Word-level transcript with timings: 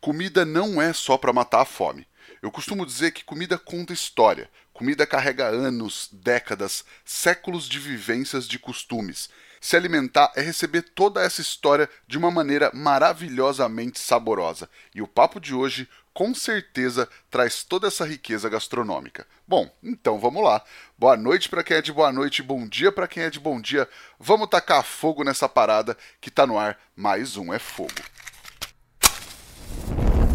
Comida 0.00 0.46
não 0.46 0.80
é 0.80 0.94
só 0.94 1.18
para 1.18 1.30
matar 1.30 1.60
a 1.60 1.64
fome. 1.66 2.06
Eu 2.40 2.50
costumo 2.50 2.86
dizer 2.86 3.10
que 3.10 3.22
comida 3.22 3.58
conta 3.58 3.92
história. 3.92 4.48
Comida 4.72 5.06
carrega 5.06 5.46
anos, 5.46 6.08
décadas, 6.10 6.86
séculos 7.04 7.68
de 7.68 7.78
vivências 7.78 8.48
de 8.48 8.58
costumes. 8.58 9.28
Se 9.60 9.76
alimentar 9.76 10.32
é 10.34 10.40
receber 10.40 10.80
toda 10.80 11.20
essa 11.20 11.42
história 11.42 11.86
de 12.06 12.16
uma 12.16 12.30
maneira 12.30 12.70
maravilhosamente 12.72 14.00
saborosa. 14.00 14.70
E 14.94 15.02
o 15.02 15.06
papo 15.06 15.38
de 15.38 15.54
hoje, 15.54 15.86
com 16.14 16.34
certeza, 16.34 17.06
traz 17.30 17.62
toda 17.62 17.88
essa 17.88 18.06
riqueza 18.06 18.48
gastronômica. 18.48 19.26
Bom, 19.46 19.70
então 19.84 20.18
vamos 20.18 20.42
lá. 20.42 20.64
Boa 20.96 21.14
noite 21.14 21.46
para 21.50 21.62
quem 21.62 21.76
é 21.76 21.82
de 21.82 21.92
boa 21.92 22.10
noite, 22.10 22.42
bom 22.42 22.66
dia 22.66 22.90
para 22.90 23.06
quem 23.06 23.24
é 23.24 23.28
de 23.28 23.38
bom 23.38 23.60
dia. 23.60 23.86
Vamos 24.18 24.48
tacar 24.48 24.82
fogo 24.82 25.22
nessa 25.22 25.46
parada 25.46 25.94
que 26.22 26.30
tá 26.30 26.46
no 26.46 26.58
ar. 26.58 26.80
Mais 26.96 27.36
um 27.36 27.52
é 27.52 27.58
fogo. 27.58 27.92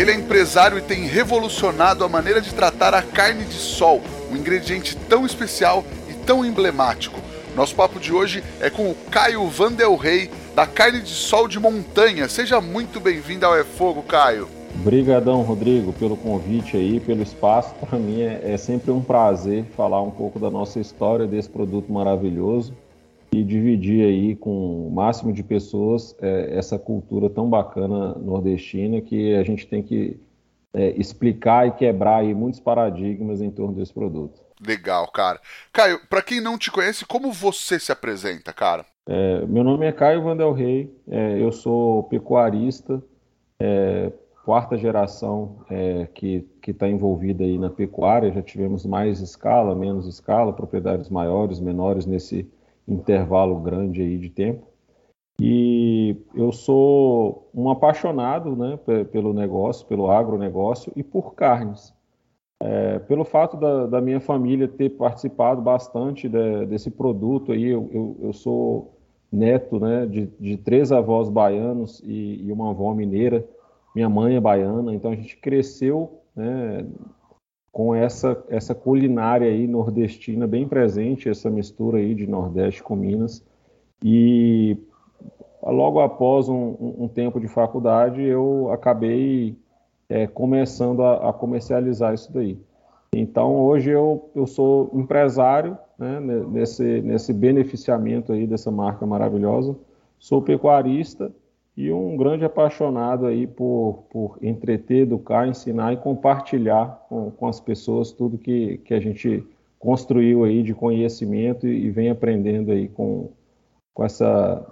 Ele 0.00 0.12
é 0.12 0.14
empresário 0.14 0.78
e 0.78 0.80
tem 0.80 1.04
revolucionado 1.04 2.02
a 2.02 2.08
maneira 2.08 2.40
de 2.40 2.54
tratar 2.54 2.94
a 2.94 3.02
carne 3.02 3.44
de 3.44 3.52
sol, 3.52 4.00
um 4.32 4.34
ingrediente 4.34 4.96
tão 4.96 5.26
especial 5.26 5.84
e 6.08 6.14
tão 6.14 6.42
emblemático. 6.42 7.20
Nosso 7.54 7.74
papo 7.74 8.00
de 8.00 8.10
hoje 8.10 8.42
é 8.62 8.70
com 8.70 8.90
o 8.90 8.94
Caio 9.10 9.46
Vandel 9.48 9.94
Rey, 9.96 10.30
da 10.56 10.66
carne 10.66 11.02
de 11.02 11.10
sol 11.10 11.46
de 11.46 11.60
montanha. 11.60 12.30
Seja 12.30 12.62
muito 12.62 12.98
bem-vindo 12.98 13.44
ao 13.44 13.54
É 13.54 13.62
Fogo, 13.62 14.02
Caio. 14.02 14.48
Obrigadão, 14.74 15.42
Rodrigo, 15.42 15.92
pelo 15.92 16.16
convite 16.16 16.78
aí, 16.78 16.98
pelo 16.98 17.22
espaço. 17.22 17.74
Para 17.74 17.98
mim 17.98 18.22
é, 18.22 18.54
é 18.54 18.56
sempre 18.56 18.90
um 18.90 19.02
prazer 19.02 19.66
falar 19.76 20.00
um 20.00 20.10
pouco 20.10 20.38
da 20.38 20.48
nossa 20.48 20.80
história, 20.80 21.26
desse 21.26 21.50
produto 21.50 21.92
maravilhoso 21.92 22.72
e 23.32 23.44
dividir 23.44 24.04
aí 24.04 24.36
com 24.36 24.88
o 24.88 24.90
máximo 24.90 25.32
de 25.32 25.42
pessoas 25.42 26.16
é, 26.20 26.56
essa 26.56 26.78
cultura 26.78 27.30
tão 27.30 27.48
bacana 27.48 28.14
nordestina 28.14 29.00
que 29.00 29.34
a 29.34 29.42
gente 29.42 29.66
tem 29.66 29.82
que 29.82 30.18
é, 30.74 30.90
explicar 30.90 31.66
e 31.66 31.72
quebrar 31.72 32.18
aí 32.18 32.34
muitos 32.34 32.60
paradigmas 32.60 33.40
em 33.40 33.50
torno 33.50 33.74
desse 33.74 33.92
produto. 33.92 34.40
Legal, 34.64 35.10
cara. 35.10 35.40
Caio, 35.72 36.00
para 36.08 36.22
quem 36.22 36.40
não 36.40 36.58
te 36.58 36.70
conhece, 36.70 37.06
como 37.06 37.32
você 37.32 37.78
se 37.78 37.90
apresenta, 37.90 38.52
cara? 38.52 38.84
É, 39.06 39.44
meu 39.46 39.64
nome 39.64 39.86
é 39.86 39.92
Caio 39.92 40.22
Vandel 40.22 40.52
Rey, 40.52 40.94
é, 41.08 41.40
eu 41.40 41.50
sou 41.50 42.04
pecuarista, 42.04 43.02
é, 43.58 44.12
quarta 44.44 44.76
geração 44.76 45.64
é, 45.70 46.06
que 46.14 46.46
está 46.66 46.88
envolvida 46.88 47.42
aí 47.42 47.58
na 47.58 47.70
pecuária, 47.70 48.32
já 48.32 48.42
tivemos 48.42 48.84
mais 48.84 49.20
escala, 49.20 49.74
menos 49.74 50.06
escala, 50.06 50.52
propriedades 50.52 51.08
maiores, 51.08 51.58
menores 51.58 52.04
nesse 52.04 52.48
intervalo 52.86 53.60
grande 53.60 54.02
aí 54.02 54.18
de 54.18 54.30
tempo. 54.30 54.70
E 55.40 56.16
eu 56.34 56.52
sou 56.52 57.48
um 57.54 57.70
apaixonado 57.70 58.54
né, 58.54 58.78
pelo 59.10 59.32
negócio, 59.32 59.86
pelo 59.86 60.10
agronegócio 60.10 60.92
e 60.94 61.02
por 61.02 61.34
carnes. 61.34 61.94
É, 62.62 62.98
pelo 62.98 63.24
fato 63.24 63.56
da, 63.56 63.86
da, 63.86 64.00
minha 64.02 64.20
família 64.20 64.68
ter 64.68 64.90
participado 64.90 65.62
bastante 65.62 66.28
de, 66.28 66.66
desse 66.66 66.90
produto 66.90 67.52
aí, 67.52 67.64
eu, 67.64 67.88
eu, 67.90 68.16
eu 68.20 68.32
sou 68.34 68.98
neto 69.32 69.80
né, 69.80 70.04
de, 70.04 70.26
de, 70.38 70.58
três 70.58 70.92
avós 70.92 71.30
baianos 71.30 72.02
e, 72.04 72.44
e, 72.44 72.52
uma 72.52 72.70
avó 72.70 72.92
mineira, 72.92 73.48
minha 73.94 74.10
mãe 74.10 74.36
é 74.36 74.40
baiana, 74.40 74.94
então 74.94 75.10
a 75.10 75.14
gente 75.14 75.38
cresceu 75.38 76.20
né, 76.36 76.84
com 77.72 77.94
essa, 77.94 78.42
essa 78.48 78.74
culinária 78.74 79.48
aí 79.48 79.66
nordestina 79.66 80.46
bem 80.46 80.66
presente, 80.66 81.28
essa 81.28 81.48
mistura 81.48 81.98
aí 81.98 82.14
de 82.14 82.26
Nordeste 82.26 82.82
com 82.82 82.96
Minas. 82.96 83.44
E 84.04 84.76
logo 85.62 86.00
após 86.00 86.48
um, 86.48 86.76
um 86.98 87.08
tempo 87.08 87.38
de 87.38 87.46
faculdade, 87.46 88.22
eu 88.22 88.70
acabei 88.72 89.56
é, 90.08 90.26
começando 90.26 91.02
a, 91.02 91.30
a, 91.30 91.32
comercializar 91.32 92.12
isso 92.14 92.32
daí. 92.32 92.58
Então, 93.14 93.56
hoje 93.56 93.90
eu, 93.90 94.30
eu 94.34 94.46
sou 94.46 94.90
empresário 94.94 95.76
né, 95.98 96.20
nesse, 96.20 97.00
nesse 97.02 97.32
beneficiamento 97.32 98.32
aí 98.32 98.46
dessa 98.46 98.70
marca 98.70 99.06
maravilhosa, 99.06 99.76
sou 100.18 100.42
pecuarista 100.42 101.32
e 101.76 101.90
um 101.92 102.16
grande 102.16 102.44
apaixonado 102.44 103.26
aí 103.26 103.46
por, 103.46 104.04
por 104.10 104.38
entreter, 104.42 105.02
educar, 105.02 105.48
ensinar 105.48 105.92
e 105.92 105.96
compartilhar 105.96 107.06
com, 107.08 107.30
com 107.30 107.46
as 107.46 107.60
pessoas 107.60 108.12
tudo 108.12 108.38
que, 108.38 108.78
que 108.78 108.92
a 108.92 109.00
gente 109.00 109.44
construiu 109.78 110.44
aí 110.44 110.62
de 110.62 110.74
conhecimento 110.74 111.66
e, 111.66 111.86
e 111.86 111.90
vem 111.90 112.10
aprendendo 112.10 112.70
aí 112.70 112.88
com, 112.88 113.32
com 113.94 114.04
essa, 114.04 114.64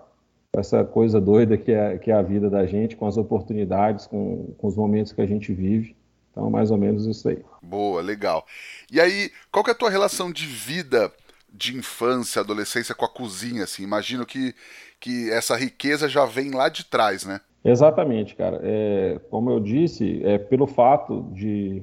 essa 0.52 0.84
coisa 0.84 1.20
doida 1.20 1.56
que 1.56 1.72
é, 1.72 1.96
que 1.98 2.10
é 2.10 2.14
a 2.14 2.22
vida 2.22 2.50
da 2.50 2.66
gente, 2.66 2.96
com 2.96 3.06
as 3.06 3.16
oportunidades, 3.16 4.06
com, 4.06 4.54
com 4.58 4.66
os 4.66 4.76
momentos 4.76 5.12
que 5.12 5.22
a 5.22 5.26
gente 5.26 5.52
vive. 5.52 5.96
Então, 6.30 6.50
mais 6.50 6.70
ou 6.70 6.76
menos 6.76 7.06
isso 7.06 7.28
aí. 7.28 7.42
Boa, 7.62 8.02
legal. 8.02 8.46
E 8.92 9.00
aí, 9.00 9.30
qual 9.50 9.64
que 9.64 9.70
é 9.70 9.72
a 9.72 9.76
tua 9.76 9.90
relação 9.90 10.30
de 10.30 10.46
vida, 10.46 11.10
de 11.52 11.76
infância, 11.76 12.40
adolescência 12.40 12.94
com 12.94 13.04
a 13.04 13.08
cozinha? 13.08 13.64
Assim? 13.64 13.82
Imagino 13.82 14.24
que 14.26 14.54
que 15.00 15.30
essa 15.30 15.56
riqueza 15.56 16.08
já 16.08 16.24
vem 16.24 16.50
lá 16.50 16.68
de 16.68 16.84
trás, 16.84 17.24
né? 17.24 17.40
Exatamente, 17.64 18.34
cara. 18.34 18.60
É, 18.62 19.20
como 19.30 19.50
eu 19.50 19.60
disse, 19.60 20.22
é 20.24 20.38
pelo 20.38 20.66
fato 20.66 21.22
de, 21.32 21.82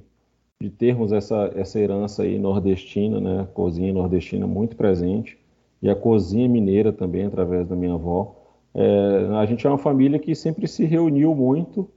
de 0.60 0.70
termos 0.70 1.12
essa, 1.12 1.52
essa 1.56 1.80
herança 1.80 2.24
aí 2.24 2.40
nordestina, 2.40 3.20
né, 3.20 3.48
cozinha 3.54 3.94
nordestina 3.94 4.48
muito 4.48 4.76
presente, 4.76 5.38
e 5.82 5.90
a 5.90 5.96
cozinha 5.96 6.48
mineira 6.48 6.92
também, 6.92 7.26
através 7.26 7.68
da 7.68 7.76
minha 7.76 7.94
avó, 7.94 8.36
é, 8.74 9.28
a 9.38 9.46
gente 9.46 9.66
é 9.66 9.70
uma 9.70 9.78
família 9.78 10.20
que 10.20 10.34
sempre 10.34 10.68
se 10.68 10.86
reuniu 10.86 11.36
muito, 11.36 11.90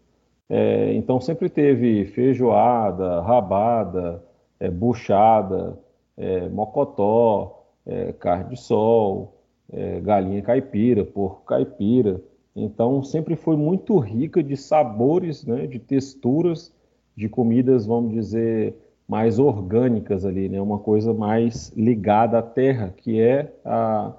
é, 0.49 0.93
então 0.95 1.21
sempre 1.21 1.49
teve 1.49 2.05
feijoada, 2.07 3.21
rabada, 3.23 4.25
é, 4.59 4.71
buchada, 4.71 5.79
é, 6.17 6.49
mocotó, 6.49 7.58
é, 7.89 8.13
carne 8.13 8.51
de 8.51 8.61
sol, 8.61 9.35
é, 9.73 9.99
galinha 10.01 10.43
caipira, 10.43 11.05
porco 11.05 11.43
caipira. 11.45 12.21
Então, 12.55 13.03
sempre 13.03 13.35
foi 13.35 13.57
muito 13.57 13.99
rica 13.99 14.43
de 14.43 14.57
sabores, 14.57 15.45
né, 15.45 15.67
de 15.67 15.79
texturas, 15.79 16.73
de 17.17 17.29
comidas, 17.29 17.87
vamos 17.87 18.13
dizer, 18.13 18.75
mais 19.09 19.39
orgânicas 19.39 20.25
ali, 20.25 20.49
né, 20.49 20.61
uma 20.61 20.79
coisa 20.79 21.15
mais 21.15 21.73
ligada 21.77 22.39
à 22.39 22.43
terra, 22.43 22.93
que 22.97 23.21
é 23.21 23.53
a, 23.65 24.13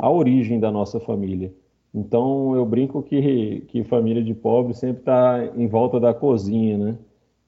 a 0.00 0.10
origem 0.10 0.60
da 0.60 0.70
nossa 0.70 1.00
família. 1.00 1.52
Então, 1.92 2.54
eu 2.54 2.64
brinco 2.64 3.02
que, 3.02 3.64
que 3.68 3.82
família 3.84 4.22
de 4.22 4.32
pobre 4.32 4.74
sempre 4.74 5.00
está 5.00 5.44
em 5.56 5.66
volta 5.66 5.98
da 5.98 6.14
cozinha, 6.14 6.78
né? 6.78 6.98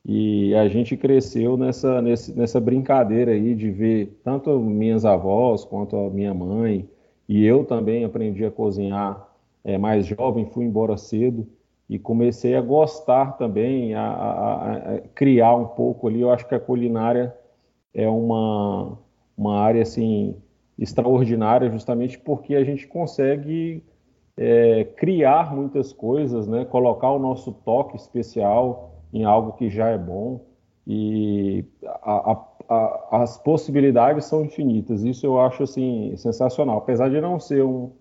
E 0.05 0.55
a 0.55 0.67
gente 0.69 0.97
cresceu 0.97 1.57
nessa, 1.57 2.03
nessa 2.03 2.61
brincadeira 2.61 3.33
aí 3.33 3.55
de 3.55 3.71
ver 3.71 4.21
tanto 4.25 4.59
minhas 4.59 5.05
avós 5.05 5.65
quanto 5.65 5.97
a 5.97 6.11
minha 6.11 6.35
mãe, 6.35 6.89
e 7.29 7.45
eu 7.45 7.65
também 7.65 8.05
aprendi 8.05 8.45
a 8.45 8.51
cozinhar 8.51 9.29
é, 9.65 9.79
mais 9.79 10.05
jovem, 10.07 10.45
fui 10.47 10.65
embora 10.65 10.97
cedo 10.97 11.47
e 11.89 11.99
comecei 11.99 12.57
a 12.57 12.61
gostar 12.61 13.37
também, 13.37 13.95
a, 13.95 14.03
a, 14.03 14.77
a, 14.77 14.99
criar 15.15 15.55
um 15.55 15.67
pouco 15.67 16.09
ali. 16.09 16.21
Eu 16.21 16.31
acho 16.31 16.49
que 16.49 16.55
a 16.55 16.61
culinária 16.61 17.37
é 17.95 18.09
uma, 18.09 18.99
uma 19.37 19.61
área 19.61 19.83
assim 19.83 20.35
extraordinária, 20.79 21.71
justamente 21.71 22.19
porque 22.19 22.57
a 22.57 22.65
gente 22.65 22.89
consegue 22.89 23.85
é, 24.37 24.85
criar 24.97 25.55
muitas 25.55 25.93
coisas, 25.93 26.49
né? 26.49 26.65
colocar 26.65 27.11
o 27.11 27.19
nosso 27.19 27.53
toque 27.53 27.97
especial 27.97 28.92
em 29.13 29.25
algo 29.25 29.53
que 29.53 29.69
já 29.69 29.89
é 29.89 29.99
bom 29.99 30.45
e 30.87 31.65
a, 31.85 32.39
a, 32.69 33.23
as 33.23 33.39
possibilidades 33.39 34.25
são 34.25 34.45
infinitas. 34.45 35.05
Isso 35.05 35.27
eu 35.27 35.41
acho 35.41 35.63
assim 35.63 36.15
sensacional. 36.17 36.79
Apesar 36.79 37.09
de 37.11 37.21
não 37.21 37.39
ser 37.39 37.63
um, 37.63 37.93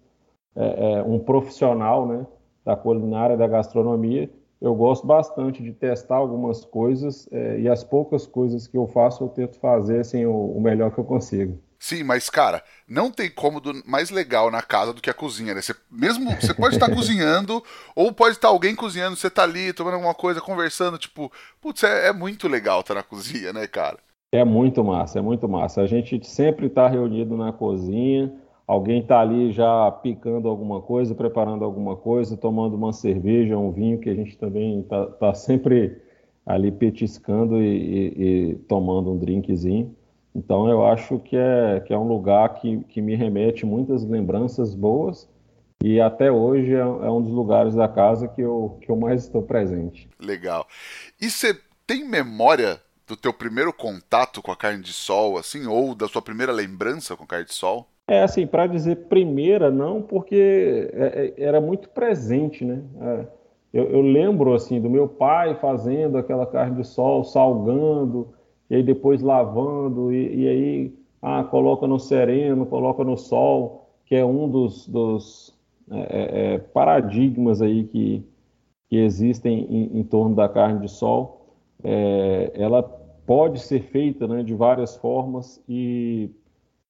é, 0.56 0.94
é, 0.94 1.04
um 1.04 1.20
profissional 1.20 2.08
né, 2.08 2.26
da 2.66 2.76
culinária, 2.76 3.38
da 3.38 3.48
gastronomia, 3.48 4.30
eu 4.60 4.76
gosto 4.76 5.06
bastante 5.08 5.62
de 5.64 5.74
testar 5.74 6.18
algumas 6.18 6.64
coisas 6.64 7.28
é, 7.32 7.60
e 7.60 7.68
as 7.68 7.84
poucas 7.84 8.28
coisas 8.28 8.68
que 8.68 8.78
eu 8.78 8.88
faço 8.88 9.24
eu 9.24 9.30
tento 9.30 9.60
fazer 9.60 10.00
assim, 10.00 10.26
o, 10.26 10.34
o 10.34 10.62
melhor 10.62 10.92
que 10.92 11.00
eu 11.00 11.04
consigo. 11.04 11.58
Sim, 11.82 12.04
mas 12.04 12.30
cara, 12.30 12.64
não 12.88 13.10
tem 13.10 13.28
cômodo 13.28 13.74
mais 13.88 14.12
legal 14.12 14.52
na 14.52 14.62
casa 14.62 14.94
do 14.94 15.02
que 15.02 15.10
a 15.10 15.16
cozinha, 15.16 15.56
né? 15.56 15.64
Você 15.64 15.76
mesmo, 15.92 16.30
você 16.40 16.54
pode 16.54 16.76
estar 16.76 16.88
cozinhando 16.94 17.64
ou 17.96 18.14
pode 18.14 18.36
estar 18.36 18.50
alguém 18.50 18.76
cozinhando, 18.76 19.16
você 19.16 19.32
tá 19.32 19.42
ali 19.42 19.74
tomando 19.74 19.96
alguma 19.96 20.14
coisa, 20.14 20.40
conversando, 20.40 21.00
tipo, 21.00 21.32
putz, 21.60 21.84
é, 21.84 22.10
é 22.10 22.14
muito 22.14 22.48
legal 22.48 22.82
estar 22.82 22.94
na 22.94 23.02
cozinha, 23.02 23.52
né, 23.52 23.66
cara? 23.66 23.98
É 24.32 24.46
muito 24.46 24.84
massa, 24.84 25.18
é 25.18 25.24
muito 25.24 25.50
massa. 25.50 25.82
A 25.82 25.88
gente 25.88 26.24
sempre 26.24 26.68
está 26.68 26.88
reunido 26.88 27.36
na 27.36 27.52
cozinha, 27.52 28.32
alguém 28.68 29.02
está 29.02 29.20
ali 29.20 29.52
já 29.52 29.90
picando 30.04 30.48
alguma 30.48 30.84
coisa, 30.84 31.16
preparando 31.16 31.66
alguma 31.66 31.96
coisa, 31.96 32.38
tomando 32.38 32.76
uma 32.76 32.94
cerveja, 32.94 33.58
um 33.58 33.72
vinho, 33.72 34.00
que 34.00 34.10
a 34.10 34.14
gente 34.14 34.38
também 34.38 34.82
está 34.82 35.08
tá 35.08 35.34
sempre 35.34 35.98
ali 36.46 36.72
petiscando 36.72 37.60
e, 37.60 37.66
e, 37.66 38.52
e, 38.52 38.56
tomando 38.68 39.12
um 39.12 39.18
drinkzinho. 39.18 39.96
Então 40.34 40.70
eu 40.70 40.86
acho 40.86 41.20
que 41.20 41.36
é, 41.36 41.82
que 41.82 41.94
é 41.94 41.98
um 41.98 42.08
lugar 42.08 42.56
que, 42.56 42.80
que 42.86 43.02
me 43.02 43.16
remete 43.16 43.66
muitas 43.66 44.04
lembranças 44.04 44.74
boas 44.74 45.30
e 45.84 46.00
até 46.00 46.32
hoje 46.32 46.74
é, 46.74 46.80
é 46.80 46.84
um 47.12 47.22
dos 47.22 47.34
lugares 47.34 47.74
da 47.74 47.88
casa 47.88 48.28
que 48.28 48.42
eu, 48.42 48.78
que 48.82 48.90
eu 48.90 48.96
mais 48.96 49.24
estou 49.24 49.42
presente. 49.42 50.08
Legal. 50.20 50.68
E 51.20 51.30
você 51.30 51.58
tem 51.88 52.08
memória 52.08 52.80
do 53.08 53.18
teu 53.18 53.34
primeiro 53.34 53.74
contato 53.74 54.42
com 54.42 54.52
a 54.52 54.56
carne 54.56 54.82
de 54.82 54.94
sol, 54.94 55.38
assim, 55.38 55.66
ou 55.66 55.94
da 55.96 56.08
sua 56.08 56.22
primeira 56.22 56.52
lembrança 56.52 57.18
com 57.18 57.26
carne 57.26 57.46
de 57.46 57.54
sol? 57.54 57.88
É, 58.08 58.24
assim, 58.24 58.46
para 58.46 58.68
dizer 58.68 59.08
primeira, 59.08 59.72
não, 59.72 60.02
porque 60.02 60.90
é, 60.94 61.34
é, 61.38 61.44
era 61.44 61.60
muito 61.60 61.90
presente, 61.90 62.64
né? 62.64 62.82
É, 63.02 63.26
eu, 63.74 63.90
eu, 63.90 64.02
lembro, 64.02 64.54
assim, 64.54 64.82
do 64.82 64.90
meu 64.90 65.08
pai 65.08 65.56
fazendo 65.56 66.18
aquela 66.18 66.46
carne 66.46 66.76
de 66.76 66.88
sol, 66.88 67.24
salgando, 67.24 68.34
e 68.72 68.76
aí 68.76 68.84
depois 68.84 69.22
lavando, 69.22 70.14
e, 70.14 70.44
e 70.44 70.48
aí, 70.48 70.96
ah, 71.22 71.44
coloca 71.44 71.86
no 71.86 72.00
sereno, 72.00 72.66
coloca 72.66 73.04
no 73.04 73.18
sol, 73.18 73.90
que 74.06 74.16
é 74.16 74.26
um 74.26 74.48
dos, 74.48 74.88
dos 74.88 75.54
é, 75.92 76.54
é, 76.54 76.58
paradigmas 76.58 77.62
aí 77.62 77.84
que, 77.84 78.26
que 78.90 78.96
existem 78.96 79.66
em, 79.70 80.00
em 80.00 80.04
torno 80.06 80.34
da 80.34 80.48
carne 80.48 80.80
de 80.80 80.88
sol. 80.88 81.58
ela 82.54 82.82
pode 83.26 83.60
ser 83.60 83.82
feita 83.82 84.26
né, 84.26 84.42
de 84.42 84.54
várias 84.54 84.96
formas 84.96 85.62
e 85.68 86.32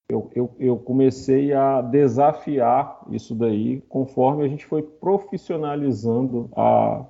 eu, 0.08 0.30
eu, 0.36 0.56
eu, 0.60 0.78
comecei 0.78 1.52
a 1.52 1.82
desafiar 1.82 3.02
isso 3.10 3.34
daí 3.34 3.82
conforme 3.90 4.44
a 4.44 4.48
gente 4.48 4.68
foi 4.68 4.84
profissionalizando 4.84 6.48
a, 6.56 7.06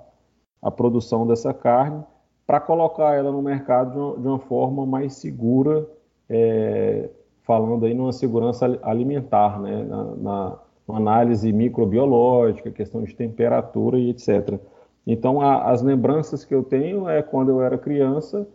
a 0.61 0.71
produção 0.71 1.27
dessa 1.27 1.53
carne 1.53 2.05
para 2.45 2.59
colocar 2.59 3.15
ela 3.15 3.31
no 3.31 3.41
mercado 3.41 3.91
de 3.91 3.97
uma, 3.97 4.17
de 4.17 4.27
uma 4.27 4.39
forma 4.39 4.85
mais 4.85 5.13
segura, 5.13 5.87
é, 6.29 7.09
falando 7.43 7.85
aí 7.85 7.93
numa 7.93 8.13
segurança 8.13 8.79
alimentar, 8.83 9.59
né, 9.59 9.83
na, 9.83 10.03
na 10.15 10.59
análise 10.89 11.51
microbiológica, 11.51 12.71
questão 12.71 13.03
de 13.03 13.15
temperatura 13.15 13.97
e 13.97 14.09
etc. 14.09 14.59
Então, 15.05 15.41
a, 15.41 15.71
as 15.71 15.81
lembranças 15.81 16.43
que 16.43 16.53
eu 16.53 16.63
tenho 16.63 17.07
é 17.09 17.21
quando 17.21 17.49
eu 17.49 17.61
era 17.61 17.77
criança, 17.77 18.47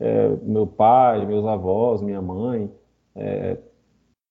é, 0.00 0.28
meu 0.42 0.66
pai, 0.66 1.24
meus 1.26 1.46
avós, 1.46 2.02
minha 2.02 2.20
mãe, 2.20 2.70
é, 3.14 3.56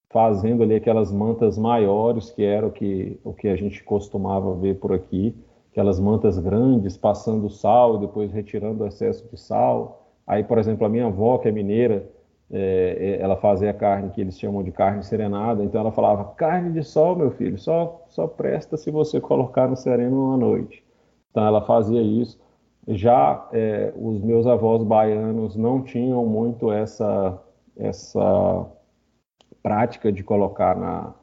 fazendo 0.09 0.63
ali 0.63 0.75
aquelas 0.75 1.11
mantas 1.11 1.57
maiores, 1.57 2.29
que 2.29 2.43
era 2.43 2.67
o 2.67 2.71
que, 2.71 3.19
o 3.23 3.33
que 3.33 3.47
a 3.47 3.55
gente 3.55 3.83
costumava 3.83 4.53
ver 4.55 4.75
por 4.79 4.91
aqui, 4.91 5.35
aquelas 5.71 5.99
mantas 5.99 6.37
grandes, 6.37 6.97
passando 6.97 7.49
sal, 7.49 7.97
depois 7.97 8.31
retirando 8.31 8.83
o 8.83 8.87
excesso 8.87 9.27
de 9.29 9.39
sal. 9.39 10.05
Aí, 10.27 10.43
por 10.43 10.57
exemplo, 10.57 10.85
a 10.85 10.89
minha 10.89 11.07
avó, 11.07 11.37
que 11.37 11.47
é 11.47 11.51
mineira, 11.51 12.09
é, 12.51 13.17
é 13.19 13.21
ela 13.21 13.37
fazia 13.37 13.73
carne 13.73 14.09
que 14.11 14.19
eles 14.19 14.37
chamam 14.37 14.61
de 14.61 14.71
carne 14.71 15.03
serenada, 15.03 15.63
então 15.63 15.79
ela 15.79 15.91
falava, 15.91 16.25
carne 16.35 16.73
de 16.73 16.83
sol, 16.83 17.15
meu 17.15 17.31
filho, 17.31 17.57
só, 17.57 18.05
só 18.09 18.27
presta 18.27 18.75
se 18.75 18.91
você 18.91 19.21
colocar 19.21 19.67
no 19.69 19.77
sereno 19.77 20.33
à 20.33 20.37
noite. 20.37 20.83
Então 21.31 21.45
ela 21.45 21.61
fazia 21.61 22.01
isso. 22.01 22.39
Já 22.87 23.47
é, 23.53 23.93
os 23.95 24.21
meus 24.21 24.45
avós 24.45 24.83
baianos 24.83 25.55
não 25.55 25.81
tinham 25.81 26.25
muito 26.25 26.71
essa, 26.71 27.41
essa 27.77 28.67
prática 29.63 30.11
de 30.11 30.23
colocar 30.23 30.75
na, 30.75 31.13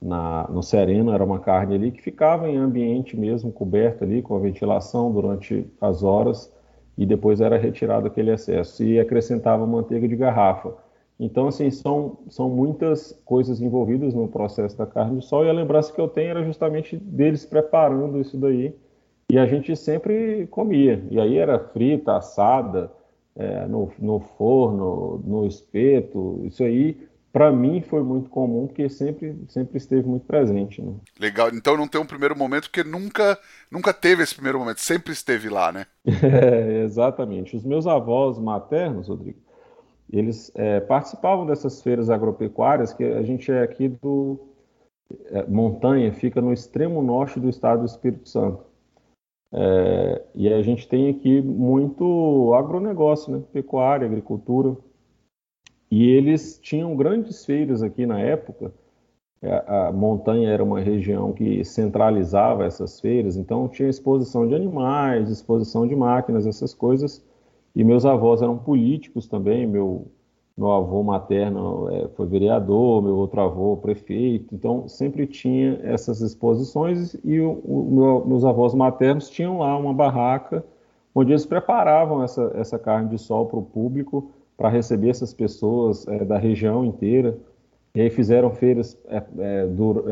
na, 0.00 0.46
no 0.48 0.62
sereno, 0.62 1.12
era 1.12 1.24
uma 1.24 1.38
carne 1.38 1.74
ali 1.74 1.90
que 1.90 2.02
ficava 2.02 2.48
em 2.48 2.56
ambiente 2.56 3.16
mesmo, 3.16 3.52
coberto 3.52 4.04
ali, 4.04 4.22
com 4.22 4.36
a 4.36 4.38
ventilação 4.38 5.12
durante 5.12 5.66
as 5.80 6.02
horas, 6.02 6.52
e 6.96 7.04
depois 7.04 7.40
era 7.40 7.56
retirado 7.58 8.06
aquele 8.06 8.32
excesso, 8.32 8.82
e 8.84 8.98
acrescentava 8.98 9.66
manteiga 9.66 10.06
de 10.06 10.16
garrafa. 10.16 10.74
Então, 11.18 11.48
assim, 11.48 11.70
são, 11.70 12.18
são 12.28 12.48
muitas 12.48 13.12
coisas 13.24 13.60
envolvidas 13.60 14.12
no 14.12 14.28
processo 14.28 14.76
da 14.76 14.86
carne 14.86 15.20
de 15.20 15.24
sol, 15.24 15.44
e 15.44 15.50
a 15.50 15.52
lembrança 15.52 15.92
que 15.92 16.00
eu 16.00 16.08
tenho 16.08 16.30
era 16.30 16.44
justamente 16.44 16.96
deles 16.96 17.46
preparando 17.46 18.20
isso 18.20 18.36
daí, 18.36 18.74
e 19.30 19.38
a 19.38 19.46
gente 19.46 19.74
sempre 19.74 20.46
comia. 20.48 21.02
E 21.10 21.18
aí 21.18 21.36
era 21.36 21.58
frita, 21.58 22.16
assada, 22.16 22.92
é, 23.34 23.66
no, 23.66 23.90
no 23.98 24.20
forno, 24.20 25.20
no 25.24 25.46
espeto. 25.46 26.40
Isso 26.44 26.62
aí, 26.62 26.96
para 27.32 27.52
mim, 27.52 27.82
foi 27.82 28.02
muito 28.02 28.30
comum, 28.30 28.66
porque 28.66 28.88
sempre, 28.88 29.36
sempre 29.48 29.76
esteve 29.76 30.08
muito 30.08 30.24
presente. 30.24 30.80
Né? 30.80 30.94
Legal. 31.20 31.50
Então 31.52 31.76
não 31.76 31.86
tem 31.86 32.00
um 32.00 32.06
primeiro 32.06 32.36
momento, 32.36 32.70
porque 32.70 32.82
nunca, 32.82 33.38
nunca 33.70 33.92
teve 33.92 34.22
esse 34.22 34.34
primeiro 34.34 34.58
momento, 34.58 34.80
sempre 34.80 35.12
esteve 35.12 35.48
lá, 35.48 35.70
né? 35.70 35.86
É, 36.06 36.82
exatamente. 36.84 37.54
Os 37.54 37.64
meus 37.64 37.86
avós 37.86 38.38
maternos, 38.38 39.08
Rodrigo, 39.08 39.38
eles 40.10 40.50
é, 40.54 40.80
participavam 40.80 41.44
dessas 41.46 41.82
feiras 41.82 42.08
agropecuárias, 42.08 42.92
que 42.92 43.04
a 43.04 43.22
gente 43.22 43.50
é 43.50 43.62
aqui 43.62 43.88
do. 43.88 44.38
É, 45.26 45.44
montanha 45.46 46.12
fica 46.12 46.40
no 46.40 46.52
extremo 46.52 47.00
norte 47.02 47.38
do 47.38 47.48
estado 47.48 47.80
do 47.80 47.86
Espírito 47.86 48.28
Santo. 48.28 48.64
É, 49.52 50.22
e 50.34 50.52
a 50.52 50.60
gente 50.62 50.88
tem 50.88 51.08
aqui 51.10 51.40
muito 51.40 52.52
agronegócio, 52.54 53.32
né? 53.32 53.42
pecuária, 53.52 54.06
agricultura. 54.06 54.76
E 55.90 56.08
eles 56.10 56.58
tinham 56.60 56.96
grandes 56.96 57.44
feiras 57.44 57.82
aqui 57.82 58.06
na 58.06 58.20
época. 58.20 58.72
É, 59.42 59.64
a 59.66 59.92
montanha 59.92 60.50
era 60.50 60.64
uma 60.64 60.80
região 60.80 61.32
que 61.32 61.64
centralizava 61.64 62.64
essas 62.64 63.00
feiras, 63.00 63.36
então 63.36 63.68
tinha 63.68 63.88
exposição 63.88 64.46
de 64.48 64.54
animais, 64.54 65.30
exposição 65.30 65.86
de 65.86 65.94
máquinas, 65.94 66.46
essas 66.46 66.74
coisas. 66.74 67.24
E 67.74 67.84
meus 67.84 68.06
avós 68.06 68.42
eram 68.42 68.56
políticos 68.58 69.26
também. 69.26 69.66
Meu 69.66 70.06
meu 70.56 70.72
avô 70.72 71.02
materno 71.02 71.88
é, 71.90 72.08
foi 72.08 72.26
vereador, 72.26 73.02
meu 73.02 73.14
outro 73.16 73.40
avô 73.42 73.76
prefeito, 73.76 74.54
então 74.54 74.88
sempre 74.88 75.26
tinha 75.26 75.78
essas 75.82 76.22
exposições 76.22 77.14
e 77.22 77.38
o, 77.40 77.60
o 77.62 77.90
meu, 77.92 78.24
meus 78.26 78.44
avós 78.44 78.72
maternos 78.72 79.28
tinham 79.28 79.58
lá 79.58 79.76
uma 79.76 79.92
barraca 79.92 80.64
onde 81.14 81.32
eles 81.32 81.44
preparavam 81.44 82.22
essa, 82.22 82.52
essa 82.54 82.78
carne 82.78 83.10
de 83.10 83.18
sol 83.18 83.46
para 83.46 83.58
o 83.58 83.62
público, 83.62 84.30
para 84.56 84.68
receber 84.68 85.10
essas 85.10 85.34
pessoas 85.34 86.06
é, 86.08 86.24
da 86.24 86.38
região 86.38 86.84
inteira. 86.84 87.36
E 87.94 88.00
aí 88.00 88.10
fizeram 88.10 88.50
feiras 88.50 88.98
é, 89.08 89.66
do, 89.66 90.04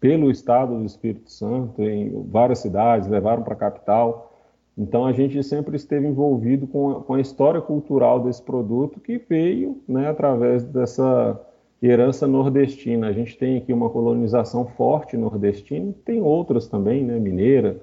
pelo 0.00 0.30
estado 0.30 0.78
do 0.78 0.84
Espírito 0.84 1.30
Santo, 1.30 1.82
em 1.82 2.10
várias 2.28 2.60
cidades, 2.60 3.08
levaram 3.08 3.42
para 3.42 3.52
a 3.52 3.56
capital. 3.56 4.32
Então 4.76 5.04
a 5.04 5.12
gente 5.12 5.42
sempre 5.42 5.76
esteve 5.76 6.06
envolvido 6.06 6.66
com 6.66 6.90
a, 6.90 7.00
com 7.02 7.14
a 7.14 7.20
história 7.20 7.60
cultural 7.60 8.20
desse 8.20 8.42
produto 8.42 8.98
que 8.98 9.18
veio 9.18 9.78
né, 9.86 10.08
através 10.08 10.64
dessa 10.64 11.38
herança 11.82 12.26
nordestina. 12.26 13.08
A 13.08 13.12
gente 13.12 13.36
tem 13.36 13.58
aqui 13.58 13.72
uma 13.72 13.90
colonização 13.90 14.64
forte 14.64 15.16
nordestina, 15.16 15.94
tem 16.04 16.22
outras 16.22 16.66
também, 16.66 17.04
né, 17.04 17.18
mineira, 17.18 17.76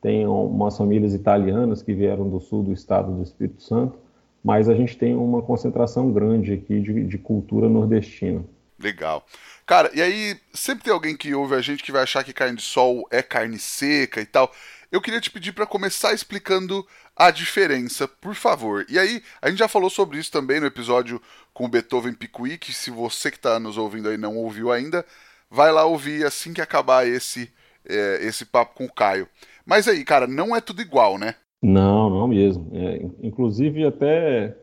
tem 0.00 0.26
umas 0.26 0.76
famílias 0.76 1.14
italianas 1.14 1.82
que 1.82 1.94
vieram 1.94 2.28
do 2.28 2.40
sul 2.40 2.62
do 2.64 2.72
estado 2.72 3.12
do 3.12 3.22
Espírito 3.22 3.62
Santo, 3.62 3.98
mas 4.42 4.68
a 4.68 4.74
gente 4.74 4.96
tem 4.96 5.14
uma 5.14 5.42
concentração 5.42 6.10
grande 6.12 6.54
aqui 6.54 6.80
de, 6.80 7.04
de 7.04 7.18
cultura 7.18 7.68
nordestina. 7.68 8.44
Legal. 8.78 9.26
Cara, 9.66 9.90
e 9.94 10.00
aí 10.00 10.36
sempre 10.52 10.84
tem 10.84 10.92
alguém 10.92 11.16
que 11.16 11.34
ouve 11.34 11.54
a 11.54 11.60
gente 11.60 11.82
que 11.82 11.92
vai 11.92 12.02
achar 12.02 12.24
que 12.24 12.32
carne 12.32 12.56
de 12.56 12.62
sol 12.62 13.06
é 13.10 13.22
carne 13.22 13.58
seca 13.58 14.20
e 14.20 14.26
tal. 14.26 14.50
Eu 14.90 15.00
queria 15.00 15.20
te 15.20 15.30
pedir 15.30 15.52
para 15.52 15.66
começar 15.66 16.12
explicando 16.12 16.84
a 17.14 17.30
diferença, 17.30 18.08
por 18.08 18.34
favor. 18.34 18.84
E 18.88 18.98
aí, 18.98 19.22
a 19.40 19.48
gente 19.48 19.58
já 19.58 19.68
falou 19.68 19.90
sobre 19.90 20.18
isso 20.18 20.32
também 20.32 20.58
no 20.58 20.66
episódio 20.66 21.22
com 21.52 21.66
o 21.66 21.68
Beethoven 21.68 22.14
Picuí, 22.14 22.58
que 22.58 22.72
se 22.72 22.90
você 22.90 23.30
que 23.30 23.36
está 23.36 23.60
nos 23.60 23.76
ouvindo 23.76 24.08
aí 24.08 24.16
não 24.16 24.36
ouviu 24.36 24.72
ainda, 24.72 25.04
vai 25.48 25.70
lá 25.70 25.84
ouvir 25.84 26.24
assim 26.24 26.52
que 26.52 26.60
acabar 26.60 27.06
esse, 27.06 27.52
é, 27.84 28.18
esse 28.22 28.44
papo 28.44 28.74
com 28.74 28.86
o 28.86 28.92
Caio. 28.92 29.28
Mas 29.64 29.86
aí, 29.86 30.04
cara, 30.04 30.26
não 30.26 30.56
é 30.56 30.60
tudo 30.60 30.82
igual, 30.82 31.18
né? 31.18 31.36
Não, 31.62 32.08
não 32.08 32.28
mesmo. 32.28 32.68
É, 32.72 33.06
inclusive, 33.22 33.84
até 33.84 34.56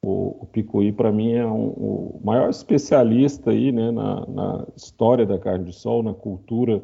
o, 0.00 0.42
o 0.42 0.46
Picuí, 0.46 0.92
para 0.92 1.12
mim, 1.12 1.32
é 1.32 1.46
um, 1.46 1.68
o 1.68 2.20
maior 2.24 2.48
especialista 2.48 3.50
aí, 3.50 3.70
né, 3.72 3.90
na, 3.90 4.26
na 4.26 4.66
história 4.76 5.26
da 5.26 5.38
carne 5.38 5.66
de 5.66 5.72
sol, 5.74 6.02
na 6.02 6.14
cultura, 6.14 6.82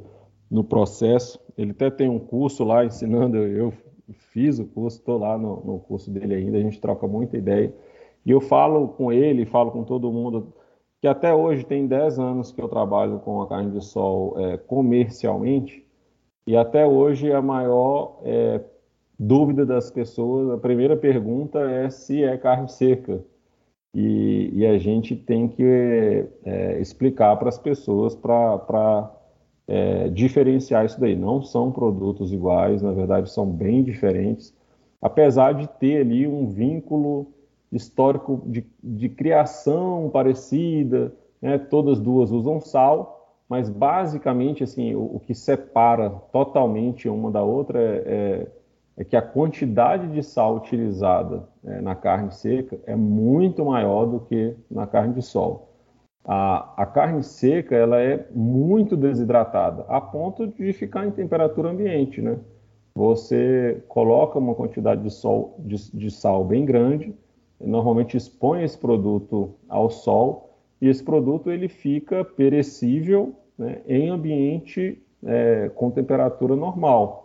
no 0.51 0.63
processo. 0.63 1.41
Ele 1.57 1.71
até 1.71 1.91
tem 1.91 2.09
um 2.09 2.19
curso 2.19 2.65
lá 2.65 2.85
ensinando, 2.85 3.39
eu, 3.39 3.73
fiz 4.13 4.59
o 4.59 4.67
curso, 4.67 4.99
estou 4.99 5.19
lá 5.19 5.39
no, 5.39 5.63
no, 5.65 5.79
curso 5.81 6.11
dele 6.11 6.35
ainda, 6.35 6.59
a 6.59 6.61
gente 6.61 6.81
troca 6.81 7.07
muita 7.07 7.37
ideia. 7.37 7.73
E 8.25 8.31
eu 8.31 8.41
falo 8.41 8.89
com 8.89 9.13
ele, 9.13 9.47
falo 9.47 9.71
com 9.71 9.85
todo 9.85 10.13
mundo 10.13 10.53
que 11.01 11.07
até 11.07 11.35
hoje 11.35 11.65
tem 11.65 11.87
10 11.87 12.19
anos 12.19 12.53
que 12.53 12.61
eu 12.61 12.69
trabalho 12.69 13.19
com 13.21 13.43
a 13.43 13.47
carne 13.47 13.71
de 13.73 13.85
sol 13.85 14.35
é, 14.39 14.57
comercialmente, 14.57 15.87
e 16.47 16.57
até 16.57 16.87
hoje 16.87 17.33
a 17.33 17.43
maior 17.43 18.21
é, 18.23 18.61
dúvida 19.19 19.65
das 19.65 19.91
pessoas, 19.91 20.51
a 20.51 20.59
primeira 20.59 20.97
pergunta 20.97 21.61
é 21.61 21.91
se 21.91 22.23
é 22.23 22.37
carne 22.37 22.69
seca. 22.69 23.25
E, 23.95 24.51
e 24.53 24.67
a 24.67 24.77
gente 24.77 25.15
tem 25.15 25.47
que 25.47 26.27
é, 26.45 26.81
explicar 26.81 27.37
para 27.37 27.49
as 27.49 27.59
pessoas 27.59 28.17
para 28.17 29.15
é, 29.69 30.09
diferenciar 30.09 30.85
isso 30.85 31.01
daí. 31.01 31.15
Não 31.15 31.43
são 31.43 31.71
produtos 31.71 32.33
iguais, 32.33 32.83
na 32.83 32.93
verdade 32.93 33.31
são 33.31 33.47
bem 33.47 33.85
diferentes, 33.85 34.53
apesar 35.01 35.53
de 35.55 35.69
ter 35.79 36.01
ali 36.01 36.27
um 36.27 36.49
vínculo 36.49 37.29
histórico 37.71 38.43
de, 38.47 38.67
de 38.83 39.09
criação 39.09 40.11
parecida, 40.13 41.13
né? 41.41 41.59
todas 41.59 42.01
duas 42.01 42.31
usam 42.31 42.61
sal, 42.61 43.39
mas 43.49 43.69
basicamente 43.69 44.65
assim 44.65 44.95
o, 44.95 45.17
o 45.17 45.21
que 45.21 45.35
separa 45.35 46.11
totalmente 46.33 47.09
uma 47.09 47.31
da 47.31 47.43
outra 47.43 47.79
é, 47.81 48.03
é, 48.07 48.47
é 48.97 49.05
que 49.05 49.17
a 49.17 49.23
quantidade 49.23 50.07
de 50.09 50.23
sal 50.23 50.57
utilizada 50.57 51.49
é, 51.65 51.81
na 51.81 51.95
carne 51.95 52.33
seca 52.33 52.79
é 52.87 52.95
muito 52.95 53.65
maior 53.65 54.07
do 54.07 54.21
que 54.21 54.57
na 54.71 54.87
carne 54.87 55.15
de 55.15 55.23
sol. 55.23 55.73
A, 56.25 56.83
a, 56.83 56.87
carne 56.87 57.23
seca 57.23 57.75
ela 57.75 58.01
é 58.01 58.27
muito 58.33 58.97
desidratada, 58.97 59.85
a 59.89 60.01
ponto 60.01 60.47
de 60.47 60.73
ficar 60.73 61.07
em 61.07 61.11
temperatura 61.11 61.71
ambiente, 61.71 62.23
né? 62.23 62.39
Você 62.95 63.83
coloca 63.89 64.39
uma 64.39 64.55
quantidade 64.55 65.03
de, 65.03 65.11
sol, 65.11 65.57
de, 65.59 65.91
de 65.93 66.11
sal 66.11 66.45
bem 66.45 66.65
grande, 66.65 67.15
normalmente 67.61 68.17
expõe 68.17 68.63
esse 68.63 68.79
produto 68.79 69.55
ao 69.69 69.91
sol 69.91 70.57
e 70.81 70.89
esse 70.89 71.03
produto 71.03 71.51
ele 71.51 71.69
fica 71.69 72.25
perecível 72.25 73.35
né, 73.59 73.81
em 73.87 74.11
ambiente 74.11 75.03
é, 75.25 75.71
com 75.75 75.91
temperatura 75.91 76.55
normal. 76.55 77.24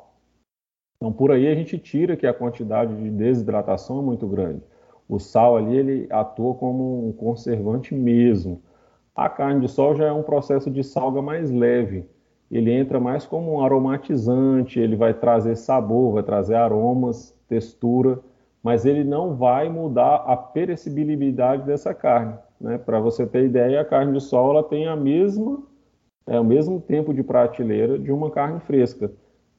Então 1.02 1.14
por 1.14 1.32
aí 1.32 1.48
a 1.48 1.56
gente 1.56 1.78
tira 1.78 2.18
que 2.18 2.28
a 2.28 2.34
quantidade 2.34 2.94
de 2.94 3.10
desidratação 3.10 4.00
é 4.00 4.02
muito 4.02 4.28
grande. 4.28 4.62
O 5.08 5.18
sal 5.18 5.56
ali 5.56 5.78
ele 5.78 6.08
atua 6.10 6.54
como 6.56 7.08
um 7.08 7.14
conservante 7.14 7.96
mesmo. 7.96 8.62
A 9.16 9.30
carne 9.30 9.62
de 9.62 9.70
sol 9.70 9.96
já 9.96 10.08
é 10.08 10.12
um 10.12 10.24
processo 10.24 10.70
de 10.70 10.84
salga 10.84 11.22
mais 11.22 11.50
leve. 11.50 12.06
Ele 12.52 12.70
entra 12.74 13.00
mais 13.00 13.26
como 13.26 13.54
um 13.54 13.64
aromatizante, 13.64 14.78
ele 14.78 14.98
vai 14.98 15.14
trazer 15.14 15.56
sabor, 15.56 16.16
vai 16.16 16.24
trazer 16.24 16.56
aromas, 16.56 17.34
textura, 17.48 18.20
mas 18.62 18.86
ele 18.86 19.06
não 19.06 19.36
vai 19.38 19.70
mudar 19.70 20.16
a 20.28 20.36
perecibilidade 20.36 21.64
dessa 21.64 21.94
carne. 21.94 22.34
Né? 22.60 22.78
Para 22.78 23.00
você 23.00 23.26
ter 23.26 23.46
ideia, 23.46 23.80
a 23.80 23.86
carne 23.86 24.12
de 24.12 24.22
sol 24.22 24.52
ela 24.52 24.64
tem 24.64 24.86
a 24.86 24.98
mesma, 24.98 25.64
é, 26.28 26.38
o 26.38 26.44
mesmo 26.44 26.82
tempo 26.82 27.14
de 27.14 27.24
prateleira 27.24 27.98
de 27.98 28.12
uma 28.12 28.30
carne 28.30 28.60
fresca. 28.60 29.10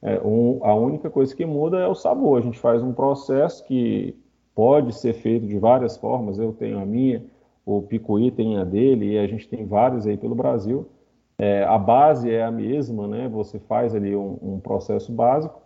É, 0.01 0.19
um, 0.21 0.59
a 0.63 0.73
única 0.73 1.09
coisa 1.09 1.35
que 1.35 1.45
muda 1.45 1.79
é 1.79 1.87
o 1.87 1.95
sabor. 1.95 2.39
A 2.39 2.41
gente 2.41 2.57
faz 2.57 2.81
um 2.81 2.93
processo 2.93 3.63
que 3.65 4.15
pode 4.55 4.93
ser 4.95 5.13
feito 5.13 5.45
de 5.45 5.57
várias 5.57 5.97
formas. 5.97 6.39
Eu 6.39 6.53
tenho 6.53 6.79
a 6.79 6.85
minha, 6.85 7.23
o 7.65 7.81
Picuí 7.81 8.31
tem 8.31 8.57
a 8.57 8.63
dele 8.63 9.13
e 9.13 9.17
a 9.19 9.27
gente 9.27 9.47
tem 9.47 9.65
vários 9.65 10.07
aí 10.07 10.17
pelo 10.17 10.35
Brasil. 10.35 10.87
É, 11.37 11.63
a 11.63 11.77
base 11.77 12.29
é 12.29 12.43
a 12.43 12.51
mesma, 12.51 13.07
né? 13.07 13.27
Você 13.29 13.59
faz 13.59 13.95
ali 13.95 14.15
um, 14.15 14.37
um 14.41 14.59
processo 14.59 15.11
básico, 15.11 15.59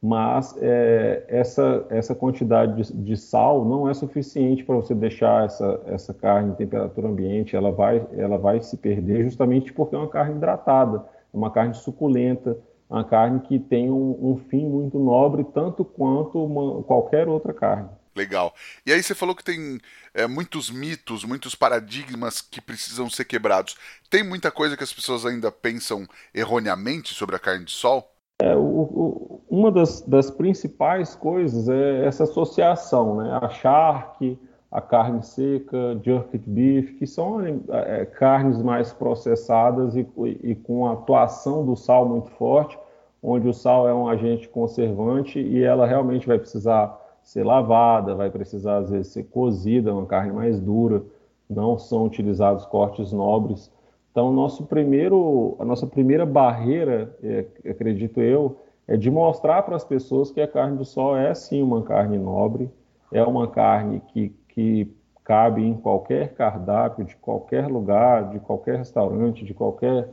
mas 0.00 0.54
é, 0.60 1.24
essa, 1.28 1.86
essa 1.88 2.14
quantidade 2.14 2.82
de, 2.82 2.92
de, 2.92 3.16
sal 3.16 3.64
não 3.64 3.88
é 3.88 3.94
suficiente 3.94 4.64
para 4.64 4.76
você 4.76 4.94
deixar 4.94 5.46
essa, 5.46 5.80
essa 5.86 6.12
carne 6.12 6.50
em 6.50 6.54
temperatura 6.54 7.08
ambiente. 7.08 7.56
Ela 7.56 7.70
vai, 7.70 8.06
ela 8.16 8.36
vai 8.36 8.60
se 8.60 8.76
perder 8.76 9.24
justamente 9.24 9.72
porque 9.72 9.94
é 9.94 9.98
uma 9.98 10.08
carne 10.08 10.36
hidratada, 10.36 11.04
é 11.32 11.36
uma 11.36 11.50
carne 11.50 11.74
suculenta, 11.74 12.58
uma 12.92 13.04
carne 13.04 13.40
que 13.40 13.58
tem 13.58 13.90
um, 13.90 14.18
um 14.20 14.36
fim 14.50 14.68
muito 14.68 14.98
nobre, 14.98 15.44
tanto 15.44 15.82
quanto 15.82 16.44
uma, 16.44 16.82
qualquer 16.82 17.26
outra 17.26 17.54
carne. 17.54 17.88
Legal. 18.14 18.52
E 18.84 18.92
aí 18.92 19.02
você 19.02 19.14
falou 19.14 19.34
que 19.34 19.42
tem 19.42 19.80
é, 20.12 20.26
muitos 20.26 20.70
mitos, 20.70 21.24
muitos 21.24 21.54
paradigmas 21.54 22.42
que 22.42 22.60
precisam 22.60 23.08
ser 23.08 23.24
quebrados. 23.24 23.76
Tem 24.10 24.22
muita 24.22 24.50
coisa 24.50 24.76
que 24.76 24.84
as 24.84 24.92
pessoas 24.92 25.24
ainda 25.24 25.50
pensam 25.50 26.06
erroneamente 26.34 27.14
sobre 27.14 27.34
a 27.34 27.38
carne 27.38 27.64
de 27.64 27.72
sol? 27.72 28.06
É, 28.42 28.54
o, 28.54 28.60
o, 28.60 29.40
uma 29.48 29.72
das, 29.72 30.02
das, 30.02 30.30
principais 30.30 31.14
coisas 31.14 31.68
é 31.68 32.04
essa 32.04 32.24
associação, 32.24 33.16
né? 33.16 33.38
Achar 33.40 34.14
que 34.18 34.38
a 34.70 34.80
carne 34.80 35.22
seca, 35.22 35.98
jerked 36.02 36.44
beef, 36.46 36.98
que 36.98 37.06
são 37.06 37.40
é, 37.70 38.04
carnes 38.04 38.60
mais 38.62 38.92
processadas 38.92 39.94
e, 39.94 40.06
e 40.42 40.54
com 40.54 40.86
a 40.86 40.94
atuação 40.94 41.64
do 41.64 41.76
sal 41.76 42.08
muito 42.08 42.30
forte, 42.32 42.78
onde 43.22 43.48
o 43.48 43.54
sal 43.54 43.88
é 43.88 43.94
um 43.94 44.08
agente 44.08 44.48
conservante 44.48 45.38
e 45.38 45.62
ela 45.62 45.86
realmente 45.86 46.26
vai 46.26 46.38
precisar 46.38 46.98
ser 47.22 47.44
lavada, 47.44 48.14
vai 48.14 48.30
precisar 48.30 48.78
às 48.78 48.90
vezes 48.90 49.12
ser 49.12 49.24
cozida, 49.24 49.94
uma 49.94 50.06
carne 50.06 50.32
mais 50.32 50.58
dura, 50.58 51.02
não 51.48 51.78
são 51.78 52.04
utilizados 52.04 52.66
cortes 52.66 53.12
nobres. 53.12 53.70
Então, 54.10 54.32
nosso 54.32 54.64
primeiro, 54.66 55.56
a 55.58 55.64
nossa 55.64 55.86
primeira 55.86 56.26
barreira, 56.26 57.16
é, 57.22 57.46
acredito 57.70 58.20
eu, 58.20 58.56
é 58.86 58.96
de 58.96 59.10
mostrar 59.10 59.62
para 59.62 59.76
as 59.76 59.84
pessoas 59.84 60.30
que 60.30 60.40
a 60.40 60.48
carne 60.48 60.76
de 60.76 60.84
sol 60.84 61.16
é 61.16 61.32
sim 61.34 61.62
uma 61.62 61.82
carne 61.82 62.18
nobre, 62.18 62.68
é 63.12 63.22
uma 63.22 63.46
carne 63.46 64.00
que, 64.08 64.30
que 64.48 64.92
cabe 65.24 65.62
em 65.62 65.74
qualquer 65.74 66.34
cardápio, 66.34 67.04
de 67.04 67.16
qualquer 67.16 67.68
lugar, 67.68 68.30
de 68.30 68.40
qualquer 68.40 68.78
restaurante, 68.78 69.44
de 69.44 69.54
qualquer 69.54 70.08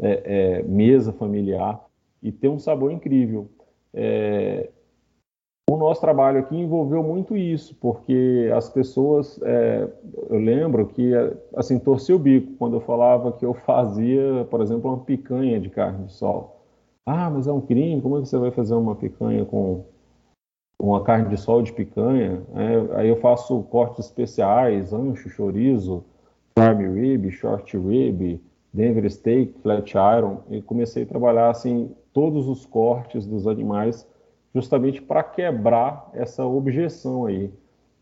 é, 0.00 0.22
é, 0.24 0.62
mesa 0.62 1.12
familiar, 1.12 1.84
e 2.24 2.32
tem 2.32 2.50
um 2.50 2.58
sabor 2.58 2.90
incrível. 2.90 3.48
É, 3.92 4.70
o 5.70 5.76
nosso 5.76 6.00
trabalho 6.00 6.40
aqui 6.40 6.56
envolveu 6.56 7.02
muito 7.02 7.36
isso, 7.36 7.76
porque 7.80 8.50
as 8.54 8.68
pessoas, 8.68 9.40
é, 9.42 9.88
eu 10.30 10.38
lembro 10.38 10.86
que, 10.86 11.12
assim, 11.54 11.78
torcia 11.78 12.16
o 12.16 12.18
bico 12.18 12.52
quando 12.58 12.76
eu 12.76 12.80
falava 12.80 13.32
que 13.32 13.44
eu 13.44 13.52
fazia, 13.52 14.46
por 14.50 14.62
exemplo, 14.62 14.90
uma 14.90 15.04
picanha 15.04 15.60
de 15.60 15.68
carne 15.68 16.06
de 16.06 16.12
sol. 16.12 16.62
Ah, 17.06 17.28
mas 17.28 17.46
é 17.46 17.52
um 17.52 17.60
crime, 17.60 18.00
como 18.00 18.18
é 18.18 18.22
que 18.22 18.28
você 18.28 18.38
vai 18.38 18.50
fazer 18.50 18.74
uma 18.74 18.94
picanha 18.94 19.44
com 19.44 19.84
uma 20.80 21.02
carne 21.02 21.28
de 21.28 21.36
sol 21.36 21.62
de 21.62 21.72
picanha? 21.72 22.42
É, 22.54 22.98
aí 22.98 23.08
eu 23.08 23.16
faço 23.16 23.62
cortes 23.64 24.06
especiais, 24.06 24.92
ancho, 24.92 25.28
chorizo, 25.28 26.04
prime 26.54 27.00
rib, 27.00 27.30
short 27.30 27.76
rib, 27.76 28.40
Denver 28.72 29.10
steak, 29.10 29.54
flat 29.60 29.94
iron, 29.94 30.38
e 30.50 30.60
comecei 30.60 31.04
a 31.04 31.06
trabalhar, 31.06 31.50
assim, 31.50 31.94
todos 32.14 32.48
os 32.48 32.64
cortes 32.64 33.26
dos 33.26 33.46
animais 33.46 34.08
justamente 34.54 35.02
para 35.02 35.22
quebrar 35.22 36.08
essa 36.14 36.46
objeção 36.46 37.26
aí. 37.26 37.52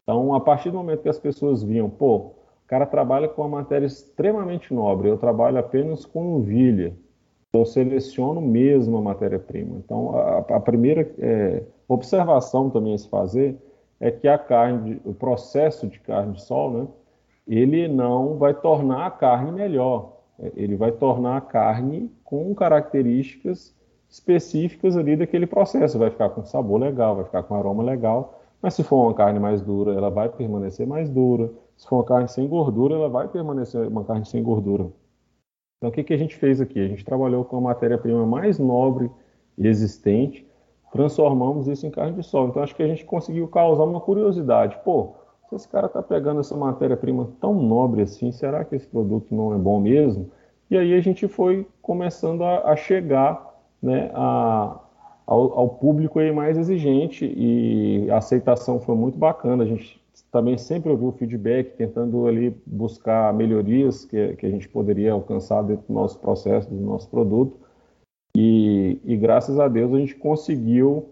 Então, 0.02 0.34
a 0.34 0.40
partir 0.40 0.70
do 0.70 0.76
momento 0.76 1.02
que 1.02 1.08
as 1.08 1.18
pessoas 1.18 1.62
viam, 1.62 1.88
pô, 1.88 2.16
o 2.16 2.34
cara 2.66 2.84
trabalha 2.84 3.26
com 3.26 3.42
uma 3.42 3.60
matéria 3.60 3.86
extremamente 3.86 4.72
nobre, 4.72 5.08
eu 5.08 5.16
trabalho 5.16 5.58
apenas 5.58 6.04
com 6.04 6.22
novilha, 6.22 6.94
eu 7.52 7.64
seleciono 7.64 8.40
mesmo 8.40 8.98
a 8.98 9.02
matéria-prima. 9.02 9.76
Então, 9.78 10.14
a, 10.16 10.38
a 10.38 10.60
primeira 10.60 11.10
é, 11.18 11.62
observação 11.88 12.68
também 12.68 12.94
a 12.94 12.98
se 12.98 13.08
fazer 13.08 13.56
é 13.98 14.10
que 14.10 14.28
a 14.28 14.36
carne, 14.36 15.00
o 15.04 15.14
processo 15.14 15.86
de 15.86 15.98
carne 16.00 16.34
de 16.34 16.42
sol, 16.42 16.70
né, 16.70 16.86
ele 17.46 17.88
não 17.88 18.36
vai 18.36 18.52
tornar 18.52 19.06
a 19.06 19.10
carne 19.10 19.52
melhor, 19.52 20.18
ele 20.56 20.76
vai 20.76 20.92
tornar 20.92 21.36
a 21.36 21.40
carne 21.40 22.10
com 22.24 22.54
características 22.54 23.74
específicas 24.12 24.94
ali 24.94 25.16
daquele 25.16 25.46
processo. 25.46 25.98
Vai 25.98 26.10
ficar 26.10 26.28
com 26.28 26.44
sabor 26.44 26.78
legal, 26.78 27.16
vai 27.16 27.24
ficar 27.24 27.42
com 27.44 27.54
aroma 27.54 27.82
legal. 27.82 28.38
Mas 28.60 28.74
se 28.74 28.84
for 28.84 29.06
uma 29.06 29.14
carne 29.14 29.40
mais 29.40 29.62
dura, 29.62 29.94
ela 29.94 30.10
vai 30.10 30.28
permanecer 30.28 30.86
mais 30.86 31.08
dura. 31.08 31.50
Se 31.78 31.88
for 31.88 31.96
uma 31.96 32.04
carne 32.04 32.28
sem 32.28 32.46
gordura, 32.46 32.94
ela 32.94 33.08
vai 33.08 33.26
permanecer 33.26 33.88
uma 33.88 34.04
carne 34.04 34.26
sem 34.26 34.42
gordura. 34.42 34.84
Então, 35.78 35.88
o 35.88 35.92
que, 35.92 36.04
que 36.04 36.12
a 36.12 36.16
gente 36.18 36.36
fez 36.36 36.60
aqui? 36.60 36.78
A 36.78 36.86
gente 36.86 37.04
trabalhou 37.04 37.42
com 37.44 37.56
a 37.56 37.60
matéria-prima 37.60 38.24
mais 38.26 38.58
nobre 38.58 39.10
existente, 39.58 40.46
transformamos 40.92 41.66
isso 41.66 41.86
em 41.86 41.90
carne 41.90 42.12
de 42.12 42.22
sol. 42.22 42.48
Então, 42.48 42.62
acho 42.62 42.76
que 42.76 42.82
a 42.82 42.86
gente 42.86 43.06
conseguiu 43.06 43.48
causar 43.48 43.84
uma 43.84 44.00
curiosidade. 44.00 44.78
Pô, 44.84 45.14
se 45.48 45.56
esse 45.56 45.68
cara 45.68 45.86
está 45.86 46.02
pegando 46.02 46.40
essa 46.40 46.56
matéria-prima 46.56 47.30
tão 47.40 47.54
nobre 47.54 48.02
assim, 48.02 48.30
será 48.30 48.62
que 48.62 48.76
esse 48.76 48.86
produto 48.86 49.34
não 49.34 49.54
é 49.54 49.58
bom 49.58 49.80
mesmo? 49.80 50.30
E 50.70 50.76
aí 50.76 50.94
a 50.94 51.00
gente 51.00 51.26
foi 51.26 51.66
começando 51.80 52.44
a, 52.44 52.70
a 52.70 52.76
chegar 52.76 53.51
né, 53.82 54.10
a, 54.14 54.80
ao, 55.26 55.58
ao, 55.58 55.68
público 55.70 56.18
aí 56.18 56.30
mais 56.30 56.56
exigente 56.56 57.24
e 57.24 58.10
a 58.10 58.18
aceitação 58.18 58.80
foi 58.80 58.94
muito 58.94 59.18
bacana. 59.18 59.64
A 59.64 59.66
gente 59.66 60.00
também 60.30 60.56
sempre 60.56 60.90
ouviu 60.90 61.12
feedback, 61.12 61.76
tentando 61.76 62.26
ali 62.26 62.56
buscar 62.64 63.32
melhorias 63.34 64.04
que, 64.04 64.36
que 64.36 64.46
a 64.46 64.50
gente 64.50 64.68
poderia 64.68 65.12
alcançar 65.12 65.62
dentro 65.62 65.86
do 65.86 65.92
nosso 65.92 66.18
processo, 66.18 66.70
do 66.70 66.80
nosso 66.80 67.08
produto. 67.10 67.58
E, 68.36 69.00
e 69.04 69.16
graças 69.16 69.58
a 69.58 69.68
Deus 69.68 69.92
a 69.92 69.98
gente 69.98 70.14
conseguiu 70.14 71.08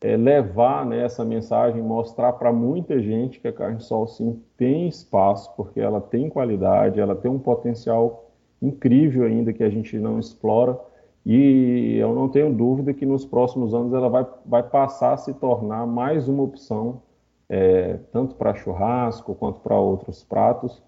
é, 0.00 0.16
levar 0.16 0.86
né, 0.86 1.04
essa 1.04 1.24
mensagem, 1.24 1.82
mostrar 1.82 2.32
para 2.34 2.52
muita 2.52 3.00
gente 3.00 3.40
que 3.40 3.48
a 3.48 3.52
carne 3.52 3.80
sol 3.80 4.06
sim 4.06 4.40
tem 4.56 4.88
espaço, 4.88 5.52
porque 5.56 5.80
ela 5.80 6.00
tem 6.00 6.28
qualidade, 6.28 7.00
ela 7.00 7.14
tem 7.14 7.30
um 7.30 7.38
potencial 7.38 8.30
incrível 8.62 9.24
ainda 9.24 9.52
que 9.52 9.62
a 9.62 9.70
gente 9.70 9.98
não 9.98 10.18
explora. 10.18 10.78
E 11.24 11.96
eu 11.98 12.14
não 12.14 12.28
tenho 12.28 12.52
dúvida 12.52 12.94
que 12.94 13.04
nos 13.04 13.24
próximos 13.24 13.74
anos 13.74 13.92
ela 13.92 14.08
vai, 14.08 14.26
vai 14.46 14.62
passar 14.62 15.12
a 15.12 15.16
se 15.16 15.34
tornar 15.34 15.86
mais 15.86 16.28
uma 16.28 16.42
opção, 16.42 17.02
é, 17.48 17.98
tanto 18.12 18.34
para 18.34 18.54
churrasco 18.54 19.34
quanto 19.34 19.60
para 19.60 19.78
outros 19.78 20.24
pratos. 20.24 20.82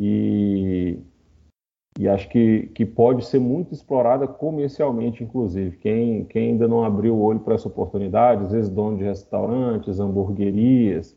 E 0.00 0.98
e 1.98 2.06
acho 2.08 2.28
que, 2.28 2.66
que 2.74 2.84
pode 2.84 3.24
ser 3.24 3.38
muito 3.38 3.72
explorada 3.72 4.26
comercialmente, 4.26 5.24
inclusive. 5.24 5.78
Quem, 5.78 6.24
quem 6.26 6.50
ainda 6.50 6.68
não 6.68 6.84
abriu 6.84 7.14
o 7.14 7.22
olho 7.22 7.40
para 7.40 7.54
essa 7.54 7.68
oportunidade, 7.68 8.44
às 8.44 8.52
vezes 8.52 8.70
dono 8.70 8.98
de 8.98 9.04
restaurantes, 9.04 9.98
hamburguerias, 9.98 11.16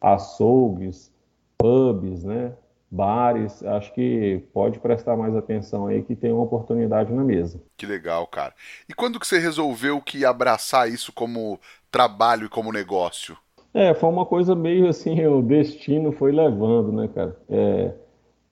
açougues, 0.00 1.12
pubs, 1.58 2.24
né, 2.24 2.52
bares, 2.90 3.62
acho 3.62 3.92
que 3.94 4.42
pode 4.52 4.78
prestar 4.80 5.16
mais 5.16 5.36
atenção 5.36 5.86
aí 5.86 6.02
que 6.02 6.16
tem 6.16 6.32
uma 6.32 6.42
oportunidade 6.42 7.12
na 7.12 7.22
mesa. 7.22 7.62
Que 7.76 7.86
legal, 7.86 8.26
cara. 8.26 8.52
E 8.88 8.94
quando 8.94 9.20
que 9.20 9.26
você 9.26 9.38
resolveu 9.38 10.00
que 10.00 10.24
abraçar 10.24 10.90
isso 10.90 11.12
como 11.12 11.58
trabalho 11.90 12.46
e 12.46 12.48
como 12.48 12.72
negócio? 12.72 13.36
É, 13.72 13.94
foi 13.94 14.08
uma 14.08 14.26
coisa 14.26 14.54
meio 14.54 14.88
assim, 14.88 15.24
o 15.26 15.40
destino 15.40 16.10
foi 16.10 16.32
levando, 16.32 16.90
né, 16.90 17.08
cara? 17.14 17.36
É, 17.48 17.92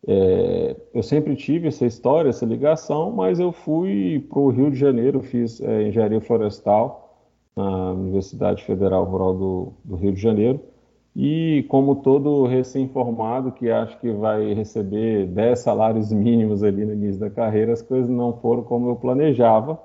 é, 0.06 0.76
eu 0.94 1.02
sempre 1.02 1.34
tive 1.34 1.68
essa 1.68 1.84
história, 1.84 2.28
essa 2.28 2.46
ligação, 2.46 3.10
mas 3.10 3.40
eu 3.40 3.52
fui 3.52 4.24
para 4.28 4.38
o 4.38 4.50
Rio 4.50 4.70
de 4.70 4.78
Janeiro, 4.78 5.20
fiz 5.20 5.60
é, 5.60 5.88
engenharia 5.88 6.20
florestal 6.20 7.26
na 7.56 7.92
Universidade 7.92 8.62
Federal 8.64 9.04
Rural 9.04 9.34
do, 9.34 9.72
do, 9.84 9.96
Rio 9.96 10.12
de 10.12 10.20
Janeiro. 10.20 10.60
E 11.20 11.64
como 11.64 11.96
todo 11.96 12.46
recém-formado 12.46 13.50
que 13.50 13.68
acha 13.68 13.98
que 13.98 14.08
vai 14.08 14.54
receber 14.54 15.26
10 15.26 15.58
salários 15.58 16.12
mínimos 16.12 16.62
ali 16.62 16.86
no 16.86 16.92
início 16.92 17.18
da 17.18 17.28
carreira, 17.28 17.72
as 17.72 17.82
coisas 17.82 18.08
não 18.08 18.34
foram 18.34 18.62
como 18.62 18.88
eu 18.88 18.94
planejava. 18.94 19.82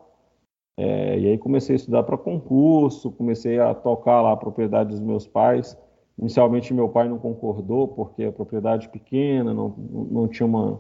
É, 0.77 1.17
e 1.17 1.27
aí 1.29 1.37
comecei 1.39 1.73
a 1.73 1.77
estudar 1.77 2.03
para 2.03 2.19
concurso, 2.19 3.11
comecei 3.11 3.59
a 3.59 3.73
tocar 3.73 4.21
lá 4.21 4.33
a 4.33 4.37
propriedade 4.37 4.91
dos 4.91 4.99
meus 4.99 5.25
pais. 5.25 5.75
Inicialmente 6.19 6.71
meu 6.71 6.87
pai 6.87 7.09
não 7.09 7.17
concordou 7.17 7.87
porque 7.87 8.25
a 8.25 8.31
propriedade 8.31 8.87
pequena, 8.89 9.55
não, 9.55 9.73
não 10.11 10.27
tinha 10.27 10.45
uma, 10.45 10.79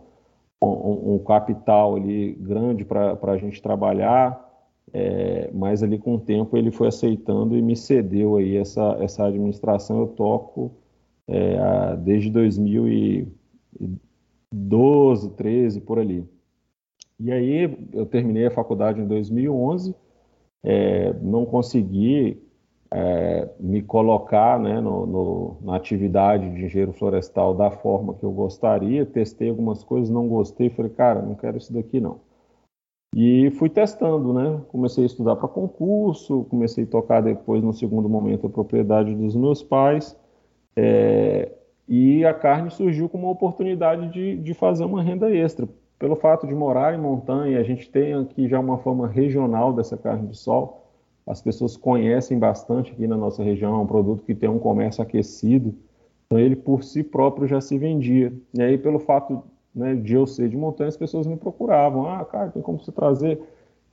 um, 0.61 1.15
um 1.15 1.19
capital 1.23 1.95
ali 1.95 2.33
grande 2.33 2.85
para 2.85 3.17
a 3.23 3.37
gente 3.37 3.59
trabalhar, 3.59 4.42
é, 4.93 5.49
mas 5.51 5.81
ali 5.81 5.97
com 5.97 6.15
o 6.15 6.19
tempo 6.19 6.55
ele 6.55 6.69
foi 6.71 6.87
aceitando 6.87 7.57
e 7.57 7.61
me 7.61 7.75
cedeu 7.75 8.37
aí 8.37 8.57
essa, 8.57 8.97
essa 9.01 9.25
administração. 9.25 10.01
Eu 10.01 10.07
toco 10.07 10.71
é, 11.27 11.95
desde 11.97 12.29
2012, 12.29 15.29
13, 15.31 15.81
por 15.81 15.97
ali. 15.97 16.23
E 17.19 17.31
aí 17.31 17.75
eu 17.91 18.05
terminei 18.05 18.45
a 18.45 18.51
faculdade 18.51 19.01
em 19.01 19.07
2011, 19.07 19.95
é, 20.63 21.13
não 21.21 21.45
consegui 21.45 22.39
é, 22.91 23.49
me 23.59 23.81
colocar 23.81 24.59
né, 24.59 24.79
no, 24.79 25.07
no, 25.07 25.57
na 25.61 25.75
atividade 25.75 26.53
de 26.53 26.65
engenheiro 26.65 26.93
florestal 26.93 27.55
da 27.55 27.71
forma 27.71 28.13
que 28.13 28.23
eu 28.23 28.31
gostaria, 28.31 29.05
testei 29.05 29.49
algumas 29.49 29.83
coisas, 29.83 30.09
não 30.09 30.27
gostei, 30.27 30.69
falei, 30.69 30.91
cara, 30.91 31.21
não 31.21 31.33
quero 31.33 31.57
isso 31.57 31.73
daqui 31.73 31.99
não. 31.99 32.19
E 33.15 33.51
fui 33.51 33.69
testando, 33.69 34.33
né? 34.33 34.59
Comecei 34.69 35.03
a 35.03 35.07
estudar 35.07 35.35
para 35.35 35.47
concurso, 35.47 36.45
comecei 36.49 36.83
a 36.83 36.87
tocar 36.87 37.21
depois, 37.21 37.63
no 37.63 37.73
segundo 37.73 38.09
momento, 38.09 38.47
a 38.47 38.49
propriedade 38.49 39.13
dos 39.13 39.35
meus 39.35 39.61
pais. 39.61 40.17
É, 40.75 41.51
e 41.87 42.25
a 42.25 42.33
carne 42.33 42.71
surgiu 42.71 43.07
como 43.07 43.25
uma 43.25 43.31
oportunidade 43.31 44.09
de, 44.09 44.37
de 44.37 44.53
fazer 44.53 44.85
uma 44.85 45.03
renda 45.03 45.29
extra. 45.29 45.67
Pelo 45.99 46.15
fato 46.15 46.47
de 46.47 46.55
morar 46.55 46.93
em 46.95 46.97
montanha, 46.99 47.59
a 47.59 47.63
gente 47.63 47.89
tem 47.89 48.13
aqui 48.13 48.47
já 48.47 48.59
uma 48.59 48.77
forma 48.79 49.07
regional 49.07 49.71
dessa 49.71 49.95
carne 49.95 50.27
de 50.27 50.37
sol 50.37 50.83
as 51.25 51.41
pessoas 51.41 51.77
conhecem 51.77 52.37
bastante 52.37 52.91
aqui 52.91 53.07
na 53.07 53.15
nossa 53.15 53.41
região, 53.43 53.75
é 53.75 53.77
um 53.77 53.87
produto 53.87 54.23
que 54.23 54.35
tem 54.35 54.49
um 54.49 54.59
comércio 54.59 55.01
aquecido, 55.01 55.73
então 56.25 56.37
ele 56.37 56.55
por 56.55 56.83
si 56.83 57.01
próprio 57.01 57.47
já 57.47 57.61
se 57.61 57.77
vendia. 57.77 58.33
E 58.53 58.61
aí, 58.61 58.77
pelo 58.77 58.99
fato 58.99 59.43
né, 59.73 59.95
de 59.95 60.13
eu 60.13 60.25
ser 60.25 60.49
de 60.49 60.57
montanha, 60.57 60.87
as 60.87 60.97
pessoas 60.97 61.25
me 61.25 61.35
procuravam, 61.35 62.07
ah, 62.07 62.23
cara, 62.25 62.51
tem 62.51 62.61
como 62.61 62.79
você 62.79 62.91
trazer? 62.91 63.41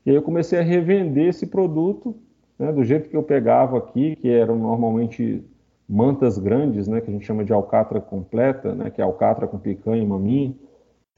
E 0.04 0.10
aí 0.10 0.16
eu 0.16 0.22
comecei 0.22 0.58
a 0.58 0.62
revender 0.62 1.28
esse 1.28 1.46
produto, 1.46 2.14
né, 2.58 2.72
do 2.72 2.84
jeito 2.84 3.08
que 3.08 3.16
eu 3.16 3.22
pegava 3.22 3.78
aqui, 3.78 4.16
que 4.16 4.28
eram 4.28 4.56
normalmente 4.56 5.42
mantas 5.88 6.38
grandes, 6.38 6.86
né, 6.86 7.00
que 7.00 7.10
a 7.10 7.12
gente 7.12 7.26
chama 7.26 7.44
de 7.44 7.52
alcatra 7.52 8.00
completa, 8.00 8.74
né, 8.74 8.90
que 8.90 9.00
é 9.00 9.04
alcatra 9.04 9.46
com 9.46 9.58
picanha 9.58 10.02
e 10.02 10.06
maminha, 10.06 10.54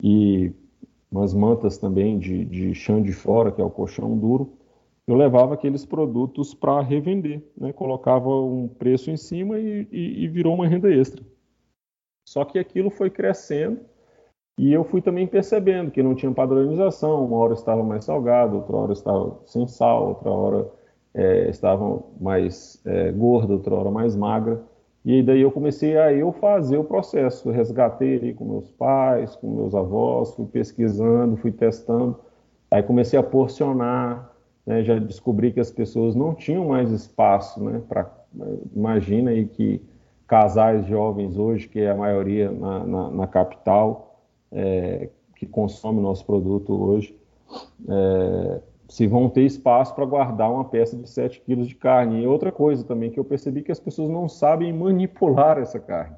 e 0.03 0.53
umas 1.11 1.35
mantas 1.35 1.77
também 1.77 2.19
de, 2.19 2.45
de 2.45 2.75
chão 2.75 3.03
de 3.03 3.13
fora, 3.13 3.53
que 3.53 3.61
é 3.61 3.65
o 3.65 3.71
colchão 3.71 4.17
duro 4.17 4.53
eu 5.07 5.17
levava 5.17 5.55
aqueles 5.55 5.85
produtos 5.85 6.55
para 6.55 6.81
revender, 6.81 7.43
né? 7.57 7.73
colocava 7.73 8.29
um 8.29 8.69
preço 8.69 9.11
em 9.11 9.17
cima 9.17 9.59
e, 9.59 9.87
e, 9.91 10.25
e, 10.25 10.29
virou 10.29 10.55
uma 10.55 10.67
renda 10.67 10.93
extra. 10.93 11.25
Só 12.27 12.45
que 12.45 12.59
aquilo 12.59 12.89
foi 12.89 13.11
crescendo 13.11 13.81
e 14.59 14.73
eu 14.73 14.85
fui 14.85 15.01
também 15.01 15.27
percebendo 15.27 15.91
que 15.91 16.03
não 16.03 16.15
tinha 16.15 16.31
padronização, 16.33 17.25
uma 17.25 17.37
hora 17.37 17.55
estava 17.55 17.83
mais 17.83 18.05
salgado, 18.05 18.57
outra 18.57 18.77
hora 18.77 18.93
estava 18.93 19.39
sem 19.47 19.67
sal, 19.67 20.09
outra 20.09 20.31
hora 20.31 20.71
é, 21.15 21.49
estava 21.49 22.03
mais 22.21 22.81
é, 22.85 23.11
gorda, 23.13 23.55
outra 23.55 23.75
hora 23.75 23.91
mais 23.91 24.15
magra. 24.15 24.63
E 25.05 25.23
daí 25.23 25.41
eu 25.41 25.51
comecei 25.51 25.97
a 25.99 26.13
eu 26.13 26.33
fazer 26.33 26.77
o 26.77 26.85
processo, 26.85 27.51
resgatei 27.51 28.17
ali 28.17 28.35
com 28.35 28.45
meus 28.45 28.71
pais, 28.71 29.35
com 29.35 29.49
meus 29.49 29.75
avós, 29.75 30.35
fui 30.35 30.47
pesquisando, 30.47 31.37
fui 31.37 31.51
testando, 31.51 32.21
aí 32.71 32.83
comecei 32.83 33.19
a 33.19 33.23
porcionar, 33.23 34.31
né, 34.65 34.85
já 34.85 34.97
descobri 34.99 35.51
que 35.51 35.59
as 35.59 35.73
pessoas 35.73 36.15
não 36.15 36.35
tinham 36.35 36.67
mais 36.69 36.91
espaço, 36.93 37.63
né, 37.65 37.83
para 37.89 38.09
imagina 38.75 39.31
aí 39.31 39.47
que 39.47 39.83
casais 40.27 40.87
jovens 40.87 41.37
hoje, 41.37 41.69
que 41.69 41.81
é 41.81 41.91
a 41.91 41.97
maioria 41.97 42.51
na, 42.51 42.87
na, 42.87 43.11
na 43.11 43.27
capital, 43.27 44.12
é, 44.53 45.09
que 45.37 45.47
consome 45.47 46.01
nosso 46.01 46.25
produto 46.25 46.73
hoje, 46.73 47.17
é, 47.89 48.61
se 48.89 49.07
vão 49.07 49.29
ter 49.29 49.43
espaço 49.43 49.95
para 49.95 50.05
guardar 50.05 50.53
uma 50.53 50.65
peça 50.65 50.97
de 50.97 51.09
7 51.09 51.41
quilos 51.41 51.67
de 51.67 51.75
carne. 51.75 52.23
E 52.23 52.27
outra 52.27 52.53
coisa 52.53 52.85
também 52.85 53.11
que 53.11 53.19
eu 53.19 53.25
percebi 53.25 53.63
que 53.63 53.73
as 53.73 53.81
pessoas 53.81 54.11
não 54.11 54.29
sabem 54.29 54.73
manipular 54.73 55.59
essa 55.59 55.81
carne, 55.81 56.15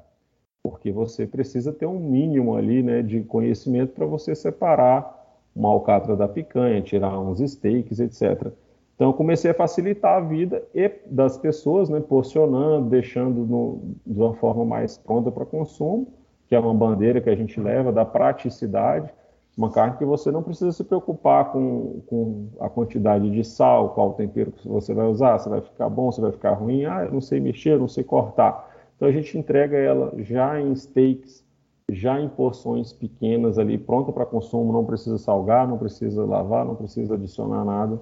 porque 0.61 0.91
você 0.91 1.25
precisa 1.25 1.71
ter 1.71 1.85
um 1.85 1.99
mínimo 1.99 2.55
ali 2.55 2.83
né, 2.83 3.01
de 3.01 3.23
conhecimento 3.23 3.93
para 3.93 4.05
você 4.05 4.35
separar 4.35 5.23
uma 5.55 5.69
alcatra 5.69 6.17
da 6.17 6.27
picanha, 6.27 6.81
tirar 6.81 7.17
uns 7.17 7.39
steaks, 7.39 7.99
etc. 7.99 8.51
Então 8.95 9.07
eu 9.07 9.13
comecei 9.13 9.51
a 9.51 9.53
facilitar 9.53 10.17
a 10.17 10.21
vida 10.21 10.61
das 11.05 11.37
pessoas, 11.37 11.89
né, 11.89 12.01
porcionando, 12.01 12.89
deixando 12.89 13.45
no, 13.45 13.79
de 14.05 14.19
uma 14.19 14.33
forma 14.33 14.65
mais 14.65 14.97
pronta 14.97 15.31
para 15.31 15.45
consumo, 15.45 16.07
é 16.55 16.59
uma 16.59 16.73
bandeira 16.73 17.21
que 17.21 17.29
a 17.29 17.35
gente 17.35 17.59
leva 17.59 17.91
da 17.91 18.05
praticidade, 18.05 19.09
uma 19.57 19.71
carne 19.71 19.97
que 19.97 20.05
você 20.05 20.31
não 20.31 20.43
precisa 20.43 20.71
se 20.71 20.83
preocupar 20.83 21.51
com, 21.51 22.01
com 22.07 22.49
a 22.59 22.69
quantidade 22.69 23.29
de 23.29 23.43
sal, 23.43 23.89
qual 23.89 24.13
tempero 24.13 24.51
que 24.51 24.67
você 24.67 24.93
vai 24.93 25.07
usar, 25.07 25.37
se 25.39 25.47
vai 25.47 25.61
ficar 25.61 25.89
bom, 25.89 26.11
se 26.11 26.19
vai 26.19 26.31
ficar 26.31 26.53
ruim, 26.53 26.85
ah, 26.85 27.05
eu 27.05 27.11
não 27.11 27.21
sei 27.21 27.39
mexer, 27.39 27.77
não 27.77 27.87
sei 27.87 28.03
cortar. 28.03 28.69
Então 28.95 29.07
a 29.07 29.11
gente 29.11 29.37
entrega 29.37 29.77
ela 29.77 30.13
já 30.17 30.59
em 30.59 30.75
steaks, 30.75 31.45
já 31.91 32.19
em 32.19 32.27
porções 32.27 32.91
pequenas 32.91 33.59
ali, 33.59 33.77
pronta 33.77 34.11
para 34.11 34.25
consumo, 34.25 34.73
não 34.73 34.85
precisa 34.85 35.17
salgar, 35.17 35.67
não 35.67 35.77
precisa 35.77 36.25
lavar, 36.25 36.65
não 36.65 36.75
precisa 36.75 37.13
adicionar 37.13 37.63
nada. 37.63 38.01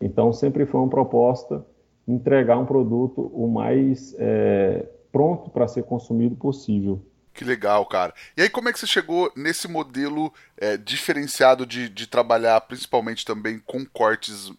Então, 0.00 0.32
sempre 0.32 0.64
foi 0.64 0.80
uma 0.80 0.88
proposta 0.88 1.64
entregar 2.06 2.58
um 2.58 2.64
produto 2.64 3.30
o 3.34 3.46
mais 3.48 4.14
é, 4.18 4.88
pronto 5.12 5.50
para 5.50 5.68
ser 5.68 5.82
consumido 5.82 6.36
possível. 6.36 7.00
Que 7.38 7.44
legal, 7.44 7.86
cara. 7.86 8.12
E 8.36 8.42
aí, 8.42 8.50
como 8.50 8.68
é 8.68 8.72
que 8.72 8.80
você 8.80 8.86
chegou 8.86 9.30
nesse 9.36 9.70
modelo 9.70 10.32
é, 10.60 10.76
diferenciado 10.76 11.64
de, 11.64 11.88
de 11.88 12.08
trabalhar, 12.08 12.60
principalmente 12.62 13.24
também 13.24 13.60
com 13.64 13.86
cortes, 13.86 14.52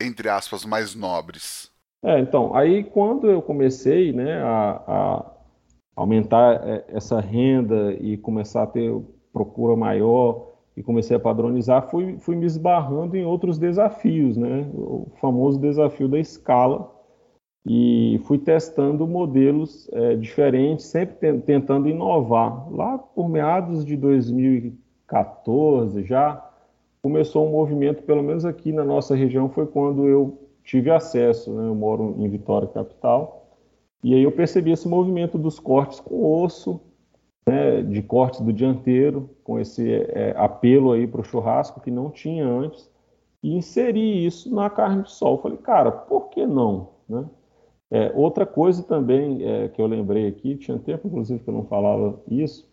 entre 0.00 0.28
aspas, 0.28 0.64
mais 0.64 0.94
nobres? 0.94 1.72
É, 2.04 2.20
então, 2.20 2.54
aí 2.54 2.84
quando 2.84 3.28
eu 3.28 3.42
comecei 3.42 4.12
né, 4.12 4.40
a, 4.44 4.80
a 4.86 5.32
aumentar 5.96 6.62
é, 6.64 6.84
essa 6.90 7.18
renda 7.18 7.94
e 7.94 8.16
começar 8.16 8.62
a 8.62 8.66
ter 8.68 8.94
procura 9.32 9.74
maior 9.74 10.52
e 10.76 10.84
comecei 10.84 11.16
a 11.16 11.20
padronizar, 11.20 11.90
fui, 11.90 12.16
fui 12.20 12.36
me 12.36 12.46
esbarrando 12.46 13.16
em 13.16 13.24
outros 13.24 13.58
desafios, 13.58 14.36
né? 14.36 14.70
O 14.72 15.10
famoso 15.20 15.58
desafio 15.58 16.06
da 16.06 16.20
escala 16.20 16.94
e 17.66 18.20
fui 18.24 18.38
testando 18.38 19.06
modelos 19.06 19.88
é, 19.92 20.16
diferentes, 20.16 20.86
sempre 20.86 21.40
tentando 21.40 21.88
inovar. 21.88 22.72
Lá 22.72 22.98
por 22.98 23.28
meados 23.28 23.84
de 23.84 23.96
2014 23.96 26.04
já 26.04 26.50
começou 27.02 27.46
um 27.46 27.50
movimento, 27.50 28.02
pelo 28.02 28.22
menos 28.22 28.44
aqui 28.44 28.72
na 28.72 28.84
nossa 28.84 29.14
região, 29.14 29.48
foi 29.48 29.66
quando 29.66 30.06
eu 30.06 30.38
tive 30.62 30.90
acesso, 30.90 31.52
né? 31.52 31.68
eu 31.68 31.74
moro 31.74 32.14
em 32.18 32.28
Vitória 32.28 32.68
Capital, 32.68 33.46
e 34.02 34.14
aí 34.14 34.22
eu 34.22 34.32
percebi 34.32 34.72
esse 34.72 34.88
movimento 34.88 35.38
dos 35.38 35.58
cortes 35.58 36.00
com 36.00 36.42
osso, 36.42 36.80
né, 37.46 37.82
de 37.82 38.02
cortes 38.02 38.40
do 38.40 38.52
dianteiro, 38.52 39.30
com 39.42 39.58
esse 39.58 39.92
é, 39.92 40.34
apelo 40.36 40.92
aí 40.92 41.06
para 41.06 41.20
o 41.20 41.24
churrasco 41.24 41.80
que 41.80 41.90
não 41.90 42.10
tinha 42.10 42.46
antes, 42.46 42.88
e 43.42 43.56
inseri 43.56 44.24
isso 44.24 44.54
na 44.54 44.70
carne 44.70 45.02
de 45.02 45.10
sol. 45.10 45.38
falei, 45.38 45.58
cara, 45.58 45.90
por 45.90 46.28
que 46.28 46.46
não? 46.46 46.90
Né? 47.08 47.24
É, 47.92 48.12
outra 48.14 48.46
coisa 48.46 48.84
também 48.84 49.44
é, 49.44 49.68
que 49.68 49.82
eu 49.82 49.86
lembrei 49.86 50.28
aqui, 50.28 50.56
tinha 50.56 50.78
tempo 50.78 51.08
inclusive 51.08 51.42
que 51.42 51.48
eu 51.48 51.54
não 51.54 51.64
falava 51.64 52.20
isso, 52.28 52.70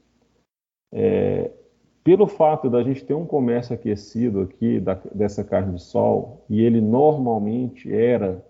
é, 0.93 1.51
pelo 2.03 2.27
fato 2.27 2.69
da 2.69 2.83
gente 2.83 3.03
ter 3.03 3.15
um 3.15 3.25
comércio 3.25 3.73
aquecido 3.73 4.41
aqui 4.41 4.79
da, 4.79 4.93
dessa 5.13 5.43
carne 5.43 5.75
de 5.75 5.81
sol, 5.81 6.45
e 6.49 6.61
ele 6.61 6.79
normalmente 6.79 7.91
era 7.91 8.45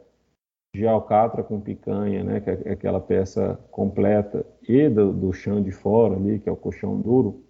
de 0.75 0.85
alcatra 0.85 1.41
com 1.41 1.59
picanha, 1.59 2.23
né, 2.23 2.39
que 2.41 2.49
é 2.49 2.71
aquela 2.71 2.99
peça 2.99 3.59
completa, 3.71 4.45
e 4.67 4.89
do, 4.89 5.11
do 5.11 5.33
chão 5.33 5.63
de 5.63 5.71
fora 5.71 6.15
ali, 6.15 6.37
que 6.37 6.49
é 6.49 6.51
o 6.51 6.57
colchão 6.57 6.99
duro, 6.99 7.41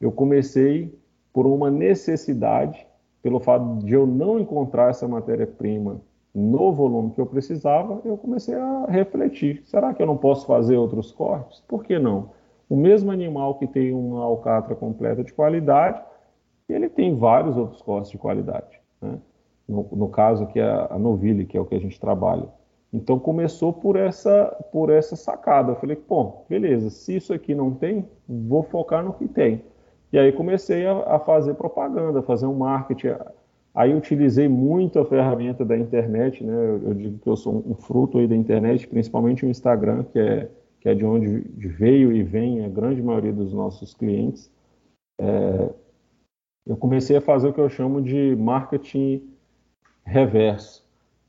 eu 0.00 0.10
comecei 0.10 0.98
por 1.32 1.46
uma 1.46 1.70
necessidade, 1.70 2.86
pelo 3.22 3.38
fato 3.38 3.84
de 3.84 3.92
eu 3.92 4.06
não 4.06 4.40
encontrar 4.40 4.90
essa 4.90 5.06
matéria-prima 5.06 6.00
no 6.34 6.72
volume 6.72 7.12
que 7.12 7.20
eu 7.20 7.26
precisava, 7.26 8.00
eu 8.04 8.16
comecei 8.16 8.54
a 8.54 8.86
refletir: 8.88 9.62
será 9.64 9.94
que 9.94 10.02
eu 10.02 10.06
não 10.06 10.16
posso 10.16 10.46
fazer 10.46 10.76
outros 10.76 11.12
cortes? 11.12 11.60
Por 11.68 11.84
que 11.84 11.98
não? 11.98 12.30
O 12.68 12.76
mesmo 12.76 13.12
animal 13.12 13.54
que 13.56 13.66
tem 13.66 13.92
uma 13.92 14.24
alcatra 14.24 14.74
completa 14.74 15.22
de 15.22 15.32
qualidade, 15.32 16.02
ele 16.68 16.88
tem 16.88 17.14
vários 17.14 17.56
outros 17.56 17.80
cortes 17.82 18.10
de 18.10 18.18
qualidade. 18.18 18.80
Né? 19.00 19.18
No, 19.68 19.86
no, 19.92 20.08
caso 20.08 20.44
aqui, 20.44 20.60
a, 20.60 20.88
a 20.90 20.98
novilha, 20.98 21.44
que 21.44 21.56
é 21.56 21.60
o 21.60 21.64
que 21.64 21.74
a 21.74 21.80
gente 21.80 22.00
trabalha. 22.00 22.48
Então 22.92 23.18
começou 23.18 23.72
por 23.72 23.96
essa, 23.96 24.46
por 24.72 24.90
essa 24.90 25.14
sacada. 25.14 25.72
Eu 25.72 25.76
falei, 25.76 25.96
pô, 25.96 26.44
beleza, 26.48 26.90
se 26.90 27.16
isso 27.16 27.32
aqui 27.32 27.54
não 27.54 27.72
tem, 27.72 28.08
vou 28.28 28.62
focar 28.62 29.04
no 29.04 29.12
que 29.12 29.28
tem. 29.28 29.62
E 30.12 30.18
aí 30.18 30.32
comecei 30.32 30.86
a, 30.86 31.16
a 31.16 31.18
fazer 31.18 31.54
propaganda, 31.54 32.22
fazer 32.22 32.46
um 32.46 32.54
marketing. 32.54 33.16
Aí 33.74 33.92
utilizei 33.92 34.48
muito 34.48 35.00
a 35.00 35.04
ferramenta 35.04 35.64
da 35.64 35.76
internet, 35.76 36.44
né? 36.44 36.54
Eu, 36.54 36.88
eu 36.88 36.94
digo 36.94 37.18
que 37.18 37.28
eu 37.28 37.36
sou 37.36 37.56
um 37.66 37.74
fruto 37.74 38.18
aí 38.18 38.28
da 38.28 38.36
internet, 38.36 38.86
principalmente 38.86 39.44
o 39.44 39.48
Instagram, 39.48 40.04
que 40.04 40.18
é, 40.18 40.48
que 40.80 40.88
é 40.88 40.94
de 40.94 41.04
onde 41.04 41.40
veio 41.56 42.12
e 42.12 42.22
vem 42.22 42.64
a 42.64 42.68
grande 42.68 43.02
maioria 43.02 43.32
dos 43.32 43.52
nossos 43.52 43.92
clientes. 43.92 44.48
É, 45.18 45.70
eu 46.66 46.76
comecei 46.76 47.16
a 47.16 47.20
fazer 47.20 47.48
o 47.48 47.52
que 47.52 47.60
eu 47.60 47.68
chamo 47.68 48.00
de 48.00 48.36
marketing 48.36 49.22
reverso. 50.04 50.84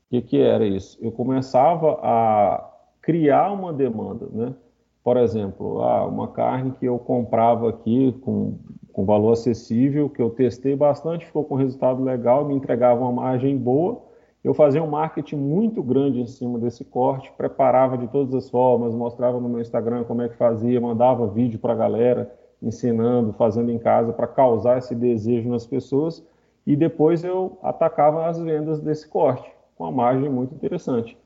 O 0.06 0.10
que, 0.10 0.22
que 0.22 0.38
era 0.38 0.64
isso? 0.64 0.96
Eu 1.02 1.10
começava 1.10 1.98
a 2.00 2.72
criar 3.02 3.52
uma 3.52 3.72
demanda, 3.72 4.28
né? 4.32 4.54
Por 5.02 5.16
exemplo, 5.16 5.82
ah, 5.82 6.06
uma 6.06 6.28
carne 6.28 6.72
que 6.72 6.86
eu 6.86 6.98
comprava 6.98 7.68
aqui 7.70 8.12
com, 8.22 8.58
com 8.96 9.04
valor 9.04 9.32
acessível, 9.32 10.08
que 10.08 10.22
eu 10.22 10.30
testei 10.30 10.74
bastante, 10.74 11.26
ficou 11.26 11.44
com 11.44 11.54
resultado 11.54 12.02
legal, 12.02 12.46
me 12.46 12.54
entregava 12.54 12.98
uma 12.98 13.12
margem 13.12 13.54
boa. 13.54 14.00
Eu 14.42 14.54
fazia 14.54 14.82
um 14.82 14.86
marketing 14.86 15.36
muito 15.36 15.82
grande 15.82 16.18
em 16.18 16.26
cima 16.26 16.58
desse 16.58 16.82
corte, 16.82 17.30
preparava 17.36 17.98
de 17.98 18.08
todas 18.08 18.34
as 18.34 18.48
formas, 18.48 18.94
mostrava 18.94 19.38
no 19.38 19.50
meu 19.50 19.60
Instagram 19.60 20.04
como 20.04 20.22
é 20.22 20.30
que 20.30 20.36
fazia, 20.36 20.80
mandava 20.80 21.26
vídeo 21.26 21.58
para 21.58 21.74
a 21.74 21.76
galera, 21.76 22.34
ensinando, 22.62 23.34
fazendo 23.34 23.70
em 23.70 23.78
casa 23.78 24.14
para 24.14 24.26
causar 24.26 24.78
esse 24.78 24.94
desejo 24.94 25.50
nas 25.50 25.66
pessoas. 25.66 26.24
E 26.66 26.74
depois 26.74 27.22
eu 27.22 27.58
atacava 27.62 28.26
as 28.26 28.40
vendas 28.40 28.80
desse 28.80 29.06
corte 29.06 29.46
com 29.76 29.84
uma 29.84 29.92
margem 29.92 30.30
muito 30.30 30.54
interessante. 30.54 31.18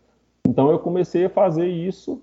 Então 0.44 0.72
eu 0.72 0.80
comecei 0.80 1.26
a 1.26 1.30
fazer 1.30 1.68
isso 1.68 2.20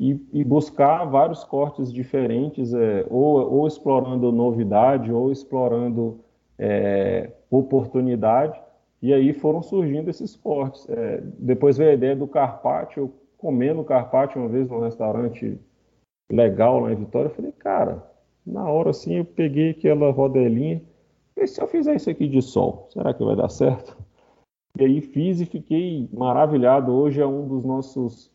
e, 0.00 0.18
e 0.32 0.42
buscar 0.42 1.04
vários 1.04 1.44
cortes 1.44 1.92
diferentes, 1.92 2.72
é, 2.72 3.04
ou, 3.10 3.52
ou, 3.52 3.66
explorando 3.66 4.32
novidade, 4.32 5.12
ou 5.12 5.30
explorando 5.30 6.20
é, 6.58 7.30
oportunidade, 7.50 8.58
e 9.02 9.12
aí 9.12 9.34
foram 9.34 9.62
surgindo 9.62 10.08
esses 10.08 10.34
cortes. 10.34 10.88
É, 10.88 11.22
depois 11.38 11.76
veio 11.76 11.90
a 11.90 11.94
ideia 11.94 12.16
do 12.16 12.26
carpaccio, 12.26 13.12
comendo 13.36 13.84
carpaccio 13.84 14.40
uma 14.40 14.48
vez 14.48 14.70
num 14.70 14.80
restaurante 14.80 15.60
legal 16.32 16.80
lá 16.80 16.92
em 16.92 16.96
Vitória, 16.96 17.28
eu 17.28 17.34
falei, 17.34 17.52
cara, 17.52 18.02
na 18.46 18.66
hora 18.70 18.90
assim 18.90 19.16
eu 19.16 19.24
peguei 19.26 19.70
aquela 19.72 20.10
rodelinha, 20.10 20.80
e 21.36 21.46
se 21.46 21.60
eu 21.60 21.66
fizer 21.66 21.94
isso 21.96 22.08
aqui 22.08 22.26
de 22.26 22.40
sol, 22.40 22.86
será 22.90 23.12
que 23.12 23.22
vai 23.22 23.36
dar 23.36 23.50
certo? 23.50 23.98
E 24.78 24.84
aí 24.84 25.00
fiz 25.02 25.40
e 25.40 25.46
fiquei 25.46 26.08
maravilhado. 26.12 26.92
Hoje 26.92 27.20
é 27.20 27.26
um 27.26 27.46
dos 27.46 27.64
nossos 27.64 28.29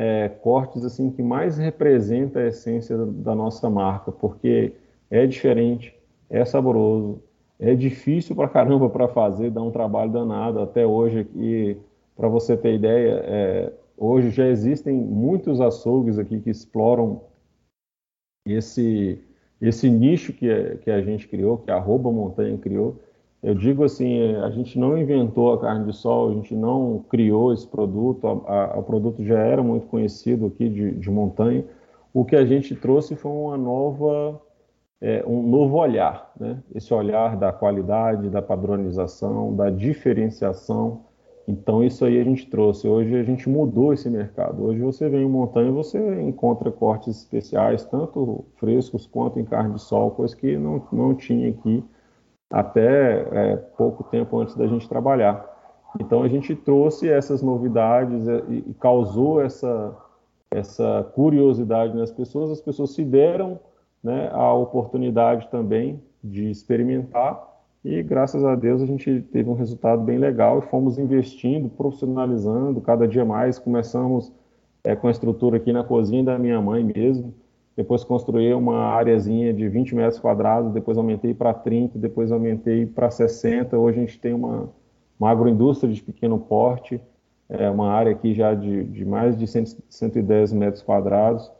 é, 0.00 0.30
cortes 0.30 0.82
assim 0.82 1.10
que 1.10 1.22
mais 1.22 1.58
representa 1.58 2.38
a 2.38 2.46
essência 2.46 2.96
da 2.96 3.34
nossa 3.34 3.68
marca, 3.68 4.10
porque 4.10 4.72
é 5.10 5.26
diferente, 5.26 5.94
é 6.30 6.42
saboroso, 6.42 7.22
é 7.58 7.74
difícil 7.74 8.34
pra 8.34 8.48
caramba 8.48 8.88
para 8.88 9.08
fazer, 9.08 9.50
dá 9.50 9.60
um 9.60 9.70
trabalho 9.70 10.10
danado. 10.10 10.58
Até 10.60 10.86
hoje 10.86 11.18
aqui, 11.18 11.76
para 12.16 12.28
você 12.28 12.56
ter 12.56 12.76
ideia, 12.76 13.22
é, 13.26 13.72
hoje 13.94 14.30
já 14.30 14.46
existem 14.46 14.94
muitos 14.96 15.60
açougues 15.60 16.18
aqui 16.18 16.40
que 16.40 16.48
exploram 16.48 17.20
esse 18.46 19.22
esse 19.60 19.90
nicho 19.90 20.32
que, 20.32 20.78
que 20.78 20.90
a 20.90 21.02
gente 21.02 21.28
criou, 21.28 21.58
que 21.58 21.70
a 21.70 21.76
Arroba 21.76 22.10
Montanha 22.10 22.56
criou, 22.56 22.98
eu 23.42 23.54
digo 23.54 23.84
assim, 23.84 24.34
a 24.36 24.50
gente 24.50 24.78
não 24.78 24.98
inventou 24.98 25.54
a 25.54 25.60
carne 25.60 25.86
de 25.86 25.96
sol, 25.96 26.30
a 26.30 26.34
gente 26.34 26.54
não 26.54 27.04
criou 27.08 27.52
esse 27.54 27.66
produto, 27.66 28.26
o 28.26 28.82
produto 28.82 29.24
já 29.24 29.38
era 29.38 29.62
muito 29.62 29.86
conhecido 29.86 30.46
aqui 30.46 30.68
de, 30.68 30.90
de, 30.92 31.10
montanha. 31.10 31.64
O 32.12 32.22
que 32.22 32.36
a 32.36 32.44
gente 32.44 32.74
trouxe 32.74 33.16
foi 33.16 33.32
uma 33.32 33.56
nova, 33.56 34.38
é, 35.00 35.24
um 35.26 35.42
novo 35.42 35.78
olhar, 35.78 36.30
né? 36.38 36.62
Esse 36.74 36.92
olhar 36.92 37.34
da 37.34 37.50
qualidade, 37.50 38.28
da 38.28 38.42
padronização, 38.42 39.56
da 39.56 39.70
diferenciação. 39.70 41.06
Então 41.48 41.82
isso 41.82 42.04
aí 42.04 42.20
a 42.20 42.24
gente 42.24 42.46
trouxe. 42.46 42.86
Hoje 42.86 43.16
a 43.16 43.22
gente 43.22 43.48
mudou 43.48 43.94
esse 43.94 44.10
mercado. 44.10 44.64
Hoje 44.64 44.80
você 44.80 45.08
vem 45.08 45.22
em 45.22 45.28
montanha, 45.28 45.72
você 45.72 45.98
encontra 46.20 46.70
cortes 46.70 47.16
especiais, 47.16 47.86
tanto 47.86 48.44
frescos 48.56 49.06
quanto 49.06 49.40
em 49.40 49.44
carne 49.46 49.74
de 49.76 49.80
sol, 49.80 50.10
coisa 50.10 50.36
que 50.36 50.58
não, 50.58 50.82
não 50.92 51.14
tinha 51.14 51.48
aqui 51.48 51.82
até 52.50 53.20
é, 53.32 53.56
pouco 53.56 54.04
tempo 54.04 54.38
antes 54.38 54.56
da 54.56 54.66
gente 54.66 54.88
trabalhar. 54.88 55.48
Então 56.00 56.22
a 56.22 56.28
gente 56.28 56.54
trouxe 56.54 57.08
essas 57.08 57.42
novidades 57.42 58.26
e, 58.26 58.64
e 58.70 58.74
causou 58.74 59.40
essa, 59.40 59.96
essa 60.50 61.08
curiosidade 61.14 61.96
nas 61.96 62.10
pessoas, 62.10 62.50
as 62.50 62.60
pessoas 62.60 62.92
se 62.92 63.04
deram 63.04 63.58
né, 64.02 64.30
a 64.32 64.52
oportunidade 64.52 65.48
também 65.48 66.02
de 66.22 66.50
experimentar 66.50 67.50
e 67.84 68.02
graças 68.02 68.44
a 68.44 68.54
Deus 68.54 68.82
a 68.82 68.86
gente 68.86 69.22
teve 69.32 69.48
um 69.48 69.54
resultado 69.54 70.02
bem 70.02 70.18
legal 70.18 70.58
e 70.58 70.62
fomos 70.68 70.98
investindo, 70.98 71.68
profissionalizando 71.68 72.80
cada 72.80 73.08
dia 73.08 73.24
mais. 73.24 73.58
Começamos 73.58 74.30
é, 74.84 74.94
com 74.94 75.08
a 75.08 75.10
estrutura 75.10 75.56
aqui 75.56 75.72
na 75.72 75.82
cozinha 75.82 76.22
da 76.22 76.38
minha 76.38 76.60
mãe 76.60 76.84
mesmo, 76.84 77.34
depois 77.80 78.04
construí 78.04 78.52
uma 78.52 78.76
areazinha 78.90 79.54
de 79.54 79.66
20 79.66 79.94
metros 79.94 80.20
quadrados, 80.20 80.70
depois 80.70 80.98
aumentei 80.98 81.32
para 81.32 81.54
30, 81.54 81.98
depois 81.98 82.30
aumentei 82.30 82.84
para 82.84 83.10
60. 83.10 83.78
Hoje 83.78 83.96
a 83.96 84.00
gente 84.02 84.20
tem 84.20 84.34
uma, 84.34 84.68
uma 85.18 85.30
agroindústria 85.30 85.90
de 85.90 86.02
pequeno 86.02 86.38
porte, 86.38 87.00
é 87.48 87.70
uma 87.70 87.90
área 87.90 88.12
aqui 88.12 88.34
já 88.34 88.52
de, 88.52 88.84
de 88.84 89.02
mais 89.02 89.34
de 89.34 89.46
100, 89.46 89.78
110 89.88 90.52
metros 90.52 90.82
quadrados, 90.82 91.50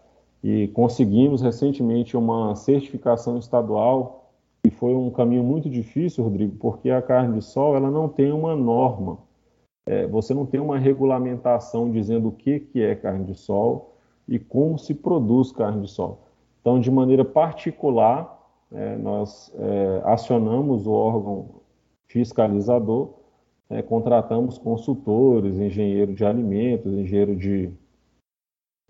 e 0.45 0.69
conseguimos 0.69 1.41
recentemente 1.41 2.19
uma 2.19 2.55
certificação 2.55 3.39
estadual, 3.39 4.31
e 4.63 4.71
foi 4.71 4.95
um 4.95 5.11
caminho 5.11 5.43
muito 5.43 5.71
difícil, 5.71 6.23
Rodrigo, 6.23 6.55
porque 6.59 6.91
a 6.91 7.01
carne 7.01 7.39
de 7.39 7.43
sol 7.43 7.75
ela 7.75 7.91
não 7.91 8.11
tem 8.11 8.31
uma 8.31 8.55
norma, 8.55 9.17
é, 9.87 10.07
você 10.07 10.35
não 10.35 10.45
tem 10.45 10.61
uma 10.61 10.79
regulamentação 10.79 11.91
dizendo 11.91 12.29
o 12.29 12.33
que, 12.33 12.61
que 12.61 12.83
é 12.83 12.95
carne 12.95 13.25
de 13.25 13.35
sol, 13.35 13.90
e 14.29 14.39
como 14.39 14.79
se 14.79 14.95
produz 14.95 15.53
carne 15.53 15.83
de 15.83 15.91
sol. 15.91 16.27
Então, 16.61 16.79
de 16.79 16.91
maneira 16.91 17.25
particular, 17.25 18.39
é, 18.73 18.97
nós 18.97 19.53
é, 19.57 20.03
acionamos 20.05 20.87
o 20.87 20.93
órgão 20.93 21.61
fiscalizador, 22.07 23.15
é, 23.69 23.83
contratamos 23.83 24.59
consultores, 24.59 25.57
engenheiro 25.57 26.15
de 26.15 26.25
alimentos, 26.25 26.93
engenheiro 26.93 27.37
de, 27.37 27.73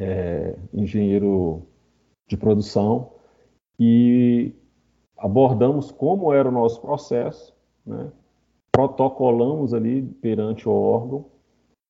é, 0.01 0.57
engenheiro 0.73 1.63
de 2.27 2.37
produção, 2.37 3.13
e 3.79 4.55
abordamos 5.17 5.91
como 5.91 6.33
era 6.33 6.49
o 6.49 6.53
nosso 6.53 6.81
processo, 6.81 7.55
né? 7.85 8.11
protocolamos 8.73 9.75
ali 9.75 10.03
perante 10.03 10.69
o 10.69 10.73
órgão, 10.73 11.27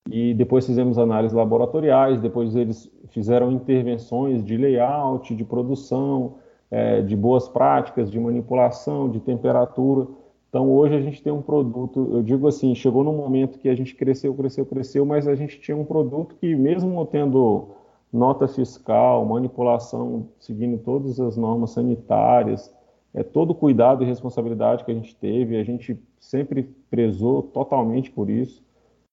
e 0.09 0.35
depois 0.35 0.67
fizemos 0.67 0.99
análises 0.99 1.37
laboratoriais, 1.37 2.21
depois 2.21 2.57
eles 2.57 2.91
fizeram 3.11 3.53
intervenções 3.53 4.45
de 4.45 4.57
layout, 4.57 5.35
de 5.35 5.45
produção, 5.45 6.37
é, 6.71 7.03
de 7.03 7.17
boas 7.17 7.49
práticas, 7.49 8.11
de 8.11 8.19
manipulação, 8.19 9.11
de 9.11 9.21
temperatura. 9.21 10.07
Então 10.49 10.71
hoje 10.71 10.95
a 10.95 11.01
gente 11.01 11.23
tem 11.23 11.33
um 11.33 11.43
produto, 11.43 12.11
eu 12.13 12.23
digo 12.23 12.49
assim, 12.49 12.75
chegou 12.75 13.05
num 13.05 13.17
momento 13.17 13.59
que 13.59 13.69
a 13.69 13.75
gente 13.75 13.95
cresceu, 13.95 14.35
cresceu, 14.35 14.65
cresceu, 14.67 15.05
mas 15.05 15.29
a 15.29 15.35
gente 15.35 15.61
tinha 15.61 15.77
um 15.77 15.85
produto 15.85 16.35
que 16.41 16.55
mesmo 16.55 17.05
tendo 17.07 17.69
nota 18.13 18.49
fiscal, 18.49 19.25
manipulação, 19.25 20.29
seguindo 20.39 20.79
todas 20.79 21.21
as 21.21 21.37
normas 21.37 21.71
sanitárias, 21.71 22.75
é 23.15 23.23
todo 23.23 23.51
o 23.51 23.55
cuidado 23.55 24.03
e 24.03 24.07
responsabilidade 24.07 24.85
que 24.85 24.91
a 24.91 24.95
gente 24.95 25.15
teve, 25.17 25.57
a 25.57 25.65
gente 25.65 25.99
sempre 26.19 26.69
prezou 26.91 27.43
totalmente 27.43 28.11
por 28.11 28.29
isso. 28.29 28.63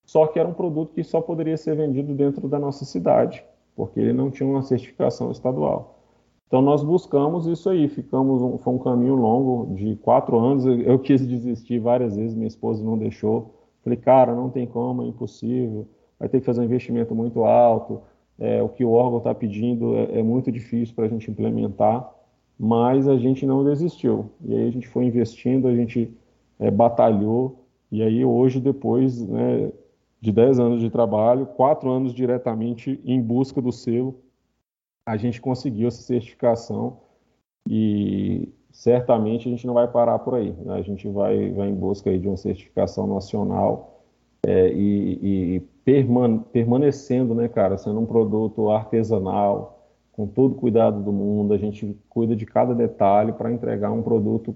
Só 0.07 0.25
que 0.25 0.39
era 0.39 0.47
um 0.47 0.53
produto 0.53 0.93
que 0.93 1.03
só 1.03 1.19
poderia 1.19 1.57
ser 1.57 1.75
vendido 1.75 2.13
dentro 2.13 2.47
da 2.47 2.57
nossa 2.57 2.85
cidade, 2.85 3.43
porque 3.75 3.99
ele 3.99 4.13
não 4.13 4.31
tinha 4.31 4.49
uma 4.49 4.61
certificação 4.61 5.29
estadual. 5.29 5.99
Então 6.47 6.61
nós 6.61 6.81
buscamos 6.81 7.45
isso 7.45 7.69
aí, 7.69 7.89
ficamos 7.89 8.61
foi 8.61 8.73
um 8.73 8.79
caminho 8.79 9.15
longo 9.15 9.75
de 9.75 9.97
quatro 9.97 10.39
anos. 10.39 10.65
Eu 10.65 10.97
quis 10.97 11.27
desistir 11.27 11.79
várias 11.79 12.15
vezes, 12.15 12.33
minha 12.33 12.47
esposa 12.47 12.81
não 12.81 12.97
deixou. 12.97 13.53
Falei, 13.83 13.97
cara, 13.97 14.33
não 14.33 14.49
tem 14.49 14.65
como, 14.65 15.03
é 15.03 15.07
impossível. 15.07 15.85
Vai 16.17 16.29
ter 16.29 16.39
que 16.39 16.45
fazer 16.45 16.61
um 16.61 16.63
investimento 16.63 17.13
muito 17.13 17.43
alto. 17.43 18.01
É, 18.39 18.63
o 18.63 18.69
que 18.69 18.85
o 18.85 18.91
órgão 18.91 19.17
está 19.17 19.35
pedindo 19.35 19.93
é, 19.97 20.19
é, 20.19 20.23
muito 20.23 20.49
difícil 20.49 20.95
para 20.95 21.03
a 21.05 21.09
gente 21.09 21.29
implementar, 21.29 22.09
mas 22.57 23.09
a 23.09 23.17
gente 23.17 23.45
não 23.45 23.61
desistiu. 23.65 24.29
E 24.45 24.55
aí 24.55 24.69
a 24.69 24.71
gente 24.71 24.87
foi 24.87 25.03
investindo, 25.03 25.67
a 25.67 25.75
gente 25.75 26.09
é, 26.59 26.71
batalhou. 26.71 27.65
E 27.91 28.01
aí 28.01 28.23
hoje, 28.23 28.61
depois 28.61 29.21
né, 29.27 29.69
de 30.19 30.31
10 30.31 30.59
anos 30.59 30.81
de 30.81 30.89
trabalho, 30.89 31.45
quatro 31.45 31.89
anos 31.89 32.13
diretamente 32.13 32.99
em 33.05 33.21
busca 33.21 33.61
do 33.61 33.71
selo, 33.71 34.19
a 35.05 35.15
gente 35.15 35.39
conseguiu 35.39 35.87
essa 35.87 36.01
certificação 36.01 36.97
e 37.69 38.49
certamente 38.71 39.47
a 39.47 39.51
gente 39.51 39.65
não 39.65 39.73
vai 39.73 39.87
parar 39.87 40.19
por 40.19 40.35
aí. 40.35 40.51
Né? 40.51 40.75
A 40.75 40.81
gente 40.81 41.07
vai, 41.07 41.51
vai 41.51 41.69
em 41.69 41.75
busca 41.75 42.09
aí 42.09 42.19
de 42.19 42.27
uma 42.27 42.37
certificação 42.37 43.07
nacional 43.07 44.01
é, 44.45 44.71
e, 44.71 45.19
e 45.55 45.59
permane 45.83 46.41
permanecendo, 46.51 47.33
né, 47.33 47.47
cara, 47.47 47.77
sendo 47.77 47.99
um 47.99 48.05
produto 48.05 48.69
artesanal, 48.69 49.77
com 50.11 50.25
todo 50.25 50.53
o 50.53 50.55
cuidado 50.55 51.01
do 51.01 51.11
mundo, 51.11 51.53
a 51.53 51.57
gente 51.57 51.95
cuida 52.09 52.35
de 52.35 52.45
cada 52.45 52.73
detalhe 52.73 53.31
para 53.33 53.51
entregar 53.51 53.91
um 53.91 54.01
produto 54.01 54.55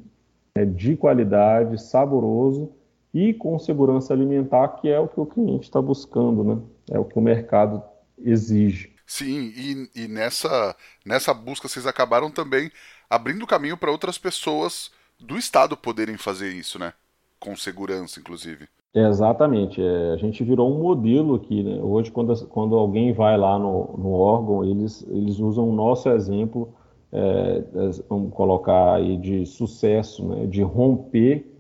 é, 0.55 0.65
de 0.65 0.97
qualidade, 0.97 1.81
saboroso 1.81 2.71
e 3.13 3.33
com 3.33 3.59
segurança 3.59 4.13
alimentar, 4.13 4.67
que 4.69 4.89
é 4.89 4.99
o 4.99 5.07
que 5.07 5.19
o 5.19 5.25
cliente 5.25 5.65
está 5.65 5.81
buscando, 5.81 6.43
né? 6.43 6.57
É 6.89 6.99
o 6.99 7.05
que 7.05 7.17
o 7.17 7.21
mercado 7.21 7.81
exige. 8.17 8.93
Sim, 9.05 9.51
e, 9.55 10.03
e 10.03 10.07
nessa, 10.07 10.75
nessa 11.05 11.33
busca 11.33 11.67
vocês 11.67 11.85
acabaram 11.85 12.31
também 12.31 12.71
abrindo 13.09 13.45
caminho 13.45 13.75
para 13.75 13.91
outras 13.91 14.17
pessoas 14.17 14.89
do 15.19 15.37
Estado 15.37 15.75
poderem 15.75 16.17
fazer 16.17 16.49
isso, 16.49 16.79
né? 16.79 16.93
Com 17.39 17.55
segurança, 17.55 18.19
inclusive. 18.19 18.67
É, 18.93 19.07
exatamente. 19.07 19.81
É, 19.81 20.13
a 20.13 20.17
gente 20.17 20.43
virou 20.43 20.73
um 20.73 20.81
modelo 20.81 21.35
aqui, 21.35 21.63
né? 21.63 21.81
Hoje, 21.81 22.11
quando, 22.11 22.47
quando 22.47 22.75
alguém 22.75 23.13
vai 23.13 23.37
lá 23.37 23.59
no, 23.59 23.95
no 23.97 24.11
órgão, 24.11 24.63
eles, 24.63 25.05
eles 25.09 25.39
usam 25.39 25.69
o 25.69 25.73
nosso 25.73 26.09
exemplo, 26.09 26.73
é, 27.11 27.63
vamos 28.09 28.33
colocar 28.33 28.95
aí, 28.95 29.17
de 29.17 29.45
sucesso, 29.45 30.25
né? 30.27 30.45
De 30.45 30.61
romper 30.61 31.50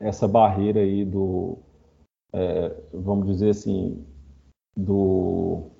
essa 0.00 0.28
barreira 0.28 0.80
aí 0.80 1.04
do, 1.04 1.58
é, 2.32 2.74
vamos 2.92 3.26
dizer 3.26 3.50
assim, 3.50 4.04
do 4.76 5.70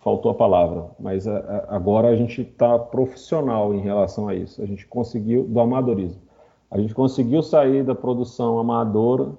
faltou 0.00 0.30
a 0.30 0.34
palavra, 0.34 0.90
mas 0.98 1.26
a, 1.26 1.38
a, 1.38 1.76
agora 1.76 2.08
a 2.08 2.16
gente 2.16 2.40
está 2.40 2.78
profissional 2.78 3.74
em 3.74 3.80
relação 3.80 4.28
a 4.28 4.34
isso. 4.34 4.62
A 4.62 4.66
gente 4.66 4.86
conseguiu, 4.86 5.44
do 5.44 5.60
amadorismo, 5.60 6.22
a 6.70 6.78
gente 6.78 6.94
conseguiu 6.94 7.42
sair 7.42 7.84
da 7.84 7.94
produção 7.94 8.58
amadora 8.58 9.32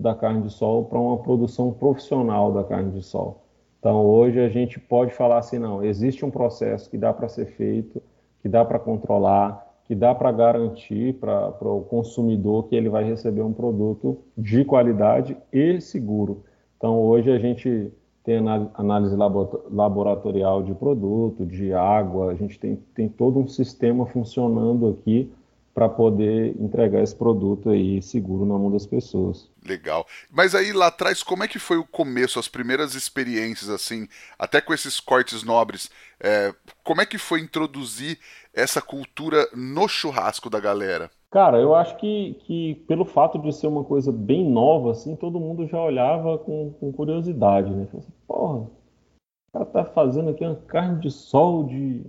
da 0.00 0.14
carne 0.14 0.42
de 0.42 0.50
sol 0.50 0.84
para 0.84 0.98
uma 0.98 1.18
produção 1.18 1.72
profissional 1.72 2.52
da 2.52 2.64
carne 2.64 2.92
de 2.92 3.02
sol. 3.02 3.44
Então 3.78 4.04
hoje 4.06 4.40
a 4.40 4.48
gente 4.48 4.78
pode 4.78 5.12
falar 5.12 5.38
assim, 5.38 5.58
não, 5.58 5.84
existe 5.84 6.24
um 6.24 6.30
processo 6.30 6.88
que 6.88 6.96
dá 6.96 7.12
para 7.12 7.28
ser 7.28 7.46
feito, 7.46 8.02
que 8.40 8.48
dá 8.48 8.64
para 8.64 8.78
controlar, 8.78 9.67
que 9.88 9.94
dá 9.94 10.14
para 10.14 10.30
garantir 10.30 11.14
para 11.14 11.48
o 11.62 11.80
consumidor 11.80 12.68
que 12.68 12.76
ele 12.76 12.90
vai 12.90 13.02
receber 13.04 13.40
um 13.40 13.54
produto 13.54 14.18
de 14.36 14.62
qualidade 14.62 15.34
e 15.50 15.80
seguro. 15.80 16.44
Então 16.76 17.00
hoje 17.00 17.32
a 17.32 17.38
gente 17.38 17.90
tem 18.22 18.36
análise 18.74 19.16
laboratorial 19.16 20.62
de 20.62 20.74
produto, 20.74 21.46
de 21.46 21.72
água, 21.72 22.30
a 22.30 22.34
gente 22.34 22.60
tem, 22.60 22.78
tem 22.94 23.08
todo 23.08 23.38
um 23.38 23.48
sistema 23.48 24.04
funcionando 24.04 24.88
aqui 24.88 25.32
para 25.78 25.88
poder 25.88 26.60
entregar 26.60 27.04
esse 27.04 27.14
produto 27.14 27.70
aí 27.70 28.02
seguro 28.02 28.44
na 28.44 28.58
mão 28.58 28.68
das 28.68 28.84
pessoas. 28.84 29.48
Legal. 29.64 30.04
Mas 30.28 30.52
aí 30.52 30.72
lá 30.72 30.88
atrás, 30.88 31.22
como 31.22 31.44
é 31.44 31.46
que 31.46 31.60
foi 31.60 31.76
o 31.78 31.86
começo, 31.86 32.40
as 32.40 32.48
primeiras 32.48 32.96
experiências, 32.96 33.70
assim, 33.70 34.08
até 34.36 34.60
com 34.60 34.74
esses 34.74 34.98
cortes 34.98 35.44
nobres? 35.44 35.88
É, 36.18 36.52
como 36.82 37.00
é 37.00 37.06
que 37.06 37.16
foi 37.16 37.38
introduzir 37.40 38.18
essa 38.52 38.82
cultura 38.82 39.46
no 39.54 39.86
churrasco 39.86 40.50
da 40.50 40.58
galera? 40.58 41.12
Cara, 41.30 41.60
eu 41.60 41.72
acho 41.76 41.96
que, 41.98 42.34
que 42.44 42.74
pelo 42.88 43.04
fato 43.04 43.38
de 43.38 43.52
ser 43.52 43.68
uma 43.68 43.84
coisa 43.84 44.10
bem 44.10 44.50
nova, 44.50 44.90
assim, 44.90 45.14
todo 45.14 45.38
mundo 45.38 45.68
já 45.68 45.80
olhava 45.80 46.38
com, 46.38 46.72
com 46.72 46.92
curiosidade, 46.92 47.70
né? 47.70 47.86
Falei 47.86 48.04
assim, 48.04 48.14
porra, 48.26 48.58
o 48.58 48.70
cara 49.52 49.64
tá 49.66 49.84
fazendo 49.84 50.30
aqui 50.30 50.44
uma 50.44 50.56
carne 50.56 51.00
de 51.00 51.10
sol 51.12 51.68
de, 51.68 52.04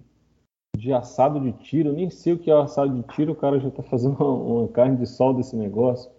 de 0.80 0.94
assado 0.94 1.40
de 1.40 1.52
tiro, 1.52 1.94
nem 1.94 2.10
sei 2.10 2.34
o 2.34 2.38
que 2.38 2.50
é 2.50 2.54
assado 2.54 2.94
de 2.94 3.04
tiro, 3.14 3.34
o 3.34 3.36
cara 3.36 3.60
já 3.60 3.70
tá 3.70 3.84
fazendo 3.84 4.16
uma, 4.24 4.62
uma 4.62 4.68
carne 4.70 4.98
de 4.98 5.06
sol 5.06 5.34
desse 5.34 5.56
negócio. 5.56 6.10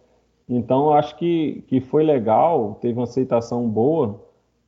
Então, 0.48 0.92
acho 0.92 1.16
que, 1.16 1.64
que 1.68 1.80
foi 1.80 2.02
legal, 2.02 2.78
teve 2.80 2.98
uma 2.98 3.04
aceitação 3.04 3.68
boa, 3.68 4.20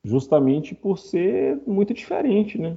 justamente 0.04 0.74
por 0.74 0.98
ser 0.98 1.60
muito 1.66 1.92
diferente, 1.92 2.56
né? 2.58 2.76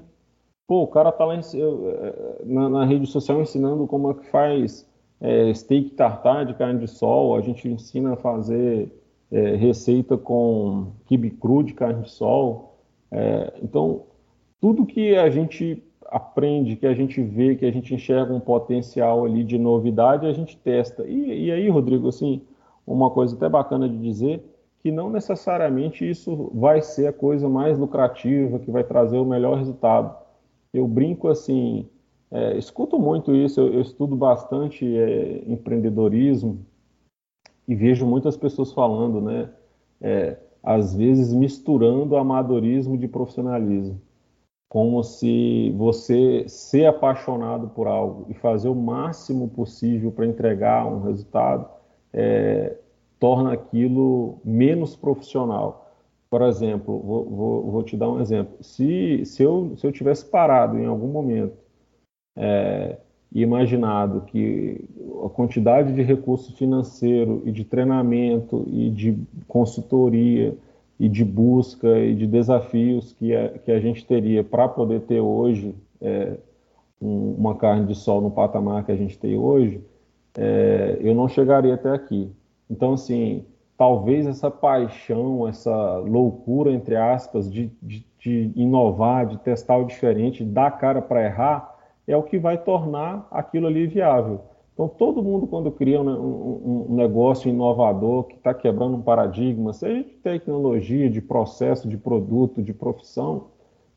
Pô, 0.67 0.81
o 0.81 0.87
cara 0.87 1.11
tá 1.11 1.23
lá 1.23 1.35
em, 1.35 1.39
eh, 1.39 2.41
na, 2.43 2.67
na 2.67 2.85
rede 2.85 3.05
social 3.05 3.41
ensinando 3.41 3.85
como 3.85 4.09
é 4.09 4.13
que 4.15 4.25
faz 4.25 4.89
é, 5.21 5.53
steak 5.53 5.91
tartar 5.91 6.45
de 6.45 6.55
carne 6.55 6.79
de 6.79 6.87
sol, 6.87 7.35
a 7.35 7.41
gente 7.41 7.67
ensina 7.69 8.13
a 8.13 8.17
fazer 8.17 8.91
é, 9.31 9.55
receita 9.55 10.17
com 10.17 10.93
quibe 11.05 11.29
cru 11.29 11.63
de 11.63 11.73
carne 11.73 12.03
de 12.03 12.09
sol. 12.09 12.79
É, 13.11 13.53
então, 13.61 14.03
tudo 14.59 14.85
que 14.85 15.15
a 15.15 15.29
gente 15.29 15.83
aprende, 16.07 16.75
que 16.75 16.87
a 16.87 16.93
gente 16.93 17.21
vê, 17.21 17.55
que 17.55 17.65
a 17.65 17.71
gente 17.71 17.93
enxerga 17.93 18.33
um 18.33 18.39
potencial 18.39 19.25
ali 19.25 19.43
de 19.43 19.57
novidade, 19.57 20.25
a 20.25 20.33
gente 20.33 20.57
testa. 20.57 21.05
E, 21.05 21.45
e 21.45 21.51
aí, 21.51 21.69
Rodrigo, 21.69 22.07
assim, 22.07 22.41
uma 22.85 23.09
coisa 23.09 23.35
até 23.35 23.49
bacana 23.49 23.89
de 23.89 23.97
dizer, 23.97 24.43
que 24.79 24.91
não 24.91 25.09
necessariamente 25.09 26.07
isso 26.07 26.51
vai 26.53 26.81
ser 26.81 27.07
a 27.07 27.13
coisa 27.13 27.49
mais 27.49 27.77
lucrativa, 27.77 28.59
que 28.59 28.69
vai 28.69 28.83
trazer 28.83 29.17
o 29.17 29.25
melhor 29.25 29.57
resultado. 29.57 30.15
Eu 30.71 30.87
brinco 30.87 31.27
assim, 31.27 31.87
é, 32.29 32.57
escuto 32.57 32.99
muito 32.99 33.33
isso, 33.33 33.59
eu, 33.59 33.73
eu 33.73 33.81
estudo 33.81 34.15
bastante 34.15 34.85
é, 34.85 35.43
empreendedorismo 35.47 36.63
e 37.67 37.73
vejo 37.73 38.05
muitas 38.05 38.37
pessoas 38.37 38.71
falando, 38.71 39.19
né? 39.19 39.49
É, 40.01 40.37
às 40.61 40.95
vezes 40.95 41.33
misturando 41.33 42.15
amadorismo 42.15 42.97
de 42.97 43.07
profissionalismo, 43.07 44.01
como 44.67 45.03
se 45.03 45.71
você 45.77 46.47
ser 46.47 46.85
apaixonado 46.85 47.69
por 47.69 47.87
algo 47.87 48.25
e 48.29 48.33
fazer 48.33 48.67
o 48.67 48.75
máximo 48.75 49.47
possível 49.47 50.11
para 50.11 50.25
entregar 50.25 50.85
um 50.85 51.01
resultado 51.01 51.69
é, 52.11 52.75
torna 53.19 53.53
aquilo 53.53 54.39
menos 54.43 54.95
profissional. 54.95 55.93
Por 56.29 56.41
exemplo, 56.41 56.99
vou, 56.99 57.25
vou, 57.25 57.71
vou, 57.71 57.83
te 57.83 57.95
dar 57.95 58.09
um 58.09 58.19
exemplo. 58.19 58.57
Se, 58.61 59.23
se, 59.25 59.43
eu, 59.43 59.73
se 59.77 59.85
eu 59.85 59.91
tivesse 59.91 60.25
parado 60.25 60.77
em 60.77 60.85
algum 60.85 61.07
momento 61.07 61.57
é, 62.35 62.97
imaginado 63.33 64.21
que 64.21 64.83
a 65.25 65.29
quantidade 65.29 65.93
de 65.93 66.01
recurso 66.01 66.55
financeiro 66.55 67.41
e 67.45 67.51
de 67.51 67.63
treinamento 67.63 68.65
e 68.67 68.89
de 68.89 69.17
consultoria 69.47 70.57
e 70.99 71.09
de 71.09 71.23
busca 71.23 71.99
e 71.99 72.15
de 72.15 72.25
desafios 72.25 73.11
que 73.13 73.35
a, 73.35 73.49
que 73.49 73.71
a 73.71 73.79
gente 73.79 74.05
teria 74.05 74.43
para 74.43 74.67
poder 74.67 75.01
ter 75.01 75.19
hoje 75.19 75.75
é, 76.01 76.37
um, 77.01 77.35
uma 77.37 77.55
carne 77.55 77.85
de 77.85 77.95
sol 77.95 78.21
no 78.21 78.31
patamar 78.31 78.85
que 78.85 78.91
a 78.91 78.95
gente 78.95 79.17
tem 79.17 79.37
hoje, 79.37 79.81
é, 80.37 80.97
eu 81.01 81.13
não 81.13 81.27
chegaria 81.27 81.73
até 81.73 81.91
aqui. 81.91 82.31
Então, 82.69 82.93
assim, 82.93 83.45
talvez 83.77 84.25
essa 84.25 84.49
paixão, 84.49 85.47
essa 85.47 85.97
loucura, 85.99 86.71
entre 86.71 86.95
aspas, 86.95 87.51
de, 87.51 87.71
de, 87.81 88.05
de 88.19 88.51
inovar, 88.55 89.25
de 89.25 89.37
testar 89.37 89.77
o 89.77 89.85
diferente, 89.85 90.43
dar 90.43 90.71
cara 90.71 91.01
para 91.01 91.23
errar, 91.23 91.75
é 92.07 92.15
o 92.15 92.23
que 92.23 92.37
vai 92.37 92.57
tornar 92.57 93.27
aquilo 93.31 93.67
ali 93.67 93.87
viável. 93.87 94.41
Então, 94.75 94.89
todo 94.89 95.23
mundo, 95.23 95.47
quando 95.47 95.71
cria 95.71 96.01
um, 96.01 96.09
um, 96.09 96.85
um 96.89 96.95
negócio 96.95 97.49
inovador 97.49 98.25
que 98.25 98.35
está 98.35 98.53
quebrando 98.53 98.97
um 98.97 99.01
paradigma, 99.01 99.71
seja 99.71 100.03
de 100.03 100.09
tecnologia, 100.15 101.09
de 101.09 101.21
processo, 101.21 101.87
de 101.87 101.97
produto, 101.97 102.61
de 102.61 102.73
profissão, 102.73 103.45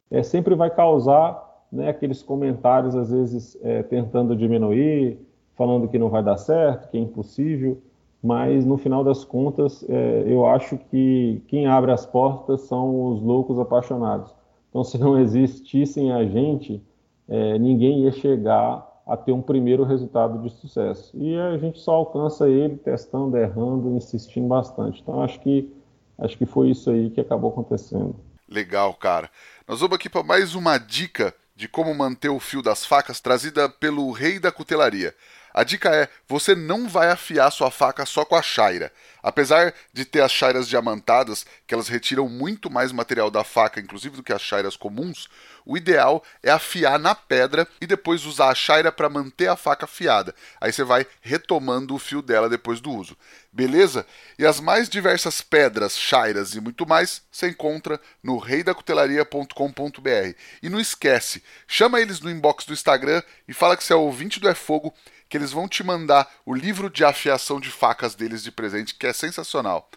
é, 0.09 0.23
sempre 0.23 0.55
vai 0.55 0.71
causar 0.71 1.67
né, 1.73 1.89
aqueles 1.89 2.23
comentários, 2.23 2.95
às 2.95 3.11
vezes, 3.11 3.59
é, 3.61 3.83
tentando 3.83 4.37
diminuir, 4.37 5.19
falando 5.57 5.89
que 5.89 5.99
não 5.99 6.09
vai 6.09 6.23
dar 6.23 6.37
certo, 6.37 6.89
que 6.91 6.97
é 6.97 7.01
impossível. 7.01 7.79
mas 8.23 8.65
no 8.65 8.79
final 8.79 9.03
das 9.03 9.25
contas, 9.25 9.85
é, 9.89 10.25
eu 10.27 10.47
acho 10.47 10.79
que 10.79 11.43
quem 11.49 11.67
abre 11.67 11.91
as 11.91 12.07
portas 12.07 12.63
são 12.63 13.13
os 13.13 13.21
loucos 13.21 13.59
apaixonados. 13.59 14.33
Então, 14.71 14.83
se 14.85 14.97
não 14.97 15.19
existissem 15.19 16.13
a 16.13 16.25
gente, 16.25 16.81
é, 17.29 17.59
ninguém 17.59 18.05
ia 18.05 18.13
chegar 18.13 18.98
a 19.09 19.17
ter 19.17 19.33
um 19.33 19.41
primeiro 19.41 19.85
resultado 19.85 20.39
de 20.43 20.51
sucesso. 20.51 21.17
E 21.17 21.35
a 21.35 21.57
gente 21.57 21.81
só 21.81 21.93
alcança 21.93 22.47
ele 22.47 22.77
testando, 22.77 23.39
errando, 23.39 23.97
insistindo 23.97 24.47
bastante. 24.47 25.01
Então, 25.01 25.23
acho 25.23 25.41
que 25.41 25.73
acho 26.19 26.37
que 26.37 26.45
foi 26.45 26.71
isso 26.71 26.91
aí 26.91 27.09
que 27.11 27.21
acabou 27.21 27.51
acontecendo. 27.51 28.15
Legal, 28.47 28.93
cara. 28.95 29.31
Nós 29.67 29.81
vamos 29.81 29.97
aqui 29.97 30.11
para 30.11 30.23
mais 30.23 30.55
uma 30.55 30.77
dica 30.77 31.35
de 31.57 31.69
como 31.69 31.95
manter 31.95 32.29
o 32.29 32.39
fio 32.39 32.63
das 32.63 32.85
facas 32.85 33.21
trazida 33.21 33.69
pelo 33.69 34.11
rei 34.13 34.39
da 34.39 34.53
cutelaria. 34.53 35.15
A 35.59 35.65
dica 35.65 35.93
é: 35.93 36.09
você 36.29 36.55
não 36.55 36.89
vai 36.89 37.11
afiar 37.11 37.51
sua 37.51 37.69
faca 37.69 38.07
só 38.07 38.25
com 38.25 38.37
a 38.37 38.43
chaira. 38.43 38.93
Apesar 39.21 39.75
de 39.93 40.05
ter 40.05 40.21
as 40.21 40.31
chairas 40.31 40.69
diamantadas, 40.69 41.45
que 41.67 41.75
elas 41.75 41.89
retiram 41.89 42.29
muito 42.29 42.71
mais 42.71 42.93
material 42.93 43.29
da 43.29 43.43
faca, 43.43 43.81
inclusive 43.81 44.15
do 44.15 44.23
que 44.23 44.33
as 44.33 44.41
chairas 44.41 44.77
comuns, 44.77 45.29
o 45.67 45.77
ideal 45.77 46.23
é 46.43 46.51
afiar 46.51 46.97
na 46.99 47.13
pedra 47.13 47.67
e 47.81 47.87
depois 47.89 48.25
usar 48.25 48.51
a 48.51 48.55
chaira 48.55 48.93
para 48.93 49.09
manter 49.09 49.49
a 49.49 49.57
faca 49.57 49.85
afiada. 49.85 50.33
Aí 50.61 50.73
você 50.73 50.85
vai 50.85 51.05
retomando 51.21 51.93
o 51.93 51.99
fio 51.99 52.23
dela 52.23 52.49
depois 52.49 52.81
do 52.81 52.93
uso. 52.93 53.17
Beleza? 53.53 54.07
E 54.39 54.47
as 54.47 54.61
mais 54.61 54.89
diversas 54.89 55.41
pedras, 55.41 55.99
chairas 55.99 56.55
e 56.55 56.61
muito 56.61 56.87
mais 56.87 57.21
você 57.31 57.49
encontra 57.49 58.01
no 58.23 58.39
reidacutelaria.com.br. 58.39 60.35
E 60.63 60.69
não 60.71 60.79
esquece, 60.79 61.43
chama 61.67 62.01
eles 62.01 62.21
no 62.21 62.31
inbox 62.31 62.65
do 62.65 62.73
Instagram 62.73 63.23
e 63.49 63.53
fala 63.53 63.77
que 63.77 63.83
você 63.83 63.93
é 63.93 63.97
ouvinte 63.97 64.39
do 64.39 64.49
É 64.49 64.55
Fogo 64.55 64.95
que 65.29 65.37
eles 65.37 65.53
vão 65.53 65.69
te 65.69 65.85
mandar 65.85 66.29
o 66.45 66.55
livro 66.55 66.89
de 66.89 67.05
afiação 67.05 67.61
de 67.61 67.71
facas 67.71 68.15
deles 68.15 68.43
de 68.43 68.51
presente, 68.51 68.95
que 68.95 69.07
é 69.07 69.13
sensacional. 69.13 69.89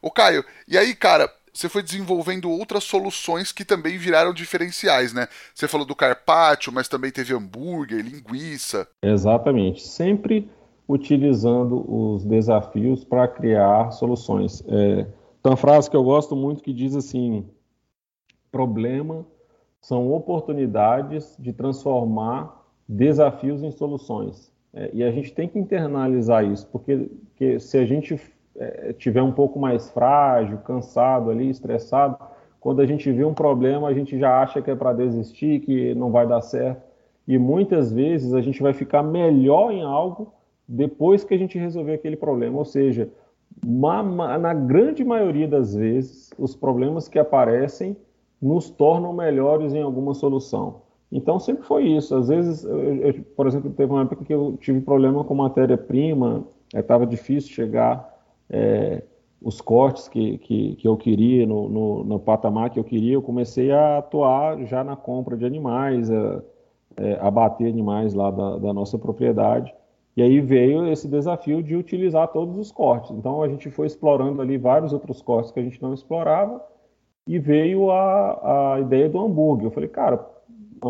O 0.00 0.10
Caio, 0.10 0.44
e 0.66 0.76
aí, 0.76 0.94
cara, 0.94 1.32
você 1.52 1.68
foi 1.68 1.82
desenvolvendo 1.82 2.50
outras 2.50 2.84
soluções 2.84 3.52
que 3.52 3.64
também 3.64 3.98
viraram 3.98 4.32
diferenciais, 4.32 5.12
né? 5.12 5.28
Você 5.54 5.68
falou 5.68 5.86
do 5.86 5.94
carpaccio, 5.94 6.72
mas 6.72 6.88
também 6.88 7.10
teve 7.10 7.34
hambúrguer, 7.34 8.04
linguiça. 8.04 8.88
Exatamente. 9.02 9.86
Sempre 9.86 10.50
utilizando 10.88 11.84
os 11.88 12.24
desafios 12.24 13.04
para 13.04 13.28
criar 13.28 13.92
soluções. 13.92 14.62
É, 14.66 15.04
tem 15.42 15.50
uma 15.50 15.56
frase 15.56 15.90
que 15.90 15.96
eu 15.96 16.02
gosto 16.02 16.34
muito 16.34 16.62
que 16.62 16.72
diz 16.72 16.96
assim: 16.96 17.46
problema 18.50 19.26
são 19.80 20.12
oportunidades 20.12 21.36
de 21.38 21.52
transformar 21.52 22.62
desafios 22.88 23.62
em 23.62 23.70
soluções. 23.70 24.51
É, 24.74 24.90
e 24.92 25.04
a 25.04 25.10
gente 25.10 25.32
tem 25.32 25.48
que 25.48 25.58
internalizar 25.58 26.44
isso, 26.44 26.66
porque, 26.68 27.08
se 27.58 27.78
a 27.78 27.84
gente 27.84 28.18
é, 28.56 28.92
tiver 28.94 29.22
um 29.22 29.32
pouco 29.32 29.58
mais 29.58 29.90
frágil, 29.90 30.58
cansado 30.58 31.30
ali, 31.30 31.50
estressado, 31.50 32.16
quando 32.58 32.80
a 32.80 32.86
gente 32.86 33.10
vê 33.10 33.24
um 33.24 33.34
problema, 33.34 33.88
a 33.88 33.94
gente 33.94 34.18
já 34.18 34.40
acha 34.40 34.62
que 34.62 34.70
é 34.70 34.74
para 34.74 34.92
desistir, 34.92 35.60
que 35.60 35.94
não 35.94 36.10
vai 36.10 36.26
dar 36.26 36.40
certo. 36.40 36.82
E 37.26 37.36
muitas 37.36 37.92
vezes 37.92 38.34
a 38.34 38.40
gente 38.40 38.62
vai 38.62 38.72
ficar 38.72 39.02
melhor 39.02 39.72
em 39.72 39.82
algo 39.82 40.32
depois 40.66 41.24
que 41.24 41.34
a 41.34 41.38
gente 41.38 41.58
resolver 41.58 41.94
aquele 41.94 42.16
problema. 42.16 42.58
Ou 42.58 42.64
seja, 42.64 43.10
na 43.64 44.54
grande 44.54 45.04
maioria 45.04 45.48
das 45.48 45.74
vezes, 45.74 46.30
os 46.38 46.54
problemas 46.54 47.08
que 47.08 47.18
aparecem 47.18 47.96
nos 48.40 48.70
tornam 48.70 49.12
melhores 49.12 49.74
em 49.74 49.82
alguma 49.82 50.14
solução. 50.14 50.81
Então 51.12 51.38
sempre 51.38 51.64
foi 51.64 51.84
isso. 51.88 52.16
Às 52.16 52.28
vezes, 52.28 52.64
eu, 52.64 52.94
eu, 52.96 53.22
por 53.36 53.46
exemplo, 53.46 53.70
teve 53.70 53.92
uma 53.92 54.02
época 54.02 54.24
que 54.24 54.32
eu 54.32 54.56
tive 54.58 54.80
problema 54.80 55.22
com 55.22 55.34
matéria-prima, 55.34 56.44
estava 56.74 57.04
é, 57.04 57.06
difícil 57.06 57.52
chegar 57.52 58.18
é, 58.48 59.02
os 59.40 59.60
cortes 59.60 60.08
que, 60.08 60.38
que, 60.38 60.76
que 60.76 60.88
eu 60.88 60.96
queria, 60.96 61.46
no, 61.46 61.68
no, 61.68 62.04
no, 62.04 62.18
patamar 62.18 62.70
que 62.70 62.78
eu 62.78 62.84
queria. 62.84 63.12
Eu 63.12 63.22
comecei 63.22 63.70
a 63.70 63.98
atuar 63.98 64.64
já 64.64 64.82
na 64.82 64.96
compra 64.96 65.36
de 65.36 65.44
animais, 65.44 66.10
a, 66.10 66.42
é, 66.96 67.18
abater 67.20 67.68
animais 67.68 68.14
lá 68.14 68.30
da, 68.30 68.56
da 68.56 68.72
nossa 68.72 68.98
propriedade. 68.98 69.72
E 70.16 70.22
aí 70.22 70.40
veio 70.40 70.86
esse 70.90 71.08
desafio 71.08 71.62
de 71.62 71.76
utilizar 71.76 72.28
todos 72.28 72.56
os 72.56 72.72
cortes. 72.72 73.10
Então 73.10 73.42
a 73.42 73.48
gente 73.48 73.70
foi 73.70 73.86
explorando 73.86 74.40
ali 74.40 74.56
vários 74.56 74.94
outros 74.94 75.20
cortes 75.20 75.50
que 75.50 75.60
a 75.60 75.62
gente 75.62 75.80
não 75.82 75.92
explorava 75.92 76.62
e 77.26 77.38
veio 77.38 77.90
a, 77.90 78.74
a 78.74 78.80
ideia 78.80 79.08
do 79.08 79.18
hambúrguer. 79.18 79.66
Eu 79.66 79.70
falei, 79.70 79.88
cara, 79.88 80.31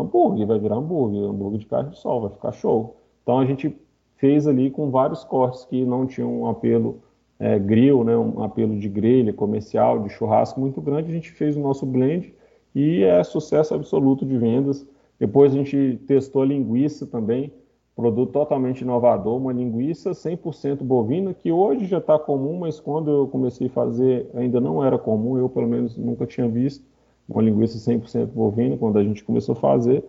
hambúrguer, 0.01 0.47
vai 0.47 0.59
virar 0.59 0.75
hambúrguer, 0.75 1.23
hambúrguer 1.23 1.59
de 1.59 1.65
carne 1.65 1.91
de 1.91 1.99
sol, 1.99 2.21
vai 2.21 2.29
ficar 2.29 2.51
show. 2.51 2.97
Então 3.21 3.39
a 3.39 3.45
gente 3.45 3.75
fez 4.17 4.47
ali 4.47 4.69
com 4.69 4.89
vários 4.89 5.23
cortes 5.23 5.65
que 5.65 5.83
não 5.85 6.05
tinham 6.05 6.41
um 6.41 6.47
apelo 6.47 6.99
é, 7.39 7.59
grill, 7.59 8.03
né, 8.03 8.15
um 8.15 8.41
apelo 8.43 8.79
de 8.79 8.87
grelha 8.87 9.33
comercial, 9.33 10.03
de 10.03 10.09
churrasco 10.09 10.59
muito 10.59 10.79
grande, 10.79 11.11
a 11.11 11.13
gente 11.13 11.31
fez 11.31 11.57
o 11.57 11.59
nosso 11.59 11.85
blend 11.85 12.33
e 12.73 13.03
é 13.03 13.23
sucesso 13.23 13.73
absoluto 13.73 14.25
de 14.25 14.37
vendas. 14.37 14.85
Depois 15.19 15.53
a 15.53 15.57
gente 15.57 15.99
testou 16.07 16.41
a 16.41 16.45
linguiça 16.45 17.05
também, 17.05 17.51
produto 17.95 18.31
totalmente 18.31 18.81
inovador, 18.81 19.37
uma 19.37 19.53
linguiça 19.53 20.11
100% 20.11 20.83
bovina, 20.83 21.33
que 21.33 21.51
hoje 21.51 21.85
já 21.85 21.99
está 21.99 22.17
comum, 22.17 22.59
mas 22.59 22.79
quando 22.79 23.11
eu 23.11 23.27
comecei 23.27 23.67
a 23.67 23.71
fazer 23.71 24.29
ainda 24.33 24.59
não 24.59 24.83
era 24.83 24.97
comum, 24.97 25.37
eu 25.37 25.49
pelo 25.49 25.67
menos 25.67 25.97
nunca 25.97 26.25
tinha 26.25 26.47
visto 26.47 26.92
uma 27.27 27.41
linguiça 27.41 27.77
100% 27.77 28.27
bovina 28.27 28.77
quando 28.77 28.97
a 28.99 29.03
gente 29.03 29.23
começou 29.23 29.53
a 29.53 29.55
fazer, 29.55 30.03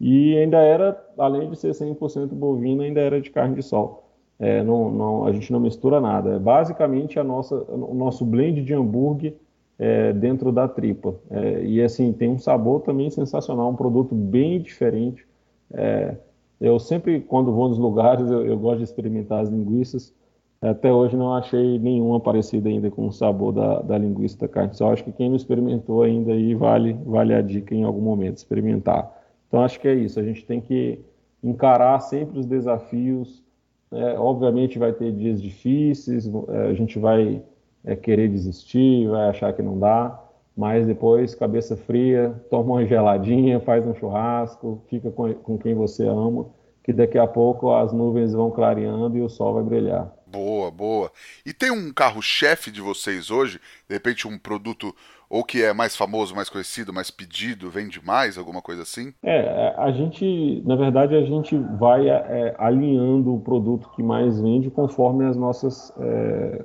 e 0.00 0.36
ainda 0.36 0.58
era, 0.58 0.98
além 1.18 1.50
de 1.50 1.56
ser 1.56 1.72
100% 1.72 2.28
bovina, 2.28 2.84
ainda 2.84 3.00
era 3.00 3.20
de 3.20 3.30
carne 3.30 3.54
de 3.56 3.62
sol. 3.62 4.06
É, 4.38 4.62
não, 4.62 4.90
não, 4.90 5.26
a 5.26 5.32
gente 5.32 5.52
não 5.52 5.60
mistura 5.60 6.00
nada. 6.00 6.36
É 6.36 6.38
basicamente 6.38 7.18
a 7.18 7.24
nossa, 7.24 7.54
o 7.70 7.94
nosso 7.94 8.24
blend 8.24 8.62
de 8.62 8.72
hambúrguer 8.72 9.34
é, 9.78 10.12
dentro 10.14 10.50
da 10.50 10.66
tripa. 10.66 11.14
É, 11.30 11.62
e 11.64 11.82
assim, 11.82 12.12
tem 12.12 12.30
um 12.30 12.38
sabor 12.38 12.80
também 12.80 13.10
sensacional, 13.10 13.70
um 13.70 13.76
produto 13.76 14.14
bem 14.14 14.60
diferente. 14.60 15.26
É, 15.72 16.16
eu 16.58 16.78
sempre, 16.78 17.20
quando 17.20 17.52
vou 17.52 17.68
nos 17.68 17.78
lugares, 17.78 18.30
eu, 18.30 18.46
eu 18.46 18.58
gosto 18.58 18.78
de 18.78 18.84
experimentar 18.84 19.42
as 19.42 19.50
linguiças. 19.50 20.14
Até 20.62 20.92
hoje 20.92 21.16
não 21.16 21.32
achei 21.34 21.78
nenhuma 21.78 22.20
parecida 22.20 22.68
ainda 22.68 22.90
com 22.90 23.06
o 23.06 23.12
sabor 23.12 23.50
da, 23.52 23.80
da 23.80 23.96
linguiça 23.96 24.38
da 24.38 24.48
carne. 24.48 24.74
Só 24.74 24.92
acho 24.92 25.02
que 25.02 25.12
quem 25.12 25.30
não 25.30 25.36
experimentou 25.36 26.02
ainda 26.02 26.32
aí 26.32 26.54
vale, 26.54 26.92
vale 27.06 27.34
a 27.34 27.40
dica 27.40 27.74
em 27.74 27.82
algum 27.82 28.02
momento, 28.02 28.36
experimentar. 28.36 29.10
Então 29.48 29.62
acho 29.62 29.80
que 29.80 29.88
é 29.88 29.94
isso, 29.94 30.20
a 30.20 30.22
gente 30.22 30.44
tem 30.44 30.60
que 30.60 31.00
encarar 31.42 31.98
sempre 32.00 32.38
os 32.38 32.46
desafios. 32.46 33.42
É, 33.90 34.18
obviamente 34.18 34.78
vai 34.78 34.92
ter 34.92 35.10
dias 35.12 35.40
difíceis, 35.40 36.30
é, 36.48 36.68
a 36.68 36.74
gente 36.74 36.98
vai 36.98 37.42
é, 37.82 37.96
querer 37.96 38.28
desistir, 38.28 39.08
vai 39.08 39.30
achar 39.30 39.52
que 39.54 39.62
não 39.62 39.78
dá, 39.78 40.22
mas 40.56 40.86
depois, 40.86 41.34
cabeça 41.34 41.74
fria, 41.74 42.34
toma 42.50 42.74
uma 42.74 42.86
geladinha, 42.86 43.60
faz 43.60 43.86
um 43.86 43.94
churrasco, 43.94 44.82
fica 44.88 45.10
com, 45.10 45.32
com 45.34 45.56
quem 45.58 45.74
você 45.74 46.06
ama, 46.06 46.46
que 46.84 46.92
daqui 46.92 47.18
a 47.18 47.26
pouco 47.26 47.72
as 47.72 47.92
nuvens 47.92 48.34
vão 48.34 48.50
clareando 48.50 49.16
e 49.16 49.22
o 49.22 49.28
sol 49.28 49.54
vai 49.54 49.62
brilhar. 49.62 50.19
Boa, 50.30 50.70
boa. 50.70 51.10
E 51.44 51.52
tem 51.52 51.70
um 51.70 51.92
carro-chefe 51.92 52.70
de 52.70 52.80
vocês 52.80 53.30
hoje? 53.30 53.60
De 53.88 53.94
repente 53.94 54.28
um 54.28 54.38
produto 54.38 54.94
ou 55.28 55.44
que 55.44 55.62
é 55.62 55.72
mais 55.72 55.96
famoso, 55.96 56.34
mais 56.34 56.48
conhecido, 56.48 56.92
mais 56.92 57.08
pedido, 57.08 57.70
vende 57.70 58.04
mais, 58.04 58.36
alguma 58.36 58.60
coisa 58.60 58.82
assim? 58.82 59.14
É, 59.22 59.74
a 59.78 59.92
gente, 59.92 60.60
na 60.66 60.74
verdade, 60.74 61.14
a 61.14 61.22
gente 61.22 61.56
vai 61.78 62.08
é, 62.08 62.54
alinhando 62.58 63.32
o 63.32 63.40
produto 63.40 63.90
que 63.94 64.02
mais 64.02 64.40
vende 64.40 64.70
conforme 64.70 65.24
as 65.24 65.36
nossas 65.36 65.92
é, 66.00 66.64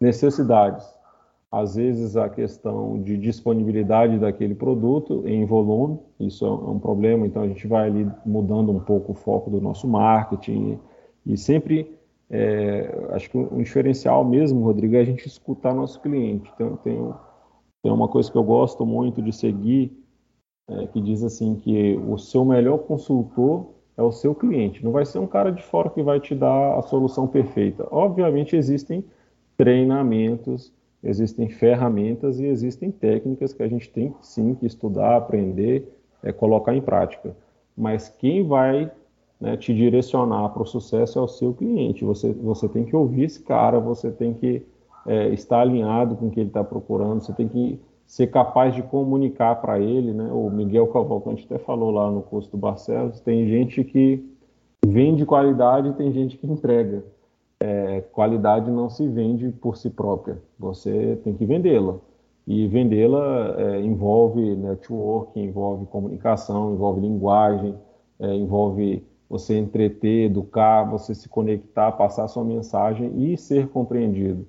necessidades. 0.00 0.86
Às 1.50 1.74
vezes 1.74 2.16
a 2.16 2.28
questão 2.28 3.02
de 3.02 3.16
disponibilidade 3.16 4.18
daquele 4.18 4.54
produto 4.54 5.22
em 5.26 5.44
volume, 5.44 5.98
isso 6.20 6.44
é 6.44 6.50
um 6.50 6.78
problema, 6.78 7.26
então 7.26 7.42
a 7.42 7.48
gente 7.48 7.66
vai 7.66 7.88
ali 7.88 8.08
mudando 8.24 8.70
um 8.70 8.80
pouco 8.80 9.12
o 9.12 9.14
foco 9.14 9.50
do 9.50 9.60
nosso 9.60 9.88
marketing 9.88 10.78
e 11.24 11.36
sempre 11.36 11.90
é, 12.28 13.08
acho 13.10 13.30
que 13.30 13.38
um 13.38 13.62
diferencial 13.62 14.24
mesmo, 14.24 14.64
Rodrigo, 14.64 14.96
é 14.96 15.00
a 15.00 15.04
gente 15.04 15.26
escutar 15.26 15.74
nosso 15.74 16.00
cliente. 16.00 16.52
Tem, 16.56 16.76
tem, 16.76 17.14
tem 17.82 17.92
uma 17.92 18.08
coisa 18.08 18.30
que 18.30 18.36
eu 18.36 18.44
gosto 18.44 18.84
muito 18.84 19.22
de 19.22 19.32
seguir, 19.32 19.96
é, 20.68 20.86
que 20.88 21.00
diz 21.00 21.22
assim 21.22 21.54
que 21.56 21.96
o 21.96 22.18
seu 22.18 22.44
melhor 22.44 22.78
consultor 22.78 23.66
é 23.96 24.02
o 24.02 24.12
seu 24.12 24.34
cliente. 24.34 24.84
Não 24.84 24.92
vai 24.92 25.06
ser 25.06 25.18
um 25.18 25.26
cara 25.26 25.50
de 25.50 25.62
fora 25.62 25.88
que 25.88 26.02
vai 26.02 26.20
te 26.20 26.34
dar 26.34 26.76
a 26.76 26.82
solução 26.82 27.26
perfeita. 27.26 27.86
Obviamente 27.90 28.56
existem 28.56 29.04
treinamentos, 29.56 30.72
existem 31.02 31.48
ferramentas 31.48 32.40
e 32.40 32.46
existem 32.46 32.90
técnicas 32.90 33.52
que 33.52 33.62
a 33.62 33.68
gente 33.68 33.88
tem 33.88 34.14
sim 34.20 34.54
que 34.54 34.66
estudar, 34.66 35.16
aprender, 35.16 35.88
é, 36.22 36.32
colocar 36.32 36.74
em 36.74 36.82
prática. 36.82 37.34
Mas 37.76 38.08
quem 38.08 38.46
vai 38.46 38.90
né, 39.40 39.56
te 39.56 39.74
direcionar 39.74 40.48
para 40.50 40.62
o 40.62 40.66
sucesso 40.66 41.18
é 41.18 41.22
o 41.22 41.28
seu 41.28 41.52
cliente. 41.52 42.04
Você, 42.04 42.32
você 42.32 42.68
tem 42.68 42.84
que 42.84 42.96
ouvir 42.96 43.24
esse 43.24 43.42
cara, 43.42 43.78
você 43.78 44.10
tem 44.10 44.34
que 44.34 44.62
é, 45.06 45.28
estar 45.28 45.60
alinhado 45.60 46.16
com 46.16 46.26
o 46.26 46.30
que 46.30 46.40
ele 46.40 46.48
está 46.48 46.64
procurando, 46.64 47.20
você 47.20 47.32
tem 47.32 47.48
que 47.48 47.78
ser 48.06 48.28
capaz 48.28 48.74
de 48.74 48.82
comunicar 48.82 49.56
para 49.56 49.78
ele. 49.78 50.12
Né? 50.12 50.30
O 50.32 50.50
Miguel 50.50 50.86
Cavalcante 50.88 51.44
até 51.44 51.58
falou 51.58 51.90
lá 51.90 52.10
no 52.10 52.22
curso 52.22 52.50
do 52.50 52.56
Barcelos: 52.56 53.20
tem 53.20 53.46
gente 53.48 53.84
que 53.84 54.24
vende 54.84 55.26
qualidade 55.26 55.88
e 55.88 55.92
tem 55.94 56.12
gente 56.12 56.36
que 56.36 56.46
entrega. 56.46 57.04
é, 57.60 58.00
qualidade 58.12 58.70
não 58.70 58.88
se 58.90 59.06
vende 59.08 59.50
por 59.50 59.76
si 59.76 59.90
própria. 59.90 60.38
Você 60.58 61.18
tem 61.24 61.34
que 61.34 61.44
vendê-la. 61.46 61.96
E 62.46 62.68
vendê-la 62.68 63.54
é, 63.58 63.80
envolve 63.80 64.54
network, 64.54 65.38
envolve 65.40 65.86
comunicação, 65.86 66.74
envolve 66.74 67.00
linguagem, 67.00 67.74
é, 68.20 68.34
envolve 68.34 69.02
você 69.28 69.56
entreter, 69.56 70.26
educar, 70.26 70.84
você 70.84 71.14
se 71.14 71.28
conectar, 71.28 71.92
passar 71.92 72.28
sua 72.28 72.44
mensagem 72.44 73.32
e 73.32 73.36
ser 73.36 73.68
compreendido. 73.68 74.46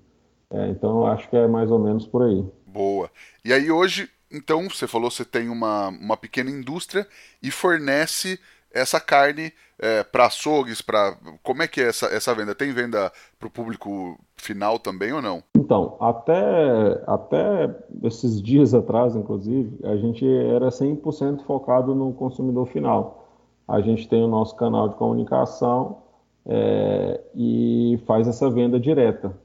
É, 0.49 0.69
então, 0.69 0.99
eu 0.99 1.07
acho 1.07 1.29
que 1.29 1.35
é 1.35 1.47
mais 1.47 1.69
ou 1.71 1.79
menos 1.79 2.07
por 2.07 2.23
aí. 2.23 2.45
Boa. 2.65 3.09
E 3.43 3.51
aí, 3.51 3.71
hoje, 3.71 4.09
então, 4.31 4.69
você 4.69 4.87
falou 4.87 5.09
que 5.09 5.15
você 5.15 5.25
tem 5.25 5.49
uma, 5.49 5.89
uma 5.89 6.17
pequena 6.17 6.49
indústria 6.49 7.07
e 7.41 7.49
fornece 7.49 8.39
essa 8.71 8.99
carne 8.99 9.51
é, 9.79 10.03
para 10.03 10.25
açougues, 10.25 10.81
para 10.81 11.17
como 11.43 11.63
é 11.63 11.67
que 11.67 11.81
é 11.81 11.87
essa, 11.87 12.07
essa 12.07 12.33
venda? 12.33 12.53
Tem 12.53 12.71
venda 12.71 13.11
para 13.39 13.47
o 13.47 13.51
público 13.51 14.19
final 14.35 14.79
também 14.79 15.11
ou 15.13 15.21
não? 15.21 15.43
Então, 15.55 15.97
até, 15.99 17.01
até 17.07 17.75
esses 18.03 18.41
dias 18.41 18.73
atrás, 18.73 19.15
inclusive, 19.15 19.79
a 19.83 19.95
gente 19.95 20.25
era 20.27 20.69
100% 20.69 21.43
focado 21.43 21.95
no 21.95 22.13
consumidor 22.13 22.67
final. 22.67 23.26
A 23.67 23.81
gente 23.81 24.07
tem 24.07 24.23
o 24.23 24.27
nosso 24.27 24.55
canal 24.55 24.89
de 24.89 24.95
comunicação 24.95 25.97
é, 26.45 27.21
e 27.35 27.99
faz 28.05 28.27
essa 28.27 28.49
venda 28.49 28.79
direta. 28.79 29.35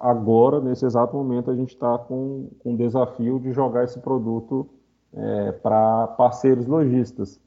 Agora, 0.00 0.60
nesse 0.60 0.84
exato 0.84 1.16
momento, 1.16 1.50
a 1.50 1.54
gente 1.54 1.74
está 1.74 1.98
com, 1.98 2.48
com 2.58 2.74
o 2.74 2.76
desafio 2.76 3.38
de 3.38 3.52
jogar 3.52 3.84
esse 3.84 4.00
produto 4.00 4.66
é, 5.14 5.52
para 5.52 6.08
parceiros 6.08 6.66
lojistas 6.66 7.40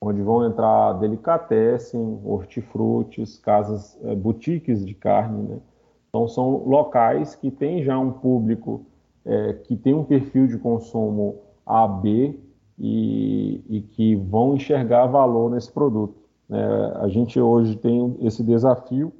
onde 0.00 0.22
vão 0.22 0.46
entrar 0.46 0.94
delicatessen, 0.94 2.20
hortifrutis, 2.24 3.38
casas, 3.38 3.98
é, 4.02 4.14
boutiques 4.14 4.84
de 4.84 4.94
carne, 4.94 5.42
né? 5.42 5.60
Então 6.08 6.26
são 6.26 6.64
locais 6.66 7.34
que 7.34 7.50
têm 7.50 7.84
já 7.84 7.98
um 7.98 8.10
público 8.10 8.84
é, 9.24 9.52
que 9.52 9.76
tem 9.76 9.94
um 9.94 10.02
perfil 10.02 10.46
de 10.46 10.58
consumo 10.58 11.36
AB 11.66 12.40
e, 12.80 13.62
e 13.68 13.82
que 13.82 14.16
vão 14.16 14.54
enxergar 14.54 15.06
valor 15.06 15.50
nesse 15.50 15.70
produto. 15.70 16.16
É, 16.50 16.96
a 16.96 17.08
gente 17.08 17.38
hoje 17.38 17.76
tem 17.76 18.16
esse 18.22 18.42
desafio 18.42 19.12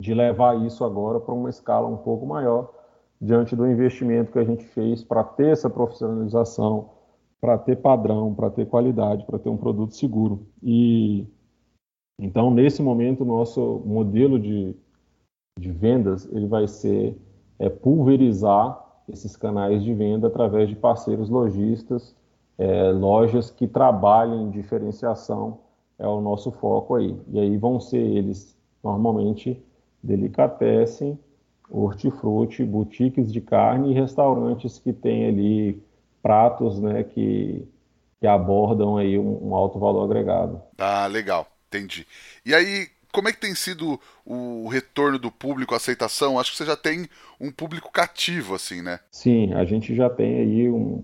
de 0.00 0.12
levar 0.12 0.60
isso 0.64 0.84
agora 0.84 1.18
para 1.18 1.34
uma 1.34 1.48
escala 1.48 1.88
um 1.88 1.96
pouco 1.96 2.26
maior 2.26 2.70
diante 3.20 3.56
do 3.56 3.66
investimento 3.66 4.30
que 4.30 4.38
a 4.38 4.44
gente 4.44 4.64
fez 4.64 5.02
para 5.02 5.24
ter 5.24 5.48
essa 5.48 5.68
profissionalização, 5.68 6.90
para 7.40 7.56
ter 7.58 7.76
padrão, 7.76 8.34
para 8.34 8.50
ter 8.50 8.66
qualidade, 8.66 9.24
para 9.24 9.38
ter 9.38 9.48
um 9.48 9.56
produto 9.56 9.94
seguro. 9.94 10.46
E 10.62 11.26
então 12.18 12.50
nesse 12.50 12.82
momento 12.82 13.22
o 13.22 13.26
nosso 13.26 13.82
modelo 13.86 14.38
de, 14.38 14.76
de 15.58 15.70
vendas 15.70 16.28
ele 16.30 16.46
vai 16.46 16.68
ser 16.68 17.16
é, 17.58 17.70
pulverizar 17.70 18.86
esses 19.08 19.36
canais 19.36 19.82
de 19.82 19.92
venda 19.94 20.28
através 20.28 20.68
de 20.68 20.76
parceiros 20.76 21.28
lojistas, 21.28 22.14
é, 22.60 22.92
lojas 22.92 23.50
que 23.50 23.66
trabalhem 23.66 24.42
em 24.42 24.50
diferenciação 24.50 25.60
é 25.98 26.06
o 26.06 26.20
nosso 26.20 26.52
foco 26.52 26.94
aí. 26.94 27.16
E 27.32 27.40
aí 27.40 27.56
vão 27.56 27.80
ser 27.80 27.96
eles 27.96 28.54
normalmente 28.84 29.58
delicatessen, 30.02 31.18
hortifruti, 31.70 32.62
boutiques 32.62 33.32
de 33.32 33.40
carne 33.40 33.90
e 33.90 33.94
restaurantes 33.94 34.78
que 34.78 34.92
têm 34.92 35.26
ali 35.26 35.82
pratos 36.22 36.78
né, 36.78 37.02
que, 37.02 37.66
que 38.20 38.26
abordam 38.26 38.98
aí 38.98 39.18
um, 39.18 39.48
um, 39.48 39.54
alto 39.54 39.78
valor 39.78 40.04
agregado. 40.04 40.60
Ah, 40.76 41.06
legal, 41.06 41.46
entendi. 41.66 42.06
E 42.44 42.54
aí, 42.54 42.88
como 43.10 43.30
é 43.30 43.32
que 43.32 43.40
tem 43.40 43.54
sido 43.54 43.98
o 44.22 44.68
retorno 44.68 45.18
do 45.18 45.32
público, 45.32 45.72
a 45.72 45.78
aceitação? 45.78 46.38
Acho 46.38 46.50
que 46.50 46.58
você 46.58 46.66
já 46.66 46.76
tem 46.76 47.08
um 47.40 47.50
público 47.50 47.90
cativo, 47.90 48.54
assim, 48.54 48.82
né? 48.82 49.00
Sim, 49.10 49.54
a 49.54 49.64
gente 49.64 49.94
já 49.94 50.10
tem 50.10 50.40
aí 50.40 50.70
um, 50.70 51.02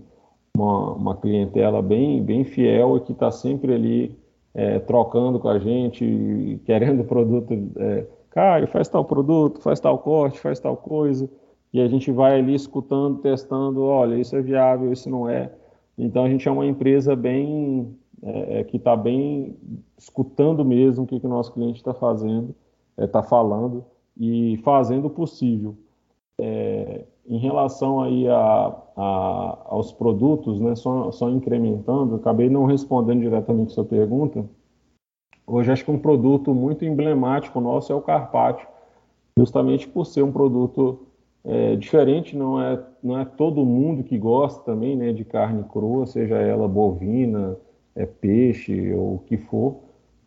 uma, 0.57 0.93
uma 0.93 1.15
clientela 1.15 1.81
bem, 1.81 2.21
bem 2.23 2.43
fiel 2.43 2.97
e 2.97 3.01
que 3.01 3.11
está 3.11 3.31
sempre 3.31 3.73
ali 3.73 4.17
é, 4.53 4.79
trocando 4.79 5.39
com 5.39 5.49
a 5.49 5.59
gente, 5.59 6.59
querendo 6.65 7.03
produto. 7.03 7.53
É, 7.77 8.05
faz 8.67 8.87
tal 8.87 9.03
produto, 9.03 9.61
faz 9.61 9.79
tal 9.79 9.97
corte, 9.97 10.39
faz 10.39 10.59
tal 10.59 10.77
coisa 10.77 11.27
e 11.73 11.81
a 11.81 11.87
gente 11.87 12.11
vai 12.11 12.39
ali 12.39 12.53
escutando, 12.53 13.19
testando, 13.19 13.83
olha, 13.83 14.15
isso 14.15 14.35
é 14.35 14.41
viável, 14.41 14.91
isso 14.91 15.09
não 15.09 15.29
é. 15.29 15.51
Então 15.97 16.23
a 16.23 16.29
gente 16.29 16.47
é 16.47 16.51
uma 16.51 16.65
empresa 16.65 17.15
bem 17.15 17.95
é, 18.23 18.59
é 18.59 18.63
que 18.63 18.77
está 18.77 18.95
bem 18.95 19.55
escutando 19.97 20.63
mesmo 20.63 21.03
o 21.03 21.07
que, 21.07 21.19
que 21.19 21.25
o 21.25 21.29
nosso 21.29 21.53
cliente 21.53 21.77
está 21.77 21.93
fazendo, 21.93 22.55
está 22.97 23.19
é, 23.19 23.23
falando 23.23 23.85
e 24.17 24.57
fazendo 24.63 25.05
o 25.05 25.09
possível. 25.09 25.75
É, 26.39 27.03
em 27.27 27.37
relação 27.37 28.01
aí 28.01 28.27
a, 28.27 28.73
a, 28.95 29.57
aos 29.65 29.91
produtos, 29.91 30.59
né, 30.59 30.75
só, 30.75 31.11
só 31.11 31.29
incrementando, 31.29 32.15
acabei 32.15 32.49
não 32.49 32.65
respondendo 32.65 33.21
diretamente 33.21 33.73
sua 33.73 33.83
pergunta. 33.83 34.45
Hoje 35.45 35.71
acho 35.71 35.85
que 35.85 35.91
um 35.91 35.99
produto 35.99 36.53
muito 36.53 36.85
emblemático 36.85 37.59
nosso 37.59 37.91
é 37.91 37.95
o 37.95 38.01
carpaccio, 38.01 38.67
justamente 39.37 39.87
por 39.87 40.05
ser 40.05 40.23
um 40.23 40.31
produto 40.31 41.07
é, 41.43 41.75
diferente, 41.75 42.35
não 42.35 42.61
é, 42.61 42.81
não 43.03 43.19
é 43.19 43.25
todo 43.25 43.65
mundo 43.65 44.03
que 44.03 44.17
gosta 44.17 44.61
também 44.63 44.95
né, 44.95 45.13
de 45.13 45.23
carne 45.23 45.63
crua, 45.63 46.05
seja 46.05 46.35
ela 46.35 46.67
bovina, 46.67 47.57
é, 47.95 48.05
peixe 48.05 48.93
ou 48.93 49.15
o 49.15 49.19
que 49.19 49.37
for, 49.37 49.79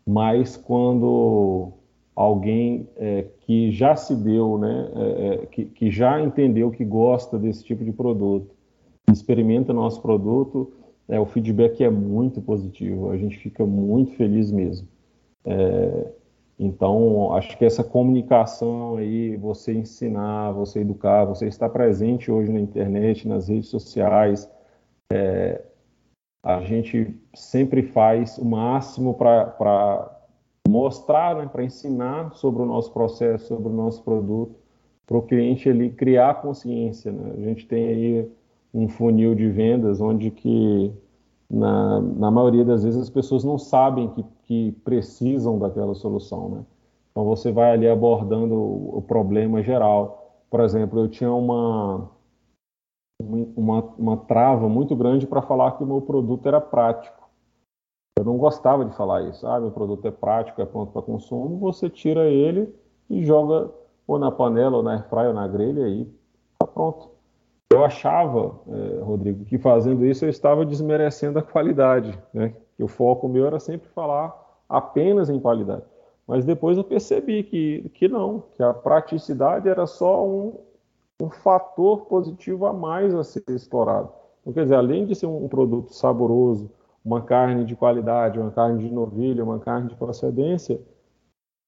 mas 0.06 0.56
quando 0.56 1.72
alguém 2.14 2.88
é, 2.96 3.22
que 3.50 3.72
já 3.72 3.96
se 3.96 4.14
deu, 4.14 4.56
né, 4.58 4.88
é, 4.94 5.26
é, 5.26 5.46
que, 5.46 5.64
que 5.64 5.90
já 5.90 6.20
entendeu 6.20 6.70
que 6.70 6.84
gosta 6.84 7.36
desse 7.36 7.64
tipo 7.64 7.84
de 7.84 7.90
produto, 7.90 8.54
experimenta 9.12 9.72
nosso 9.72 10.00
produto, 10.00 10.72
é, 11.08 11.18
o 11.18 11.26
feedback 11.26 11.82
é 11.82 11.90
muito 11.90 12.40
positivo, 12.40 13.10
a 13.10 13.16
gente 13.16 13.36
fica 13.38 13.66
muito 13.66 14.12
feliz 14.12 14.52
mesmo. 14.52 14.86
É, 15.44 16.12
então, 16.60 17.32
acho 17.32 17.58
que 17.58 17.64
essa 17.64 17.82
comunicação 17.82 18.98
aí, 18.98 19.36
você 19.36 19.74
ensinar, 19.74 20.52
você 20.52 20.78
educar, 20.78 21.24
você 21.24 21.48
estar 21.48 21.70
presente 21.70 22.30
hoje 22.30 22.52
na 22.52 22.60
internet, 22.60 23.26
nas 23.26 23.48
redes 23.48 23.68
sociais, 23.68 24.48
é, 25.12 25.60
a 26.44 26.60
gente 26.60 27.18
sempre 27.34 27.82
faz 27.82 28.38
o 28.38 28.44
máximo 28.44 29.12
para 29.12 30.19
mostrar, 30.68 31.36
né, 31.36 31.48
para 31.50 31.64
ensinar 31.64 32.32
sobre 32.34 32.62
o 32.62 32.66
nosso 32.66 32.92
processo, 32.92 33.48
sobre 33.48 33.68
o 33.68 33.72
nosso 33.72 34.02
produto, 34.02 34.54
para 35.06 35.16
o 35.16 35.22
cliente 35.22 35.68
ele 35.68 35.90
criar 35.90 36.40
consciência. 36.40 37.10
Né? 37.10 37.32
A 37.36 37.40
gente 37.40 37.66
tem 37.66 37.86
aí 37.88 38.30
um 38.72 38.88
funil 38.88 39.34
de 39.34 39.48
vendas 39.48 40.00
onde 40.00 40.30
que 40.30 40.92
na, 41.50 42.00
na 42.00 42.30
maioria 42.30 42.64
das 42.64 42.84
vezes 42.84 43.00
as 43.00 43.10
pessoas 43.10 43.42
não 43.42 43.58
sabem 43.58 44.08
que, 44.10 44.24
que 44.44 44.72
precisam 44.84 45.58
daquela 45.58 45.94
solução, 45.94 46.48
né? 46.48 46.64
Então 47.10 47.24
você 47.24 47.50
vai 47.50 47.72
ali 47.72 47.88
abordando 47.88 48.54
o, 48.54 48.98
o 48.98 49.02
problema 49.02 49.60
geral. 49.62 50.44
Por 50.48 50.60
exemplo, 50.60 51.00
eu 51.00 51.08
tinha 51.08 51.32
uma, 51.32 52.08
uma, 53.20 53.82
uma 53.98 54.16
trava 54.16 54.68
muito 54.68 54.94
grande 54.94 55.26
para 55.26 55.42
falar 55.42 55.72
que 55.72 55.82
o 55.82 55.86
meu 55.86 56.00
produto 56.00 56.46
era 56.46 56.60
prático. 56.60 57.19
Eu 58.20 58.24
não 58.24 58.36
gostava 58.36 58.84
de 58.84 58.94
falar 58.94 59.22
isso. 59.22 59.46
Ah, 59.46 59.58
meu 59.58 59.70
produto 59.70 60.06
é 60.06 60.10
prático, 60.10 60.60
é 60.60 60.66
pronto 60.66 60.92
para 60.92 61.00
consumo. 61.00 61.58
Você 61.60 61.88
tira 61.88 62.26
ele 62.26 62.70
e 63.08 63.24
joga 63.24 63.70
ou 64.06 64.18
na 64.18 64.30
panela, 64.30 64.76
ou 64.76 64.82
na 64.82 64.92
airfryer, 64.92 65.28
ou 65.28 65.34
na 65.34 65.48
grelha 65.48 65.88
e 65.88 66.02
está 66.52 66.66
pronto. 66.66 67.08
Eu 67.72 67.82
achava, 67.82 68.60
é, 68.68 69.00
Rodrigo, 69.02 69.46
que 69.46 69.56
fazendo 69.56 70.04
isso 70.04 70.26
eu 70.26 70.28
estava 70.28 70.66
desmerecendo 70.66 71.38
a 71.38 71.42
qualidade, 71.42 72.18
né? 72.34 72.52
Que 72.76 72.84
o 72.84 72.88
foco 72.88 73.26
meu 73.26 73.46
era 73.46 73.58
sempre 73.58 73.88
falar 73.88 74.36
apenas 74.68 75.30
em 75.30 75.40
qualidade. 75.40 75.84
Mas 76.26 76.44
depois 76.44 76.76
eu 76.76 76.84
percebi 76.84 77.42
que, 77.42 77.88
que 77.94 78.06
não, 78.06 78.44
que 78.54 78.62
a 78.62 78.74
praticidade 78.74 79.66
era 79.66 79.86
só 79.86 80.26
um, 80.26 80.58
um 81.22 81.30
fator 81.30 82.02
positivo 82.02 82.66
a 82.66 82.72
mais 82.72 83.14
a 83.14 83.24
ser 83.24 83.44
explorado. 83.48 84.10
Então, 84.42 84.52
quer 84.52 84.64
dizer, 84.64 84.74
além 84.74 85.06
de 85.06 85.14
ser 85.14 85.26
um 85.26 85.48
produto 85.48 85.94
saboroso, 85.94 86.70
uma 87.04 87.22
carne 87.22 87.64
de 87.64 87.74
qualidade, 87.74 88.38
uma 88.38 88.50
carne 88.50 88.86
de 88.86 88.92
novilha, 88.92 89.44
uma 89.44 89.58
carne 89.58 89.88
de 89.88 89.94
procedência, 89.96 90.80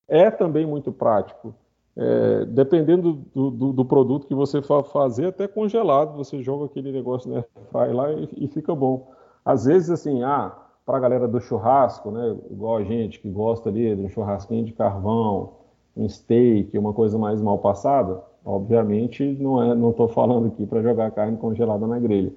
é 0.09 0.31
também 0.31 0.67
muito 0.67 0.93
prático. 0.93 1.55
É, 1.95 2.47
dependendo 2.47 3.13
do, 3.35 3.51
do, 3.51 3.73
do, 3.73 3.85
produto 3.85 4.27
que 4.27 4.35
você 4.35 4.63
for 4.63 4.83
fazer, 4.85 5.27
até 5.27 5.47
congelado, 5.47 6.17
você 6.17 6.43
joga 6.43 6.65
aquele 6.65 6.91
negócio 6.91 7.31
né, 7.31 7.45
fry 7.71 7.93
lá 7.93 8.11
e, 8.13 8.29
e, 8.37 8.49
fica 8.49 8.75
bom. 8.75 9.13
Às 9.45 9.67
vezes, 9.67 9.91
assim, 9.91 10.23
ah, 10.23 10.57
para 10.87 10.97
a 10.97 11.01
galera 11.01 11.29
do 11.29 11.39
churrasco, 11.39 12.11
né, 12.11 12.35
igual 12.51 12.79
a 12.79 12.85
gente 12.85 13.21
que 13.21 13.29
gosta 13.29 13.69
ali 13.69 13.95
de 13.95 14.03
um 14.03 14.09
churrasquinho 14.09 14.65
de 14.65 14.73
carvão, 14.73 15.53
um 15.95 16.09
steak, 16.09 16.77
uma 16.79 16.95
coisa 16.95 17.19
mais 17.19 17.43
mal 17.43 17.59
passada, 17.59 18.23
obviamente 18.45 19.37
não 19.39 19.63
é, 19.63 19.75
não 19.75 19.91
estou 19.91 20.09
falando 20.09 20.49
aqui 20.49 20.67
para 20.67 20.83
jogar 20.83 21.11
carne 21.11 21.37
congelada 21.37 21.87
na 21.87 21.99
grelha. 21.99 22.33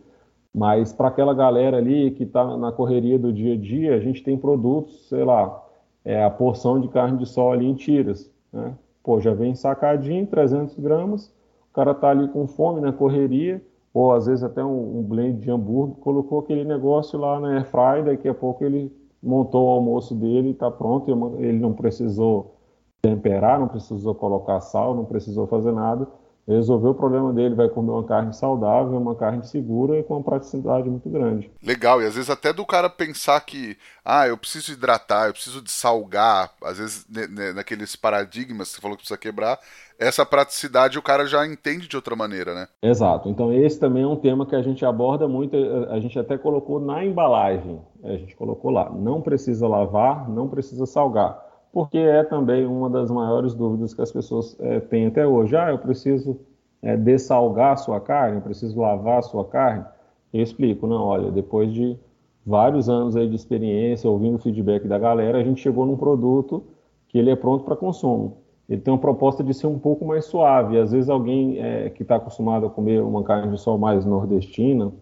Mas 0.56 0.94
para 0.94 1.10
aquela 1.10 1.34
galera 1.34 1.76
ali 1.76 2.12
que 2.12 2.24
está 2.24 2.56
na 2.56 2.72
correria 2.72 3.20
do 3.20 3.34
dia 3.34 3.56
a 3.56 3.58
dia, 3.58 3.94
a 3.94 4.00
gente 4.00 4.24
tem 4.24 4.38
produtos, 4.38 5.10
sei 5.10 5.26
lá, 5.26 5.62
é 6.06 6.24
a 6.24 6.30
porção 6.30 6.80
de 6.80 6.88
carne 6.88 7.18
de 7.18 7.26
sol 7.26 7.52
ali 7.52 7.66
em 7.66 7.74
tiras, 7.74 8.32
né? 8.54 8.74
pô, 9.04 9.20
já 9.20 9.34
vem 9.34 9.54
sacadinho, 9.54 10.26
300 10.26 10.80
gramas, 10.80 11.28
o 11.70 11.74
cara 11.74 11.94
tá 11.94 12.10
ali 12.10 12.30
com 12.30 12.48
fome 12.48 12.80
na 12.80 12.94
correria, 12.94 13.62
ou 13.94 14.14
às 14.14 14.28
vezes 14.28 14.46
até 14.46 14.64
um, 14.64 15.00
um 15.00 15.04
blend 15.04 15.42
de 15.42 15.52
hambúrguer, 15.52 15.98
colocou 15.98 16.40
aquele 16.40 16.64
negócio 16.64 17.20
lá 17.20 17.38
na 17.38 17.56
airfryer, 17.56 18.06
daqui 18.06 18.30
a 18.30 18.34
pouco 18.34 18.64
ele 18.64 18.96
montou 19.22 19.68
o 19.68 19.72
almoço 19.72 20.16
dele 20.16 20.52
está 20.52 20.72
pronto, 20.72 21.12
ele 21.38 21.60
não 21.60 21.74
precisou 21.74 22.56
temperar, 23.02 23.60
não 23.60 23.68
precisou 23.68 24.16
colocar 24.16 24.62
sal, 24.62 24.96
não 24.96 25.04
precisou 25.04 25.48
fazer 25.48 25.74
nada, 25.74 26.08
resolveu 26.48 26.92
o 26.92 26.96
problema 26.96 27.34
dele, 27.34 27.56
vai 27.56 27.68
comer 27.68 27.92
uma 27.92 28.04
carne 28.04 28.34
saudável, 28.34 28.98
uma 28.98 29.16
carne 29.16 29.46
segura 29.46 29.98
e 29.98 30.04
com 30.04 30.16
uma 30.16 30.24
praticidade 30.24 30.90
muito 30.90 31.10
grande. 31.10 31.52
Legal, 31.64 32.02
e 32.02 32.06
às 32.06 32.16
vezes 32.16 32.30
até 32.30 32.54
do 32.54 32.66
cara 32.66 32.90
pensar 32.90 33.40
que, 33.42 33.78
ah, 34.04 34.28
eu 34.28 34.38
preciso 34.38 34.72
hidratar, 34.72 35.28
eu 35.28 35.34
preciso 35.34 35.62
de 35.62 35.72
salgar, 35.72 36.52
às 36.64 36.78
vezes 36.78 37.08
naqueles 37.56 37.96
paradigmas 37.96 38.70
que 38.70 38.76
você 38.76 38.82
falou 38.82 38.96
que 38.96 39.04
precisa 39.04 39.18
quebrar, 39.18 39.60
essa 39.98 40.26
praticidade 40.26 41.00
o 41.00 41.02
cara 41.02 41.26
já 41.26 41.48
entende 41.48 41.88
de 41.88 41.96
outra 41.96 42.16
maneira, 42.16 42.54
né? 42.54 42.68
Exato. 42.84 43.30
Então 43.30 43.52
esse 43.52 43.80
também 43.80 44.04
é 44.04 44.08
um 44.08 44.16
tema 44.16 44.46
que 44.46 44.56
a 44.56 44.62
gente 44.62 44.86
aborda 44.86 45.28
muito, 45.28 45.56
a 45.90 46.00
gente 46.00 46.20
até 46.20 46.38
colocou 46.38 46.80
na 46.80 47.04
embalagem, 47.04 47.82
a 48.04 48.12
gente 48.12 48.36
colocou 48.36 48.72
lá, 48.72 48.90
não 48.90 49.22
precisa 49.22 49.68
lavar, 49.68 50.30
não 50.30 50.48
precisa 50.48 50.86
salgar 50.86 51.45
porque 51.76 51.98
é 51.98 52.24
também 52.24 52.66
uma 52.66 52.90
das 52.90 53.12
maiores 53.12 53.54
dúvidas 53.54 53.94
que 53.94 54.02
as 54.02 54.10
pessoas 54.10 54.56
é, 54.62 54.80
têm 54.80 55.08
até 55.08 55.28
hoje. 55.28 55.58
Ah, 55.58 55.72
eu 55.72 55.78
preciso 55.78 56.40
é, 56.82 56.96
dessalgar 56.96 57.74
a 57.74 57.76
sua 57.76 58.00
carne, 58.00 58.38
eu 58.38 58.42
preciso 58.42 58.80
lavar 58.80 59.20
a 59.20 59.22
sua 59.22 59.44
carne. 59.44 59.84
Eu 60.32 60.42
explico, 60.42 60.88
não, 60.88 61.04
olha, 61.04 61.30
depois 61.32 61.74
de 61.74 62.00
vários 62.46 62.88
anos 62.88 63.18
aí 63.18 63.28
de 63.28 63.36
experiência, 63.36 64.10
ouvindo 64.10 64.36
o 64.36 64.40
feedback 64.40 64.88
da 64.88 64.98
galera, 64.98 65.38
a 65.38 65.44
gente 65.44 65.60
chegou 65.60 65.86
num 65.86 65.98
produto 65.98 66.64
que 67.10 67.18
ele 67.18 67.30
é 67.30 67.36
pronto 67.36 67.66
para 67.66 67.76
consumo. 67.76 68.38
Ele 68.70 68.80
tem 68.80 68.94
uma 68.94 69.00
proposta 69.02 69.44
de 69.44 69.54
ser 69.54 69.68
um 69.68 69.78
pouco 69.78 70.06
mais 70.06 70.24
suave. 70.24 70.80
Às 70.80 70.94
vezes 70.94 71.10
alguém 71.10 71.60
é, 71.60 71.90
que 71.90 72.04
está 72.04 72.16
acostumado 72.16 72.68
a 72.68 72.70
comer 72.70 73.04
uma 73.04 73.22
carne 73.22 73.52
de 73.52 73.60
sol 73.60 73.78
mais 73.78 74.06
nordestina 74.06 74.94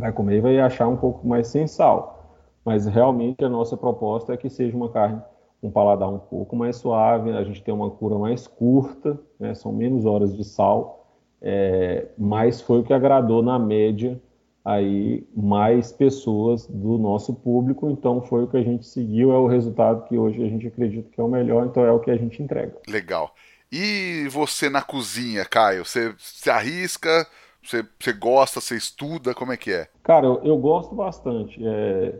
vai 0.00 0.12
comer 0.12 0.36
e 0.36 0.40
vai 0.40 0.60
achar 0.60 0.86
um 0.86 0.96
pouco 0.96 1.26
mais 1.26 1.48
sem 1.48 1.66
sal. 1.66 2.36
Mas 2.64 2.86
realmente 2.86 3.44
a 3.44 3.48
nossa 3.48 3.76
proposta 3.76 4.32
é 4.32 4.36
que 4.36 4.48
seja 4.48 4.76
uma 4.76 4.88
carne 4.88 5.20
um 5.62 5.70
paladar 5.70 6.08
um 6.08 6.18
pouco 6.18 6.56
mais 6.56 6.76
suave, 6.76 7.30
a 7.30 7.44
gente 7.44 7.62
tem 7.62 7.72
uma 7.72 7.90
cura 7.90 8.18
mais 8.18 8.46
curta, 8.46 9.18
né, 9.38 9.54
são 9.54 9.72
menos 9.72 10.06
horas 10.06 10.34
de 10.36 10.44
sal, 10.44 11.06
é, 11.40 12.06
mas 12.18 12.60
foi 12.60 12.80
o 12.80 12.82
que 12.82 12.92
agradou 12.92 13.42
na 13.42 13.58
média 13.58 14.20
aí 14.64 15.26
mais 15.34 15.90
pessoas 15.92 16.66
do 16.66 16.98
nosso 16.98 17.34
público, 17.34 17.90
então 17.90 18.20
foi 18.22 18.44
o 18.44 18.46
que 18.46 18.56
a 18.56 18.62
gente 18.62 18.86
seguiu, 18.86 19.32
é 19.32 19.36
o 19.36 19.46
resultado 19.46 20.06
que 20.06 20.18
hoje 20.18 20.42
a 20.42 20.48
gente 20.48 20.66
acredita 20.66 21.10
que 21.10 21.20
é 21.20 21.24
o 21.24 21.28
melhor, 21.28 21.66
então 21.66 21.84
é 21.84 21.92
o 21.92 22.00
que 22.00 22.10
a 22.10 22.16
gente 22.16 22.42
entrega. 22.42 22.76
Legal. 22.88 23.34
E 23.72 24.26
você 24.30 24.68
na 24.68 24.82
cozinha, 24.82 25.44
Caio? 25.44 25.84
Você 25.84 26.12
se 26.18 26.50
arrisca? 26.50 27.26
Você, 27.62 27.84
você 27.98 28.12
gosta? 28.12 28.60
Você 28.60 28.76
estuda? 28.76 29.34
Como 29.34 29.52
é 29.52 29.56
que 29.56 29.72
é? 29.72 29.88
Cara, 30.02 30.26
eu, 30.26 30.40
eu 30.42 30.58
gosto 30.58 30.94
bastante. 30.94 31.60
É, 31.64 32.14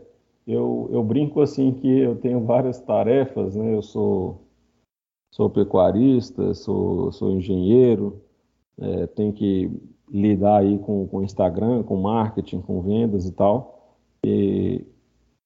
eu, 0.47 0.88
eu 0.93 1.03
brinco 1.03 1.41
assim 1.41 1.72
que 1.72 2.01
eu 2.01 2.16
tenho 2.16 2.45
várias 2.45 2.80
tarefas, 2.80 3.55
né? 3.55 3.74
Eu 3.74 3.82
sou, 3.82 4.43
sou 5.30 5.51
pecuarista, 5.51 6.55
sou, 6.55 7.12
sou 7.12 7.30
engenheiro, 7.32 8.20
é, 8.78 9.07
tenho 9.09 9.32
que 9.32 9.70
lidar 10.11 10.59
aí 10.59 10.78
com, 10.78 11.07
com 11.07 11.22
Instagram, 11.22 11.82
com 11.82 11.97
marketing, 11.97 12.61
com 12.61 12.80
vendas 12.80 13.26
e 13.26 13.32
tal. 13.32 13.97
E, 14.24 14.84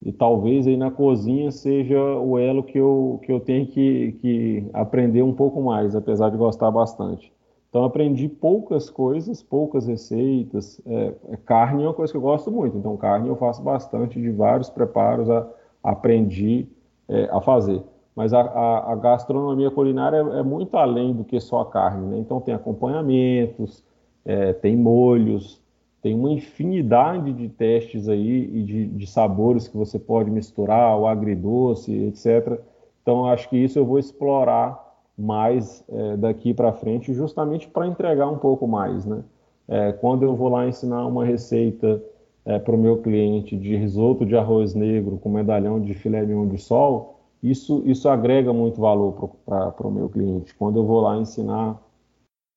e 0.00 0.12
talvez 0.12 0.66
aí 0.66 0.76
na 0.76 0.90
cozinha 0.90 1.50
seja 1.50 2.00
o 2.18 2.38
elo 2.38 2.62
que 2.62 2.78
eu, 2.78 3.20
que 3.24 3.32
eu 3.32 3.40
tenho 3.40 3.66
que, 3.66 4.12
que 4.20 4.70
aprender 4.72 5.22
um 5.22 5.34
pouco 5.34 5.60
mais, 5.60 5.94
apesar 5.94 6.30
de 6.30 6.36
gostar 6.36 6.70
bastante. 6.70 7.33
Então 7.74 7.82
aprendi 7.82 8.28
poucas 8.28 8.88
coisas, 8.88 9.42
poucas 9.42 9.88
receitas. 9.88 10.80
É, 10.86 11.12
é, 11.30 11.36
carne 11.38 11.82
é 11.82 11.86
uma 11.88 11.92
coisa 11.92 12.12
que 12.12 12.16
eu 12.16 12.22
gosto 12.22 12.48
muito, 12.48 12.78
então 12.78 12.96
carne 12.96 13.26
eu 13.26 13.34
faço 13.34 13.60
bastante 13.64 14.22
de 14.22 14.30
vários 14.30 14.70
preparos, 14.70 15.28
a, 15.28 15.44
aprendi 15.82 16.68
é, 17.08 17.24
a 17.32 17.40
fazer. 17.40 17.82
Mas 18.14 18.32
a, 18.32 18.42
a, 18.42 18.92
a 18.92 18.94
gastronomia 18.94 19.72
culinária 19.72 20.18
é, 20.18 20.38
é, 20.38 20.42
muito 20.44 20.76
além 20.76 21.14
do 21.14 21.24
que 21.24 21.40
só 21.40 21.62
a 21.62 21.66
carne, 21.66 22.06
né? 22.06 22.18
Então 22.18 22.40
tem 22.40 22.54
acompanhamentos, 22.54 23.82
é, 24.24 24.52
tem 24.52 24.76
molhos, 24.76 25.60
tem 26.00 26.14
uma 26.14 26.30
infinidade 26.30 27.32
de 27.32 27.48
testes 27.48 28.08
aí 28.08 28.50
e 28.54 28.62
de, 28.62 28.86
de 28.86 29.06
sabores 29.08 29.66
que 29.66 29.76
você 29.76 29.98
pode 29.98 30.30
misturar, 30.30 30.96
o 30.96 31.08
agridoce, 31.08 31.92
etc. 32.04 32.56
Então 33.02 33.26
acho 33.26 33.50
que 33.50 33.56
isso 33.56 33.80
eu 33.80 33.84
vou 33.84 33.98
explorar 33.98 34.83
mais 35.16 35.84
é, 35.88 36.16
daqui 36.16 36.52
para 36.52 36.72
frente, 36.72 37.14
justamente 37.14 37.68
para 37.68 37.86
entregar 37.86 38.28
um 38.28 38.38
pouco 38.38 38.66
mais, 38.66 39.04
né? 39.04 39.22
É, 39.66 39.92
quando 39.92 40.24
eu 40.24 40.34
vou 40.34 40.48
lá 40.48 40.66
ensinar 40.66 41.06
uma 41.06 41.24
receita 41.24 42.02
é, 42.44 42.58
para 42.58 42.74
o 42.74 42.78
meu 42.78 42.98
cliente 42.98 43.56
de 43.56 43.74
risoto 43.76 44.26
de 44.26 44.36
arroz 44.36 44.74
negro 44.74 45.18
com 45.18 45.30
medalhão 45.30 45.80
de 45.80 45.94
filé 45.94 46.20
mignon 46.22 46.46
de 46.46 46.58
sol, 46.58 47.20
isso, 47.42 47.82
isso 47.86 48.08
agrega 48.08 48.52
muito 48.52 48.80
valor 48.80 49.30
para 49.44 49.86
o 49.86 49.90
meu 49.90 50.08
cliente. 50.08 50.54
Quando 50.54 50.78
eu 50.78 50.84
vou 50.84 51.00
lá 51.00 51.16
ensinar 51.16 51.80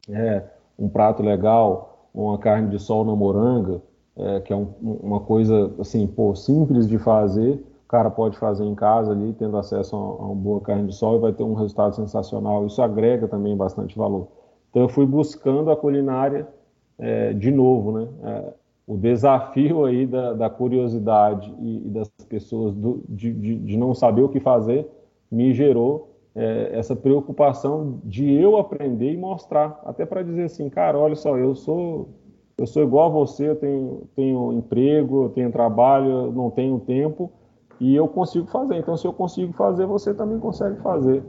é, 0.09 0.43
um 0.77 0.89
prato 0.89 1.21
legal, 1.21 2.09
uma 2.13 2.37
carne 2.37 2.69
de 2.69 2.79
sol 2.79 3.05
na 3.05 3.15
moranga, 3.15 3.81
é, 4.15 4.39
que 4.39 4.51
é 4.51 4.55
um, 4.55 4.67
uma 4.81 5.19
coisa 5.19 5.73
assim, 5.79 6.07
pô, 6.07 6.33
simples 6.35 6.87
de 6.87 6.97
fazer, 6.97 7.61
o 7.87 7.89
cara 7.89 8.09
pode 8.11 8.37
fazer 8.37 8.65
em 8.65 8.75
casa 8.75 9.13
ali, 9.13 9.33
tendo 9.39 9.55
acesso 9.55 9.95
a, 9.95 9.99
uma 9.99 10.35
boa 10.35 10.59
carne 10.59 10.87
de 10.87 10.93
sol 10.93 11.15
e 11.15 11.19
vai 11.19 11.31
ter 11.31 11.43
um 11.43 11.53
resultado 11.53 11.95
sensacional. 11.95 12.65
Isso 12.65 12.81
agrega 12.81 13.29
também 13.29 13.55
bastante 13.55 13.97
valor. 13.97 14.27
Então 14.69 14.81
eu 14.81 14.89
fui 14.89 15.05
buscando 15.05 15.71
a 15.71 15.75
culinária 15.77 16.45
é, 16.99 17.31
de 17.31 17.49
novo, 17.49 17.93
né? 17.93 18.07
É, 18.23 18.53
o 18.85 18.97
desafio 18.97 19.85
aí 19.85 20.05
da, 20.05 20.33
da 20.33 20.49
curiosidade 20.49 21.53
e, 21.59 21.87
e, 21.87 21.89
das 21.89 22.09
pessoas 22.27 22.75
do, 22.75 23.01
de, 23.07 23.33
de, 23.33 23.55
de, 23.55 23.77
não 23.77 23.93
saber 23.93 24.21
o 24.21 24.29
que 24.29 24.39
fazer 24.41 24.85
me 25.31 25.53
gerou 25.53 26.13
é, 26.35 26.71
essa 26.73 26.93
preocupação 26.93 28.01
de 28.03 28.29
eu 28.33 28.57
aprender 28.57 29.13
e 29.13 29.17
mostrar, 29.17 29.79
até 29.85 30.05
para 30.05 30.23
dizer 30.23 30.43
assim, 30.43 30.69
cara, 30.69 30.97
olha 30.97 31.15
só, 31.15 31.37
eu 31.37 31.55
sou 31.55 32.09
eu 32.57 32.65
sou 32.65 32.81
igual 32.81 33.05
a 33.05 33.09
você, 33.09 33.49
eu 33.49 33.55
tenho, 33.55 34.01
tenho 34.15 34.51
emprego, 34.51 35.25
eu 35.25 35.29
tenho 35.29 35.51
trabalho, 35.51 36.09
eu 36.09 36.31
não 36.31 36.49
tenho 36.49 36.79
tempo, 36.79 37.31
e 37.79 37.95
eu 37.95 38.07
consigo 38.07 38.47
fazer. 38.47 38.77
Então, 38.77 38.97
se 38.97 39.05
eu 39.05 39.13
consigo 39.13 39.53
fazer, 39.53 39.85
você 39.85 40.13
também 40.13 40.39
consegue 40.39 40.81
fazer. 40.81 41.23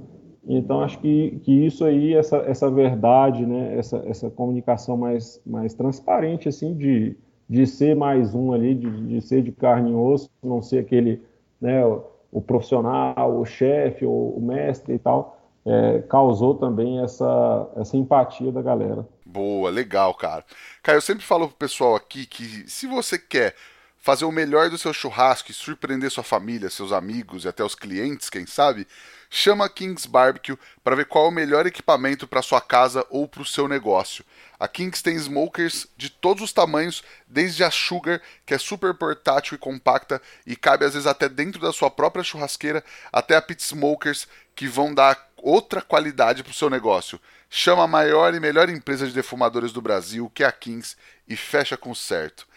Então, 0.47 0.81
acho 0.81 0.99
que, 1.01 1.41
que 1.45 1.53
isso 1.67 1.85
aí, 1.85 2.15
essa, 2.15 2.39
essa 2.39 2.71
verdade, 2.71 3.45
né, 3.45 3.77
essa, 3.77 4.03
essa 4.07 4.31
comunicação 4.31 4.97
mais, 4.97 5.41
mais 5.45 5.75
transparente, 5.75 6.49
assim, 6.49 6.75
de, 6.75 7.17
de 7.49 7.67
ser 7.67 7.95
mais 7.95 8.35
um 8.35 8.53
ali, 8.53 8.75
de, 8.75 8.91
de 9.09 9.21
ser 9.21 9.43
de 9.43 9.53
carne 9.53 9.91
e 9.91 9.95
osso, 9.95 10.31
não 10.43 10.63
ser 10.63 10.79
aquele, 10.79 11.23
né, 11.61 11.85
o, 11.85 12.03
o 12.33 12.41
profissional, 12.41 13.39
o 13.39 13.45
chefe, 13.45 14.07
o, 14.07 14.11
o, 14.11 14.41
mestre 14.41 14.95
e 14.95 14.99
tal, 14.99 15.39
é, 15.67 15.99
causou 16.09 16.55
também 16.55 17.03
essa, 17.03 17.71
essa 17.77 17.97
empatia 17.99 18.51
da 18.51 18.63
galera. 18.63 19.07
Boa, 19.27 19.69
legal, 19.69 20.15
cara. 20.15 20.45
Cara, 20.83 20.97
eu 20.97 21.03
sempre 21.03 21.25
falo 21.25 21.49
pro 21.49 21.57
pessoal 21.59 21.95
aqui 21.95 22.25
que 22.25 22.45
se 22.71 22.87
você 22.87 23.19
quer 23.19 23.55
fazer 24.01 24.25
o 24.25 24.33
melhor 24.33 24.71
do 24.71 24.79
seu 24.79 24.93
churrasco 24.93 25.51
e 25.51 25.55
surpreender 25.55 26.11
sua 26.11 26.25
família, 26.25 26.71
seus 26.71 26.93
amigos 26.93 27.45
e 27.45 27.49
até 27.49 27.63
os 27.63 27.75
clientes, 27.75 28.31
quem 28.31 28.47
sabe, 28.47 28.87
chama 29.29 29.67
a 29.67 29.69
Kings 29.69 30.09
Barbecue 30.09 30.59
para 30.83 30.97
ver 30.97 31.07
qual 31.07 31.27
é 31.27 31.29
o 31.29 31.33
melhor 31.33 31.67
equipamento 31.67 32.27
para 32.27 32.43
sua 32.43 32.61
casa 32.61 33.05
ou 33.11 33.29
para 33.29 33.43
o 33.43 33.47
seu 33.47 33.69
negócio. 33.69 34.25
A 34.59 34.67
Kings 34.67 35.03
tem 35.03 35.17
smokers 35.17 35.87
de 35.97 36.11
todos 36.11 36.43
os 36.43 36.53
tamanhos, 36.53 37.05
desde 37.27 37.63
a 37.63 37.71
Sugar, 37.71 38.21
que 38.47 38.55
é 38.55 38.59
super 38.59 38.95
portátil 38.95 39.55
e 39.55 39.59
compacta 39.59 40.23
e 40.47 40.57
cabe 40.57 40.85
às 40.85 40.95
vezes 40.95 41.07
até 41.07 41.29
dentro 41.29 41.61
da 41.61 41.73
sua 41.73 41.91
própria 41.91 42.25
churrasqueira, 42.25 42.83
até 43.13 43.37
a 43.37 43.43
Pit 43.43 43.63
Smokers, 43.63 44.27
que 44.57 44.67
vão 44.67 44.95
dar 44.95 45.29
outra 45.37 45.83
qualidade 45.83 46.43
para 46.43 46.51
o 46.51 46.55
seu 46.55 46.71
negócio. 46.71 47.21
Chama 47.51 47.85
a 47.85 47.89
maior 47.89 48.35
e 48.35 48.41
melhor 48.41 48.69
empresa 48.69 49.07
de 49.07 49.13
defumadores 49.13 49.73
do 49.73 49.83
Brasil, 49.83 50.31
que 50.35 50.43
é 50.43 50.47
a 50.47 50.53
Kings, 50.53 50.97
e 51.29 51.37
fecha 51.37 51.77
com 51.77 51.95
certo. 51.95 52.48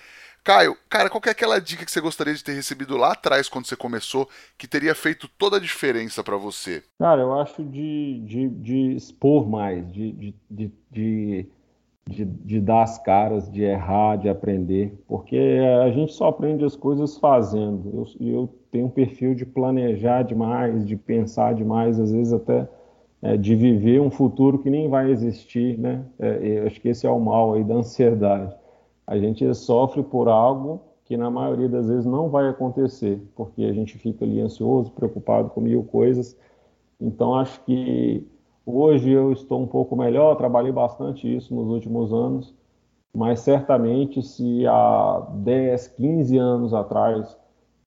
Caio, 0.43 0.75
cara, 0.89 1.07
qual 1.07 1.21
é 1.27 1.29
aquela 1.29 1.61
dica 1.61 1.85
que 1.85 1.91
você 1.91 2.01
gostaria 2.01 2.33
de 2.33 2.43
ter 2.43 2.53
recebido 2.53 2.97
lá 2.97 3.11
atrás 3.11 3.47
quando 3.47 3.67
você 3.67 3.75
começou 3.75 4.27
que 4.57 4.67
teria 4.67 4.95
feito 4.95 5.29
toda 5.37 5.57
a 5.57 5.59
diferença 5.59 6.23
para 6.23 6.35
você? 6.35 6.81
Cara, 6.97 7.21
eu 7.21 7.39
acho 7.39 7.63
de, 7.63 8.19
de, 8.25 8.49
de 8.49 8.95
expor 8.95 9.47
mais, 9.47 9.91
de, 9.91 10.33
de, 10.49 10.71
de, 10.89 11.47
de, 12.07 12.59
dar 12.59 12.81
as 12.81 12.97
caras, 12.97 13.51
de 13.51 13.61
errar, 13.61 14.15
de 14.15 14.29
aprender, 14.29 14.99
porque 15.07 15.37
a 15.85 15.91
gente 15.91 16.11
só 16.11 16.29
aprende 16.29 16.65
as 16.65 16.75
coisas 16.75 17.17
fazendo. 17.17 18.07
Eu, 18.19 18.27
eu 18.27 18.55
tenho 18.71 18.87
um 18.87 18.89
perfil 18.89 19.35
de 19.35 19.45
planejar 19.45 20.23
demais, 20.23 20.87
de 20.87 20.95
pensar 20.95 21.53
demais, 21.53 21.99
às 21.99 22.11
vezes 22.11 22.33
até 22.33 22.67
é, 23.21 23.37
de 23.37 23.55
viver 23.55 24.01
um 24.01 24.09
futuro 24.09 24.57
que 24.57 24.71
nem 24.71 24.89
vai 24.89 25.11
existir, 25.11 25.77
né? 25.77 26.03
É, 26.17 26.63
acho 26.65 26.81
que 26.81 26.89
esse 26.89 27.05
é 27.05 27.11
o 27.11 27.19
mal 27.19 27.53
aí 27.53 27.63
da 27.63 27.75
ansiedade 27.75 28.59
a 29.11 29.17
gente 29.19 29.53
sofre 29.53 30.03
por 30.03 30.27
algo 30.27 30.81
que 31.05 31.17
na 31.17 31.29
maioria 31.29 31.67
das 31.67 31.87
vezes 31.87 32.05
não 32.05 32.29
vai 32.29 32.47
acontecer, 32.47 33.21
porque 33.35 33.63
a 33.63 33.73
gente 33.73 33.97
fica 33.97 34.23
ali 34.23 34.39
ansioso, 34.39 34.91
preocupado 34.91 35.49
com 35.49 35.61
mil 35.61 35.83
coisas. 35.83 36.37
Então 36.99 37.35
acho 37.35 37.61
que 37.65 38.25
Hoje 38.65 39.09
eu 39.09 39.31
estou 39.31 39.59
um 39.61 39.65
pouco 39.65 39.95
melhor, 39.95 40.35
trabalhei 40.35 40.71
bastante 40.71 41.27
isso 41.35 41.53
nos 41.53 41.67
últimos 41.67 42.13
anos, 42.13 42.53
mas 43.13 43.39
certamente 43.39 44.21
se 44.21 44.65
há 44.67 45.27
10, 45.33 45.87
15 45.87 46.37
anos 46.37 46.73
atrás 46.73 47.35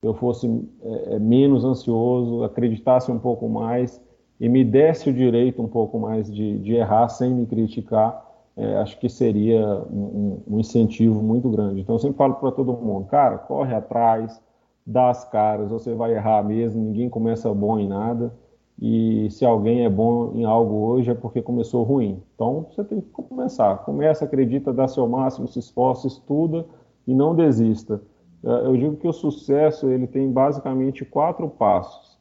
eu 0.02 0.12
fosse 0.14 0.68
é, 0.82 1.18
menos 1.18 1.64
ansioso, 1.64 2.42
acreditasse 2.42 3.10
um 3.10 3.18
pouco 3.18 3.48
mais 3.48 4.02
e 4.40 4.48
me 4.48 4.64
desse 4.64 5.08
o 5.08 5.14
direito 5.14 5.62
um 5.62 5.68
pouco 5.68 5.98
mais 5.98 6.30
de, 6.30 6.58
de 6.58 6.74
errar 6.74 7.08
sem 7.08 7.30
me 7.30 7.46
criticar, 7.46 8.23
é, 8.57 8.76
acho 8.76 8.98
que 8.98 9.09
seria 9.09 9.66
um, 9.90 10.42
um, 10.48 10.61
incentivo 10.61 11.22
muito 11.22 11.48
grande. 11.50 11.80
Então 11.80 11.94
eu 11.94 11.98
sempre 11.98 12.16
falo 12.16 12.34
para 12.34 12.52
todo 12.52 12.72
mundo, 12.72 13.07
cara, 13.07 13.38
corre 13.38 13.74
atrás, 13.74 14.40
dá 14.86 15.11
as 15.11 15.24
caras, 15.28 15.70
você 15.70 15.94
vai 15.94 16.14
errar 16.14 16.42
mesmo, 16.44 16.82
ninguém 16.82 17.09
começa 17.09 17.52
bom 17.52 17.78
em 17.78 17.88
nada. 17.88 18.32
E 18.80 19.28
se 19.30 19.44
alguém 19.44 19.84
é 19.84 19.88
bom 19.88 20.32
em 20.34 20.44
algo 20.44 20.74
hoje 20.86 21.11
é 21.11 21.14
porque 21.14 21.40
começou 21.40 21.84
ruim. 21.84 22.22
Então 22.34 22.66
você 22.70 22.84
tem 22.84 23.00
que 23.00 23.09
começar. 23.11 23.78
Começa, 23.78 24.24
acredita, 24.24 24.72
dá 24.72 24.88
seu 24.88 25.09
máximo, 25.09 25.46
se 25.46 25.59
esforça, 25.59 26.07
estuda 26.07 26.66
e 27.07 27.14
não 27.14 27.34
desista. 27.34 28.02
É, 28.42 28.66
eu 28.66 28.76
digo 28.76 28.96
que 28.96 29.09
o 29.09 29.12
sucesso 29.12 29.88
ele 29.88 30.07
tem 30.07 30.30
basicamente 30.30 31.05
quatro 31.05 31.48
passos. 31.48 32.18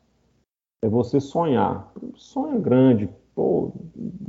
É 0.84 0.90
você 0.90 1.20
sonhar. 1.20 1.92
Sonha 2.16 2.60
grande. 2.60 3.10
Pô, 3.36 3.72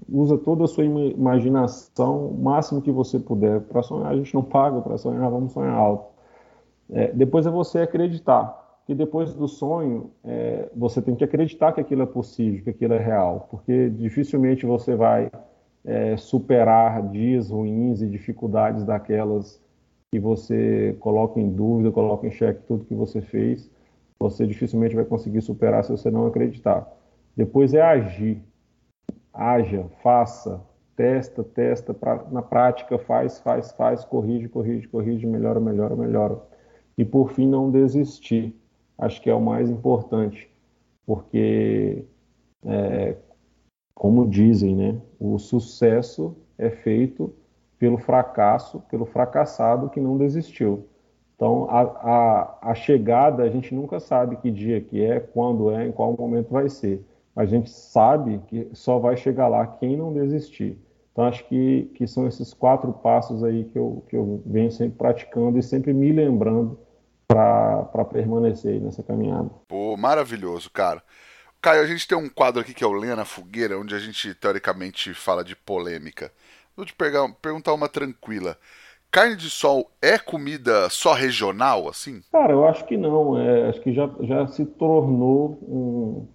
usa 0.09 0.39
toda 0.39 0.65
a 0.65 0.67
sua 0.67 0.85
imaginação, 0.85 2.29
o 2.29 2.43
máximo 2.43 2.81
que 2.81 2.91
você 2.91 3.19
puder. 3.19 3.61
Para 3.61 3.83
sonhar, 3.83 4.11
a 4.11 4.17
gente 4.17 4.35
não 4.35 4.43
paga 4.43 4.81
para 4.81 4.97
sonhar, 4.97 5.31
vamos 5.31 5.53
sonhar 5.53 5.75
alto. 5.75 6.15
É, 6.91 7.13
depois 7.13 7.47
é 7.47 7.51
você 7.51 7.81
acreditar 7.81 8.63
que 8.87 8.95
depois 8.95 9.35
do 9.35 9.49
sonho 9.49 10.11
é, 10.23 10.69
você 10.77 11.01
tem 11.01 11.15
que 11.15 11.25
acreditar 11.25 11.73
que 11.73 11.81
aquilo 11.81 12.03
é 12.03 12.07
possível, 12.07 12.63
que 12.65 12.71
aquilo 12.71 12.95
é 12.95 12.99
real, 12.99 13.49
porque 13.51 13.89
dificilmente 13.91 14.67
você 14.67 14.95
vai 14.95 15.31
é, 15.85 16.17
superar 16.17 17.09
dias 17.09 17.51
ruins 17.51 18.03
e 18.03 18.07
dificuldades 18.07 18.85
daquelas 18.85 19.63
que 20.11 20.19
você 20.19 20.97
coloca 21.01 21.41
em 21.41 21.51
dúvida, 21.51 21.91
coloca 21.91 22.27
em 22.27 22.31
xeque 22.31 22.63
tudo 22.67 22.85
que 22.85 22.95
você 22.95 23.21
fez, 23.21 23.71
você 24.19 24.47
dificilmente 24.47 24.95
vai 24.95 25.05
conseguir 25.05 25.41
superar 25.41 25.83
se 25.83 25.91
você 25.91 26.11
não 26.11 26.27
acreditar. 26.27 26.87
Depois 27.37 27.75
é 27.75 27.83
agir, 27.83 28.41
haja, 29.35 29.87
faça, 30.03 30.63
testa, 30.97 31.43
testa, 31.43 31.93
pra, 31.93 32.25
na 32.31 32.41
prática 32.41 32.99
faz, 32.99 33.41
faz, 33.41 33.73
faz, 33.73 34.05
corrige, 34.05 34.49
corrige, 34.49 34.89
corrige, 34.89 35.27
melhora, 35.27 35.61
melhora, 35.61 35.97
melhora. 35.97 36.41
E 36.97 37.05
por 37.05 37.33
fim 37.33 37.49
não 37.49 37.71
desistir 37.71 38.55
acho 38.99 39.21
que 39.21 39.31
é 39.31 39.35
o 39.35 39.41
mais 39.41 39.71
importante, 39.71 40.51
porque, 41.07 42.05
é, 42.65 43.17
como 43.95 44.27
dizem, 44.27 44.75
né, 44.75 45.01
o 45.19 45.39
sucesso 45.39 46.37
é 46.57 46.71
feito 46.71 47.35
pelo 47.79 47.99
fracasso, 47.99 48.81
pelo 48.91 49.05
fracassado 49.05 49.91
que 49.91 50.01
não 50.01 50.17
desistiu. 50.17 50.87
Então, 51.35 51.69
a, 51.69 51.81
a, 51.83 52.59
a, 52.71 52.75
chegada, 52.75 53.43
a 53.43 53.51
gente 53.51 53.75
nunca 53.75 53.99
sabe 53.99 54.37
que 54.37 54.51
dia 54.51 54.81
que 54.81 55.05
é, 55.05 55.19
quando 55.19 55.71
é, 55.71 55.87
em 55.87 55.93
qual 55.93 56.17
momento 56.17 56.51
vai 56.51 56.69
ser. 56.69 57.05
A 57.37 57.45
gente 57.45 57.71
sabe 57.71 58.41
que 58.47 58.69
só 58.73 58.99
vai 58.99 59.17
chegar 59.17 59.49
lá 59.49 59.67
quem 59.67 59.97
não 59.97 60.13
desistir. 60.13 60.79
Então, 61.13 61.25
acho 61.25 61.45
que, 61.47 61.91
que 61.95 62.07
são 62.07 62.27
esses 62.27 62.53
quatro 62.53 62.93
passos 62.93 63.45
aí 63.45 63.65
que 63.65 63.79
eu, 63.79 64.05
que 64.09 64.17
eu 64.17 64.43
venho 64.45 64.71
sempre 64.71 64.99
praticando 64.99 65.59
e 65.59 65.63
sempre 65.63 65.93
me 65.93 66.13
lembrando 66.13 66.79
para 67.27 68.05
permanecer 68.05 68.81
nessa 68.81 69.03
caminhada. 69.03 69.51
Pô, 69.69 69.97
maravilhoso, 69.97 70.71
cara. 70.71 71.03
Caio, 71.63 71.83
a 71.83 71.87
gente 71.87 72.07
tem 72.07 72.19
um 72.19 72.29
quadro 72.29 72.61
aqui 72.61 72.75
que 72.75 72.85
é 72.85 72.87
o 72.87 72.93
Lenha 72.93 73.17
na 73.17 73.25
Fogueira, 73.25 73.79
onde 73.79 73.95
a 73.95 73.99
gente 73.99 74.35
teoricamente 74.35 75.15
fala 75.15 75.43
de 75.43 75.57
polêmica. 75.57 76.31
Vou 76.77 76.85
te 76.85 76.93
pegar, 76.93 77.27
perguntar 77.41 77.73
uma 77.73 77.89
tranquila. 77.89 78.59
Carne 79.11 79.37
de 79.37 79.49
sol 79.49 79.91
é 80.03 80.19
comida 80.19 80.91
só 80.91 81.13
regional, 81.13 81.89
assim? 81.89 82.21
Cara, 82.33 82.53
eu 82.53 82.67
acho 82.67 82.85
que 82.85 82.97
não. 82.97 83.39
É, 83.39 83.69
acho 83.69 83.81
que 83.81 83.95
já, 83.95 84.11
já 84.23 84.47
se 84.49 84.67
tornou 84.67 85.57
um, 85.63 86.27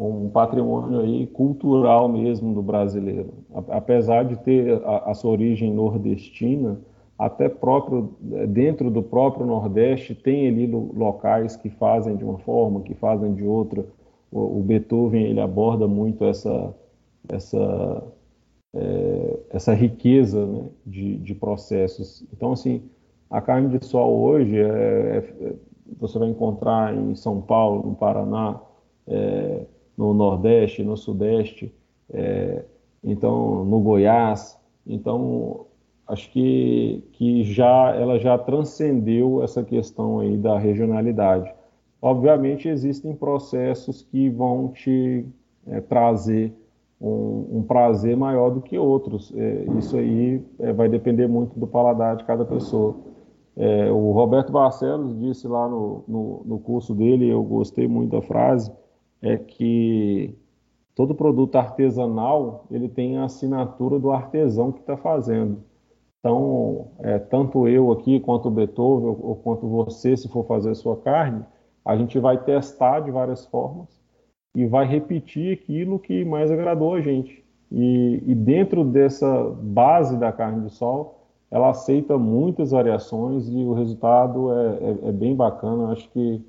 um 0.00 0.30
patrimônio 0.30 1.00
aí 1.00 1.26
cultural 1.26 2.08
mesmo 2.08 2.54
do 2.54 2.62
brasileiro. 2.62 3.34
Apesar 3.68 4.24
de 4.24 4.36
ter 4.36 4.82
a, 4.84 5.10
a 5.10 5.14
sua 5.14 5.32
origem 5.32 5.72
nordestina, 5.72 6.80
até 7.18 7.50
próprio 7.50 8.14
eh, 8.32 8.46
dentro 8.46 8.90
do 8.90 9.02
próprio 9.02 9.44
Nordeste 9.44 10.14
tem 10.14 10.48
ali 10.48 10.66
locais 10.66 11.54
que 11.54 11.68
fazem 11.68 12.16
de 12.16 12.24
uma 12.24 12.38
forma, 12.38 12.80
que 12.80 12.94
fazem 12.94 13.34
de 13.34 13.44
outra. 13.44 13.84
O, 14.32 14.62
Beethoven 14.62 15.24
ele 15.24 15.40
aborda 15.40 15.86
muito 15.86 16.24
essa 16.24 16.74
essa 17.28 18.02
é, 18.74 19.38
essa 19.50 19.74
riqueza 19.74 20.46
né, 20.46 20.62
de, 20.86 21.18
de, 21.18 21.34
processos. 21.34 22.24
Então 22.32 22.52
assim 22.52 22.82
a 23.28 23.40
carne 23.42 23.76
de 23.76 23.84
sol 23.84 24.18
hoje 24.18 24.56
é, 24.56 24.64
é, 24.64 25.54
você 25.98 26.18
vai 26.18 26.28
encontrar 26.28 26.96
em 26.96 27.14
São 27.16 27.42
Paulo, 27.42 27.86
no 27.86 27.94
Paraná, 27.96 28.60
é, 29.06 29.66
no 30.00 30.14
Nordeste, 30.14 30.82
no 30.82 30.96
Sudeste, 30.96 31.70
é, 32.10 32.64
então 33.04 33.66
no 33.66 33.80
Goiás. 33.80 34.58
Então 34.86 35.66
acho 36.08 36.30
que, 36.30 37.04
que 37.12 37.44
já 37.44 37.94
ela 37.94 38.18
já 38.18 38.38
transcendeu 38.38 39.44
essa 39.44 39.62
questão 39.62 40.20
aí 40.20 40.38
da 40.38 40.58
regionalidade. 40.58 41.52
Obviamente 42.00 42.66
existem 42.66 43.14
processos 43.14 44.02
que 44.02 44.30
vão 44.30 44.68
te 44.68 45.26
é, 45.66 45.82
trazer 45.82 46.50
um, 46.98 47.58
um, 47.58 47.62
prazer 47.62 48.16
maior 48.16 48.48
do 48.48 48.62
que 48.62 48.78
outros. 48.78 49.30
É, 49.36 49.66
isso 49.78 49.98
aí 49.98 50.42
é, 50.60 50.72
vai 50.72 50.88
depender 50.88 51.28
muito 51.28 51.58
do 51.60 51.66
paladar 51.66 52.16
de 52.16 52.24
cada 52.24 52.46
pessoa. 52.46 52.96
É, 53.54 53.90
o 53.92 54.12
Roberto 54.12 54.50
Barcelos 54.50 55.18
disse 55.18 55.46
lá 55.46 55.68
no, 55.68 56.02
no, 56.08 56.42
no 56.46 56.58
curso 56.58 56.94
dele, 56.94 57.28
eu 57.28 57.42
gostei 57.42 57.86
muito 57.86 58.12
da 58.12 58.22
frase, 58.22 58.72
é 59.22 59.36
que 59.36 60.34
todo 60.94 61.14
produto 61.14 61.56
artesanal 61.56 62.66
ele 62.70 62.88
tem 62.88 63.18
a 63.18 63.24
assinatura 63.24 63.98
do 63.98 64.10
artesão 64.10 64.72
que 64.72 64.80
está 64.80 64.96
fazendo. 64.96 65.62
Então, 66.18 66.88
é, 66.98 67.18
tanto 67.18 67.66
eu 67.66 67.90
aqui, 67.92 68.20
quanto 68.20 68.48
o 68.48 68.50
Beethoven, 68.50 69.08
ou, 69.08 69.18
ou 69.22 69.36
quanto 69.36 69.66
você, 69.66 70.16
se 70.16 70.28
for 70.28 70.46
fazer 70.46 70.70
a 70.70 70.74
sua 70.74 70.96
carne, 70.96 71.44
a 71.84 71.96
gente 71.96 72.18
vai 72.18 72.42
testar 72.42 73.00
de 73.00 73.10
várias 73.10 73.46
formas 73.46 73.88
e 74.54 74.66
vai 74.66 74.86
repetir 74.86 75.54
aquilo 75.54 75.98
que 75.98 76.24
mais 76.24 76.50
agradou 76.50 76.94
a 76.94 77.00
gente. 77.00 77.42
E, 77.72 78.22
e 78.26 78.34
dentro 78.34 78.84
dessa 78.84 79.50
base 79.62 80.18
da 80.18 80.32
carne 80.32 80.66
de 80.68 80.74
sol, 80.74 81.20
ela 81.50 81.70
aceita 81.70 82.18
muitas 82.18 82.70
variações 82.70 83.48
e 83.48 83.56
o 83.64 83.72
resultado 83.72 84.52
é, 84.52 84.66
é, 84.66 85.08
é 85.08 85.12
bem 85.12 85.34
bacana. 85.34 85.92
Acho 85.92 86.08
que, 86.10 86.44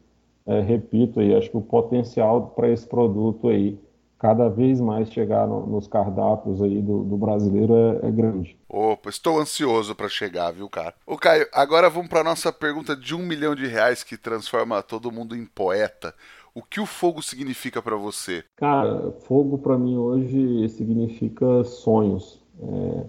é, 0.45 0.59
repito 0.61 1.19
aí, 1.19 1.35
acho 1.35 1.49
que 1.49 1.57
o 1.57 1.61
potencial 1.61 2.47
para 2.55 2.69
esse 2.69 2.87
produto 2.87 3.47
aí 3.47 3.79
cada 4.21 4.49
vez 4.49 4.79
mais 4.79 5.11
chegar 5.11 5.47
no, 5.47 5.65
nos 5.65 5.87
cardápios 5.87 6.61
aí 6.61 6.79
do, 6.79 7.03
do 7.03 7.17
brasileiro 7.17 7.73
é, 7.75 8.07
é, 8.07 8.11
grande. 8.11 8.55
Opa, 8.69 9.09
estou 9.09 9.39
ansioso 9.39 9.95
para 9.95 10.07
chegar, 10.07 10.51
viu, 10.51 10.69
cara? 10.69 10.93
Ô, 11.07 11.17
Caio, 11.17 11.47
agora 11.51 11.89
vamos 11.89 12.07
para 12.07 12.23
nossa 12.23 12.53
pergunta 12.53 12.95
de 12.95 13.15
um 13.15 13.25
milhão 13.25 13.55
de 13.55 13.65
reais 13.65 14.03
que 14.03 14.15
transforma 14.15 14.83
todo 14.83 15.11
mundo 15.11 15.35
em 15.35 15.43
poeta. 15.43 16.13
O 16.53 16.61
que 16.61 16.79
o 16.79 16.85
fogo 16.85 17.23
significa 17.23 17.81
para 17.81 17.95
você? 17.95 18.43
Cara, 18.57 19.11
fogo 19.25 19.57
para 19.57 19.75
mim 19.75 19.97
hoje 19.97 20.69
significa 20.69 21.63
sonhos. 21.63 22.39
É, 22.61 23.05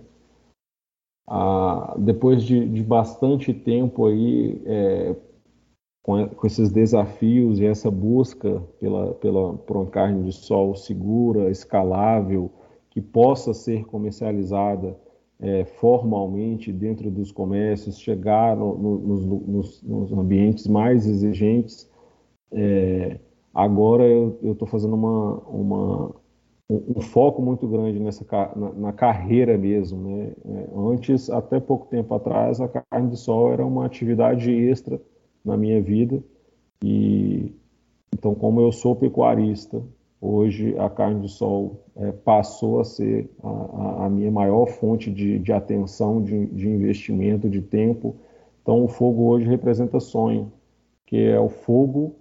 a, 1.28 1.95
depois 1.99 2.43
de, 2.43 2.66
de, 2.68 2.83
bastante 2.83 3.53
tempo 3.53 4.07
aí 4.07 4.62
é, 4.64 5.14
com, 6.03 6.29
com 6.29 6.47
esses 6.47 6.71
desafios 6.71 7.61
e 7.61 7.67
essa 7.67 7.91
busca 7.91 8.63
pela, 8.81 9.15
pela, 9.15 9.55
por 9.55 9.77
uma 9.77 9.87
carne 9.87 10.25
de 10.25 10.33
sol 10.33 10.75
segura, 10.75 11.51
escalável, 11.51 12.51
que 12.91 13.01
possa 13.01 13.55
ser 13.55 13.85
comercializada 13.87 14.99
é, 15.41 15.65
formalmente 15.65 16.73
dentro 16.73 17.11
dos 17.11 17.33
comércios, 17.33 17.99
chegar 17.99 18.57
no, 18.57 18.77
no, 18.77 18.99
nos, 18.99 19.83
nos, 19.83 20.13
ambientes 20.13 20.67
mais 20.67 21.07
exigentes. 21.07 21.91
É, 22.53 23.19
agora 23.55 24.05
eu 24.05 24.53
estou 24.53 24.69
fazendo 24.69 24.95
uma, 24.95 25.39
uma, 25.49 26.07
um, 26.69 26.95
um, 26.97 27.01
foco 27.01 27.41
muito 27.41 27.67
grande 27.67 27.99
nessa 27.99 28.27
na, 28.55 28.73
na 28.73 28.93
carreira 28.93 29.57
mesmo. 29.57 30.01
Né? 30.01 30.33
É, 30.45 30.69
antes, 30.77 31.31
até 31.31 31.59
pouco 31.59 31.87
tempo 31.87 32.15
atrás, 32.15 32.61
a 32.61 32.69
carne 32.69 33.11
de 33.11 33.17
sol 33.17 33.53
era 33.53 33.65
uma 33.65 33.87
atividade 33.87 34.53
extra 34.53 35.01
na 35.45 35.57
minha 35.57 35.80
vida. 35.80 36.22
E 36.82 37.53
então, 38.14 38.34
como 38.34 38.61
eu 38.61 38.70
sou 38.70 38.95
pecuarista, 38.95 39.82
hoje 40.20 40.78
a 40.78 40.88
carne 40.88 41.22
de 41.22 41.28
sol 41.28 41.84
é, 41.97 42.12
passou 42.12 42.80
a 42.80 42.84
ser 42.84 43.30
a, 43.43 44.07
a, 44.07 44.11
minha 44.11 44.30
maior 44.30 44.66
fonte 44.66 45.11
de, 45.11 45.38
de 45.38 45.53
atenção, 45.53 46.22
de, 46.22 46.47
de, 46.47 46.68
investimento, 46.68 47.49
de 47.49 47.62
tempo. 47.62 48.16
Então, 48.61 48.84
o 48.84 48.88
fogo 48.88 49.24
hoje 49.24 49.47
representa 49.47 49.99
sonho, 49.99 50.53
que 51.07 51.16
é 51.16 51.40
o 51.40 51.49
fogo 51.49 52.16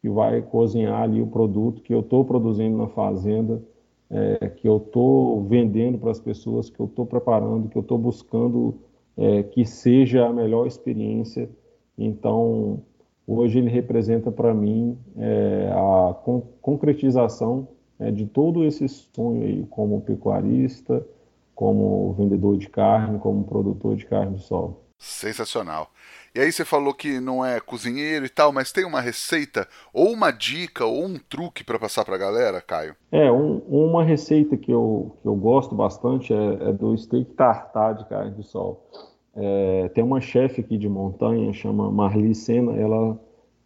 que 0.00 0.08
vai 0.08 0.42
cozinhar 0.42 1.02
ali 1.02 1.20
o 1.20 1.26
produto 1.26 1.82
que 1.82 1.94
eu 1.94 2.00
estou 2.00 2.24
produzindo 2.24 2.76
na 2.76 2.88
fazenda 2.88 3.62
é, 4.10 4.48
que 4.48 4.68
eu 4.68 4.76
estou 4.76 5.42
vendendo 5.44 5.98
para 5.98 6.10
as 6.10 6.20
pessoas, 6.20 6.70
que 6.70 6.78
eu 6.78 6.86
estou 6.86 7.06
preparando, 7.06 7.68
que 7.68 7.76
eu 7.76 7.82
estou 7.82 7.98
buscando 7.98 8.74
é, 9.16 9.42
que 9.42 9.64
seja 9.64 10.26
a 10.26 10.32
melhor 10.32 10.66
experiência. 10.66 11.48
Então, 11.96 12.82
hoje 13.26 13.58
ele 13.58 13.70
representa 13.70 14.30
para 14.30 14.52
mim 14.52 14.98
é, 15.16 15.70
a 15.72 16.14
con 16.14 16.42
concretização 16.60 17.68
é, 17.98 18.10
de 18.10 18.26
todo 18.26 18.64
esse 18.64 18.88
sonho 18.88 19.42
aí, 19.42 19.66
como 19.70 20.00
pecuarista, 20.00 21.06
como 21.54 22.12
vendedor 22.14 22.56
de 22.56 22.68
carne, 22.68 23.18
como 23.18 23.44
produtor 23.44 23.96
de 23.96 24.06
carne 24.06 24.36
de 24.36 24.42
sol. 24.42 24.84
Sensacional. 24.98 25.90
E 26.34 26.40
aí 26.40 26.50
você 26.50 26.64
falou 26.64 26.94
que 26.94 27.20
não 27.20 27.44
é 27.44 27.60
cozinheiro 27.60 28.24
e 28.24 28.28
tal, 28.28 28.52
mas 28.52 28.72
tem 28.72 28.84
uma 28.84 29.00
receita 29.00 29.68
ou 29.92 30.10
uma 30.12 30.30
dica 30.30 30.84
ou 30.84 31.04
um 31.04 31.18
truque 31.18 31.62
para 31.62 31.78
passar 31.78 32.04
para 32.04 32.16
a 32.16 32.18
galera, 32.18 32.60
Caio? 32.60 32.96
É, 33.12 33.30
um, 33.30 33.58
uma 33.68 34.02
receita 34.02 34.56
que 34.56 34.72
eu, 34.72 35.16
que 35.22 35.28
eu 35.28 35.36
gosto 35.36 35.74
bastante 35.74 36.32
é, 36.32 36.70
é 36.70 36.72
do 36.72 36.96
steak 36.96 37.34
tartar 37.34 37.94
de 37.94 38.08
carne 38.08 38.32
de 38.32 38.42
sol. 38.42 38.88
É, 39.36 39.88
tem 39.88 40.04
uma 40.04 40.20
chefe 40.20 40.60
aqui 40.60 40.78
de 40.78 40.88
montanha, 40.88 41.52
chama 41.52 41.90
Marli 41.90 42.34
Sena, 42.34 42.72
ela, 42.76 43.18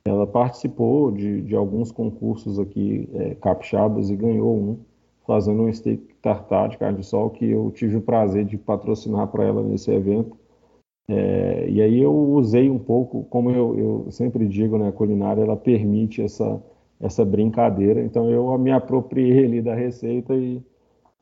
ela 0.04 0.26
participou 0.26 1.10
de, 1.12 1.42
de 1.42 1.54
alguns 1.54 1.92
concursos 1.92 2.58
aqui 2.58 3.08
é, 3.12 3.34
capixabas 3.34 4.08
e 4.08 4.16
ganhou 4.16 4.56
um, 4.56 4.78
fazendo 5.26 5.62
um 5.62 5.72
steak 5.72 6.14
tartar 6.22 6.70
de 6.70 6.78
carne 6.78 6.98
de 6.98 7.06
sol, 7.06 7.28
que 7.30 7.44
eu 7.50 7.70
tive 7.70 7.96
o 7.96 8.00
prazer 8.00 8.46
de 8.46 8.56
patrocinar 8.56 9.28
para 9.28 9.44
ela 9.44 9.62
nesse 9.62 9.90
evento. 9.90 10.36
É, 11.10 11.68
e 11.68 11.82
aí 11.82 12.00
eu 12.00 12.14
usei 12.14 12.70
um 12.70 12.78
pouco, 12.78 13.24
como 13.24 13.50
eu, 13.50 13.78
eu, 13.78 14.10
sempre 14.10 14.46
digo, 14.46 14.78
né, 14.78 14.88
a 14.88 14.92
culinária 14.92 15.42
ela 15.42 15.56
permite 15.56 16.22
essa, 16.22 16.62
essa 17.00 17.24
brincadeira, 17.24 18.02
então 18.02 18.30
eu 18.30 18.56
me 18.58 18.70
apropriei 18.70 19.44
ali 19.44 19.62
da 19.62 19.74
receita 19.74 20.34
e, 20.34 20.62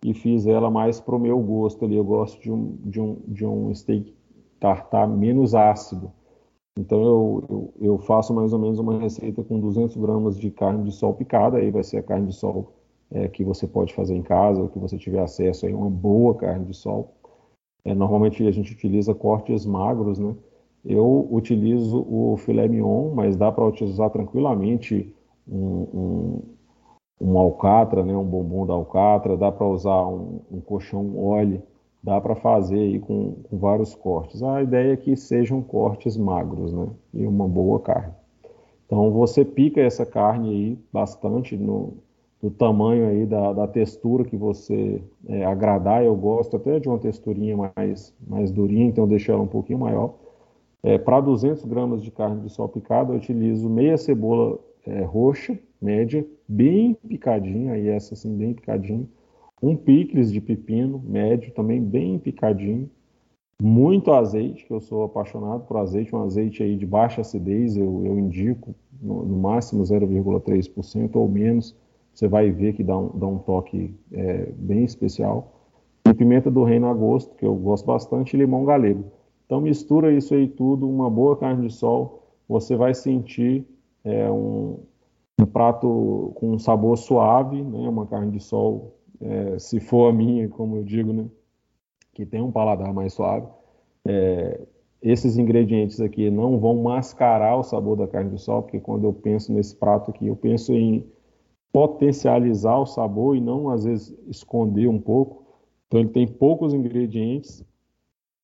e 0.05 0.15
fiz 0.15 0.47
ela 0.47 0.71
mais 0.71 1.01
pro 1.01 1.19
meu 1.19 1.39
gosto 1.41 1.85
ali. 1.85 1.97
Eu 1.97 2.05
gosto 2.05 2.41
de 2.41 2.51
um, 2.51 2.77
de 2.85 3.01
um, 3.01 3.17
de 3.27 3.47
um 3.47 3.75
steak 3.75 4.15
tartar 4.61 5.07
menos 5.07 5.55
ácido. 5.55 6.13
Então 6.79 7.03
eu, 7.03 7.45
eu, 7.49 7.75
eu, 7.81 7.99
faço 7.99 8.35
mais 8.35 8.53
ou 8.53 8.59
menos 8.59 8.79
uma 8.79 8.99
receita 8.99 9.43
com 9.43 9.59
200 9.59 9.97
gramas 9.97 10.39
de 10.39 10.51
carne 10.51 10.85
de 10.85 10.93
sol 10.93 11.15
picada, 11.15 11.57
aí 11.57 11.71
vai 11.71 11.83
ser 11.83 11.99
a 11.99 12.03
carne 12.03 12.27
de 12.27 12.35
sol 12.35 12.73
é, 13.11 13.29
que 13.29 13.43
você 13.43 13.67
pode 13.67 13.95
fazer 13.95 14.15
em 14.15 14.23
casa, 14.23 14.61
ou 14.61 14.69
que 14.69 14.79
você 14.79 14.99
tiver 14.99 15.21
acesso 15.21 15.67
aí, 15.67 15.73
uma 15.73 15.89
boa 15.89 16.35
carne 16.35 16.67
de 16.67 16.75
sol. 16.75 17.15
É, 17.85 17.95
normalmente 17.95 18.47
a 18.47 18.51
gente 18.51 18.73
utiliza 18.73 19.15
cortes 19.15 19.65
magros, 19.65 20.19
né? 20.19 20.35
Eu 20.85 21.27
utilizo 21.31 22.05
o 22.09 22.37
filé 22.37 22.69
mignon, 22.69 23.13
mas 23.15 23.37
dá 23.37 23.51
para 23.51 23.65
utilizar 23.65 24.11
tranquilamente 24.11 25.15
um, 25.49 25.87
um, 25.95 26.43
um, 27.21 27.39
alcatra, 27.39 28.05
né? 28.05 28.17
Um 28.17 28.25
bombom 28.25 28.67
da 28.67 28.75
alcatra, 28.75 29.37
dá 29.37 29.51
para 29.51 29.67
usar 29.67 30.07
um, 30.07 30.41
um 30.51 30.61
colchão 30.61 31.17
óleo, 31.19 31.63
dá 32.07 32.21
para 32.21 32.37
fazer 32.37 32.79
aí 32.79 33.01
com, 33.01 33.33
com, 33.51 33.59
vários 33.59 33.93
cortes. 33.93 34.41
A 34.41 34.63
ideia 34.63 34.93
é 34.93 34.97
que 34.97 35.17
sejam 35.17 35.61
cortes 35.61 36.17
magros, 36.17 36.73
né? 36.73 36.87
E 37.13 37.27
uma 37.27 37.49
boa 37.49 37.81
carne. 37.81 38.15
Então 38.87 39.11
você 39.11 39.45
pica 39.45 39.81
essa 39.81 40.07
carne 40.07 40.49
aí 40.51 40.79
bastante 40.93 41.57
no, 41.57 41.95
do 42.41 42.49
tamanho 42.49 43.09
aí, 43.09 43.27
da, 43.27 43.53
da 43.53 43.67
textura 43.67 44.25
que 44.25 44.37
você 44.37 45.03
é, 45.27 45.45
agradar. 45.45 46.05
Eu 46.05 46.15
gosto 46.15 46.57
até 46.57 46.79
de 46.79 46.89
uma 46.89 46.99
texturinha 46.99 47.57
mais, 47.77 48.15
mais 48.25 48.53
durinha, 48.53 48.87
então 48.87 49.03
eu 49.03 49.09
deixo 49.09 49.33
ela 49.33 49.43
um 49.43 49.49
pouquinho 49.49 49.81
maior. 49.81 50.15
É, 50.85 50.97
Para 50.99 51.21
200 51.21 51.65
gramas 51.65 52.05
de 52.05 52.13
carne 52.13 52.41
de 52.41 52.51
sol 52.51 52.69
picada, 52.69 53.13
eu 53.13 53.17
utilizo 53.17 53.69
meia 53.69 53.99
cebola 53.99 54.61
é, 54.87 55.03
roxa, 55.03 55.59
média, 55.83 56.25
bem 56.47 56.95
picadinha, 57.09 57.73
aí 57.73 57.89
essa 57.89 58.15
assim, 58.15 58.33
bem 58.37 58.55
picadinha. 58.55 59.09
Um 59.63 59.77
picles 59.77 60.33
de 60.33 60.41
pepino, 60.41 61.03
médio, 61.05 61.53
também 61.53 61.83
bem 61.83 62.19
picadinho. 62.19 62.91
Muito 63.61 64.13
azeite, 64.13 64.67
que 64.67 64.73
eu 64.73 64.81
sou 64.81 65.05
apaixonado 65.05 65.65
por 65.65 65.79
azeite, 65.79 66.15
um 66.15 66.23
azeite 66.23 66.63
aí 66.63 66.77
de 66.77 66.85
baixa 66.85 67.23
acidez, 67.23 67.77
eu, 67.77 68.03
eu 68.05 68.19
indico 68.19 68.75
no, 69.01 69.25
no 69.25 69.37
máximo 69.39 69.83
0,3% 69.83 71.17
ou 71.17 71.29
menos 71.29 71.75
você 72.17 72.27
vai 72.27 72.51
ver 72.51 72.73
que 72.73 72.83
dá 72.83 72.97
um, 72.97 73.11
dá 73.19 73.27
um 73.27 73.39
toque 73.39 73.95
é, 74.11 74.51
bem 74.57 74.85
especial. 74.85 75.53
E 76.09 76.15
pimenta 76.15 76.51
do 76.51 76.65
reino 76.65 76.87
a 76.87 76.95
gosto, 76.95 77.35
que 77.37 77.45
eu 77.45 77.55
gosto 77.55 77.85
bastante, 77.85 78.35
e 78.35 78.39
limão 78.39 78.65
galego. 78.65 79.05
Então 79.45 79.61
mistura 79.61 80.11
isso 80.11 80.35
aí 80.35 80.49
tudo, 80.49 80.89
uma 80.89 81.11
boa 81.11 81.37
carne 81.37 81.69
de 81.69 81.75
sol, 81.75 82.23
você 82.49 82.75
vai 82.75 82.95
sentir 82.95 83.67
é, 84.03 84.31
um, 84.31 84.79
um, 85.39 85.45
prato 85.45 86.33
com 86.37 86.53
um 86.53 86.59
sabor 86.59 86.97
suave, 86.97 87.61
né? 87.63 87.87
uma 87.87 88.07
carne 88.07 88.33
de 88.33 88.41
sol, 88.41 88.97
é, 89.21 89.59
se 89.59 89.81
for 89.81 90.09
a 90.09 90.13
minha, 90.13 90.49
como 90.49 90.77
eu 90.77 90.85
digo, 90.85 91.13
né? 91.13 91.27
que 92.17 92.25
tem 92.25 92.41
um 92.41 92.51
paladar 92.51 92.95
mais 92.95 93.13
suave. 93.13 93.47
É, 94.07 94.67
esses 95.03 95.37
ingredientes 95.37 96.01
aqui 96.01 96.31
não 96.31 96.59
vão 96.59 96.83
mascarar 96.83 97.57
o 97.57 97.63
sabor 97.63 97.97
da 97.97 98.09
carne 98.09 98.31
de 98.31 98.41
sol, 98.41 98.63
porque 98.63 98.81
quando 98.81 99.05
eu 99.05 99.13
penso 99.13 99.53
nesse 99.53 99.77
prato 99.77 100.11
aqui, 100.11 100.27
eu 100.27 100.35
penso 100.35 100.73
em 100.73 101.07
potencializar 101.71 102.79
o 102.79 102.87
sabor 102.87 103.37
e 103.37 103.41
não, 103.41 103.69
às 103.69 103.85
vezes, 103.85 104.17
esconder 104.29 104.89
um 104.89 104.99
pouco. 104.99 105.45
Então, 105.87 106.01
ele 106.01 106.09
tem 106.09 106.27
poucos 106.27 106.73
ingredientes 106.73 107.63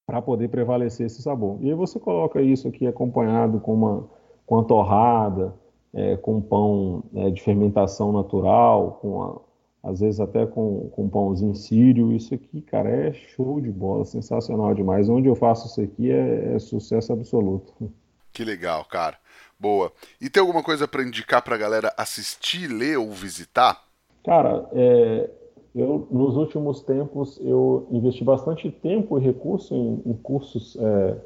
para 0.07 0.21
poder 0.21 0.49
prevalecer 0.49 1.07
esse 1.07 1.23
sabor. 1.23 1.57
E 1.63 1.71
aí 1.71 1.75
você 1.75 1.99
coloca 1.99 2.43
isso 2.43 2.69
aqui 2.69 2.87
acompanhado 2.87 3.59
com 3.59 3.73
uma, 3.73 4.11
com 4.45 4.57
uma 4.57 4.65
torrada, 4.65 5.55
é, 5.95 6.17
com 6.19 6.43
pão 6.43 7.05
é, 7.15 7.31
de 7.31 7.41
fermentação 7.41 8.13
natural, 8.13 8.99
com 9.01 9.23
a, 9.23 9.41
às 9.83 10.01
vezes 10.01 10.21
até 10.21 10.47
com, 10.47 10.89
com 10.91 11.09
pãozinho 11.09 11.55
sírio. 11.55 12.13
Isso 12.13 12.35
aqui, 12.35 12.61
cara, 12.63 12.89
é 12.89 13.13
show 13.13 13.61
de 13.61 13.71
bola, 13.71 14.05
sensacional 14.05 14.75
demais. 14.75 15.09
Onde 15.09 15.29
eu 15.29 15.35
faço 15.35 15.67
isso 15.67 15.81
aqui 15.81 16.11
é, 16.11 16.55
é 16.55 16.59
sucesso 16.59 17.13
absoluto. 17.13 17.93
Que 18.33 18.45
legal, 18.45 18.85
cara. 18.85 19.17
Boa. 19.59 19.93
E 20.21 20.31
tem 20.31 20.41
alguma 20.41 20.63
coisa 20.63 20.89
para 20.89 21.03
indicar 21.03 21.43
para 21.43 21.55
a 21.55 21.59
galera 21.59 21.93
assistir, 21.97 22.69
ler 22.69 22.99
ou 22.99 23.11
visitar? 23.11 23.85
Cara, 24.25 24.69
é, 24.73 25.31
eu 25.75 26.07
nos 26.11 26.37
últimos 26.37 26.83
tempos 26.83 27.39
eu 27.41 27.87
investi 27.91 28.25
bastante 28.25 28.71
tempo 28.71 29.19
e 29.19 29.23
recurso 29.23 29.75
em, 29.75 30.03
em 30.07 30.15
cursos 30.15 30.77
é, 30.81 31.17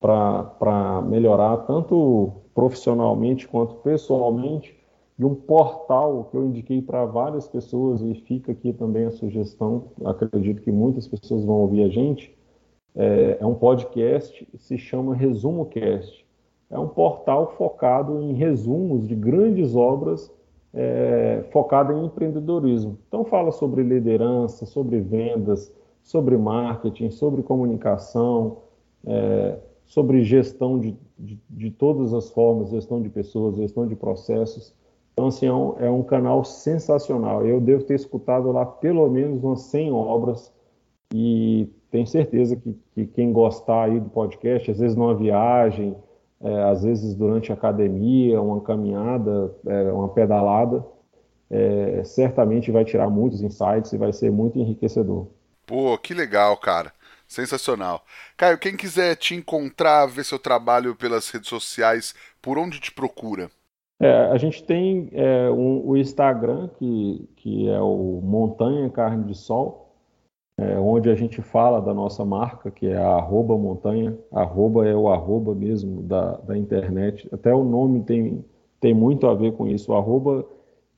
para 0.00 1.02
melhorar 1.02 1.58
tanto 1.58 2.32
profissionalmente 2.54 3.46
quanto 3.46 3.74
pessoalmente 3.76 4.75
de 5.18 5.24
um 5.24 5.34
portal 5.34 6.28
que 6.30 6.36
eu 6.36 6.46
indiquei 6.46 6.82
para 6.82 7.04
várias 7.04 7.48
pessoas 7.48 8.02
e 8.02 8.14
fica 8.14 8.52
aqui 8.52 8.72
também 8.72 9.06
a 9.06 9.10
sugestão. 9.10 9.84
Acredito 10.04 10.62
que 10.62 10.70
muitas 10.70 11.08
pessoas 11.08 11.44
vão 11.44 11.56
ouvir 11.62 11.84
a 11.84 11.88
gente. 11.88 12.36
É, 12.94 13.38
é 13.40 13.46
um 13.46 13.54
podcast, 13.54 14.46
se 14.58 14.76
chama 14.76 15.14
Resumo 15.14 15.66
Cast 15.66 16.26
é 16.70 16.78
um 16.78 16.88
portal 16.88 17.54
focado 17.56 18.20
em 18.22 18.32
resumos 18.32 19.06
de 19.06 19.14
grandes 19.14 19.76
obras 19.76 20.32
é, 20.74 21.44
focado 21.50 21.92
em 21.92 22.04
empreendedorismo. 22.04 22.98
Então 23.08 23.24
fala 23.24 23.52
sobre 23.52 23.82
liderança, 23.82 24.66
sobre 24.66 25.00
vendas, 25.00 25.72
sobre 26.02 26.36
marketing, 26.36 27.10
sobre 27.10 27.42
comunicação, 27.42 28.58
é, 29.06 29.58
sobre 29.86 30.22
gestão 30.22 30.78
de, 30.78 30.96
de, 31.18 31.38
de, 31.48 31.70
todas 31.70 32.12
as 32.12 32.30
formas, 32.30 32.70
gestão 32.70 33.00
de 33.00 33.08
pessoas, 33.08 33.56
gestão 33.56 33.86
de 33.86 33.94
processos. 33.94 34.74
Então, 35.16 35.28
assim, 35.28 35.46
é 35.46 35.52
um, 35.52 35.76
é 35.78 35.90
um 35.90 36.02
canal 36.02 36.44
sensacional. 36.44 37.46
Eu 37.46 37.58
devo 37.58 37.82
ter 37.84 37.94
escutado 37.94 38.52
lá 38.52 38.66
pelo 38.66 39.08
menos 39.08 39.42
umas 39.42 39.62
100 39.62 39.90
obras 39.90 40.52
e 41.10 41.70
tenho 41.90 42.06
certeza 42.06 42.54
que, 42.54 42.78
que 42.94 43.06
quem 43.06 43.32
gostar 43.32 43.84
aí 43.84 43.98
do 43.98 44.10
podcast, 44.10 44.70
às 44.70 44.78
vezes 44.78 44.94
numa 44.94 45.14
viagem, 45.14 45.96
é, 46.38 46.62
às 46.64 46.82
vezes 46.82 47.14
durante 47.14 47.50
a 47.50 47.54
academia, 47.54 48.42
uma 48.42 48.60
caminhada, 48.60 49.56
é, 49.66 49.90
uma 49.90 50.10
pedalada, 50.10 50.84
é, 51.50 52.02
certamente 52.04 52.70
vai 52.70 52.84
tirar 52.84 53.08
muitos 53.08 53.40
insights 53.40 53.94
e 53.94 53.96
vai 53.96 54.12
ser 54.12 54.30
muito 54.30 54.58
enriquecedor. 54.58 55.28
Pô, 55.64 55.96
que 55.96 56.12
legal, 56.12 56.58
cara. 56.58 56.92
Sensacional. 57.26 58.04
Caio, 58.36 58.58
quem 58.58 58.76
quiser 58.76 59.16
te 59.16 59.34
encontrar, 59.34 60.04
ver 60.04 60.26
seu 60.26 60.38
trabalho 60.38 60.94
pelas 60.94 61.30
redes 61.30 61.48
sociais, 61.48 62.14
por 62.42 62.58
onde 62.58 62.78
te 62.78 62.92
procura? 62.92 63.50
É, 63.98 64.10
a 64.26 64.36
gente 64.36 64.62
tem 64.62 65.08
é, 65.12 65.50
um, 65.50 65.86
o 65.86 65.96
Instagram, 65.96 66.68
que, 66.78 67.28
que 67.36 67.68
é 67.68 67.80
o 67.80 68.20
Montanha 68.22 68.90
Carne 68.90 69.24
de 69.24 69.34
Sol, 69.34 69.86
é, 70.58 70.78
onde 70.78 71.10
a 71.10 71.14
gente 71.14 71.40
fala 71.42 71.80
da 71.80 71.92
nossa 71.92 72.24
marca, 72.24 72.70
que 72.70 72.86
é 72.86 72.96
a 72.96 73.16
arroba 73.16 73.56
montanha, 73.56 74.16
arroba 74.32 74.86
é 74.86 74.94
o 74.94 75.08
arroba 75.08 75.54
mesmo 75.54 76.02
da, 76.02 76.36
da 76.38 76.56
internet, 76.56 77.28
até 77.32 77.54
o 77.54 77.64
nome 77.64 78.02
tem, 78.02 78.44
tem 78.80 78.94
muito 78.94 79.26
a 79.26 79.34
ver 79.34 79.52
com 79.52 79.66
isso, 79.66 79.92
o 79.92 79.96
arroba 79.96 80.46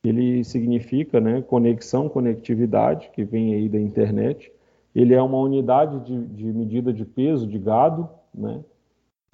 ele 0.02 0.44
significa 0.44 1.20
né, 1.20 1.42
conexão, 1.42 2.08
conectividade, 2.08 3.10
que 3.12 3.24
vem 3.24 3.54
aí 3.54 3.68
da 3.68 3.80
internet, 3.80 4.52
ele 4.94 5.12
é 5.12 5.20
uma 5.20 5.38
unidade 5.38 6.00
de, 6.00 6.24
de 6.26 6.44
medida 6.44 6.92
de 6.92 7.04
peso 7.04 7.46
de 7.46 7.58
gado, 7.58 8.08
né, 8.32 8.60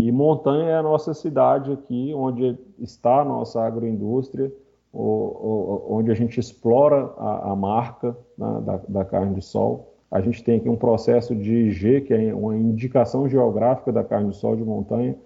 e 0.06 0.12
montanha 0.12 0.68
é 0.68 0.76
a 0.76 0.82
nossa 0.82 1.14
cidade 1.14 1.72
aqui, 1.72 2.12
onde 2.14 2.58
está 2.78 3.22
a 3.22 3.24
nossa 3.24 3.62
agroindústria, 3.62 4.52
onde 4.92 6.10
a 6.10 6.14
gente 6.14 6.38
explora 6.38 7.10
a, 7.16 7.52
a 7.52 7.56
marca 7.56 8.14
né, 8.36 8.62
da, 8.66 8.80
da 8.86 9.04
carne 9.06 9.34
de 9.34 9.40
sol. 9.40 9.94
A 10.10 10.20
gente 10.20 10.44
tem 10.44 10.58
aqui 10.58 10.68
um 10.68 10.76
processo 10.76 11.34
de 11.34 11.54
IG, 11.54 12.02
que 12.02 12.12
é 12.12 12.34
uma 12.34 12.54
indicação 12.54 13.26
geográfica 13.26 13.90
da 13.90 14.04
carne 14.04 14.28
de 14.28 14.36
sol 14.36 14.54
de 14.54 14.62
montanha. 14.62 15.16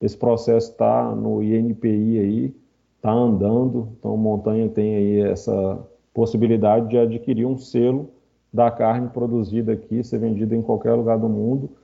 Esse 0.00 0.16
processo 0.16 0.70
está 0.70 1.14
no 1.14 1.42
INPI 1.42 2.18
aí, 2.18 2.56
está 2.96 3.12
andando. 3.12 3.90
Então, 3.98 4.16
montanha 4.16 4.66
tem 4.66 4.94
aí 4.94 5.20
essa 5.20 5.78
possibilidade 6.14 6.88
de 6.88 6.96
adquirir 6.96 7.44
um 7.44 7.58
selo 7.58 8.08
da 8.50 8.70
carne 8.70 9.08
produzida 9.08 9.74
aqui, 9.74 10.02
ser 10.02 10.20
vendida 10.20 10.56
em 10.56 10.62
qualquer 10.62 10.94
lugar 10.94 11.18
do 11.18 11.28
mundo 11.28 11.81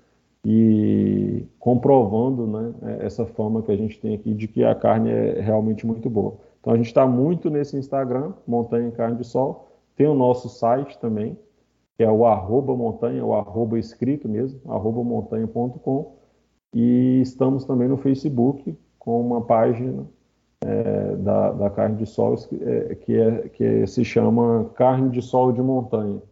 e 0.51 1.47
comprovando 1.59 2.47
né, 2.47 2.73
essa 3.01 3.27
fama 3.27 3.61
que 3.61 3.71
a 3.71 3.77
gente 3.77 4.01
tem 4.01 4.15
aqui 4.15 4.33
de 4.33 4.49
que 4.49 4.65
a 4.65 4.75
carne 4.75 5.11
é 5.11 5.43
realmente 5.43 5.87
muito 5.87 6.09
boa. 6.09 6.39
Então 6.59 6.73
a 6.73 6.77
gente 6.79 6.87
está 6.87 7.07
muito 7.07 7.51
nesse 7.51 7.77
Instagram, 7.77 8.33
Montanha 8.47 8.91
Carne 8.93 9.19
de 9.19 9.25
Sol. 9.25 9.69
Tem 9.95 10.07
o 10.07 10.15
nosso 10.15 10.49
site 10.49 10.99
também, 10.99 11.39
que 11.99 12.03
é 12.03 12.11
o 12.11 12.25
arroba 12.25 12.75
montanha, 12.75 13.23
o 13.23 13.35
arroba 13.35 13.79
escrito 13.79 14.27
mesmo, 14.27 14.59
arroba 14.73 15.05
montanha.com. 15.05 16.17
E 16.73 17.21
estamos 17.21 17.67
também 17.67 17.87
no 17.87 17.99
Facebook 17.99 18.75
com 18.99 19.21
uma 19.21 19.43
página 19.43 20.07
é, 20.65 21.15
da, 21.17 21.53
da, 21.53 21.69
carne 21.69 21.97
de 21.97 22.07
sol 22.07 22.37
é, 22.63 22.95
que, 22.95 23.21
é, 23.21 23.49
que 23.51 23.87
se 23.87 24.03
chama 24.03 24.71
Carne 24.77 25.11
de 25.11 25.21
Sol 25.21 25.53
de 25.53 25.61
Montanha, 25.61 26.23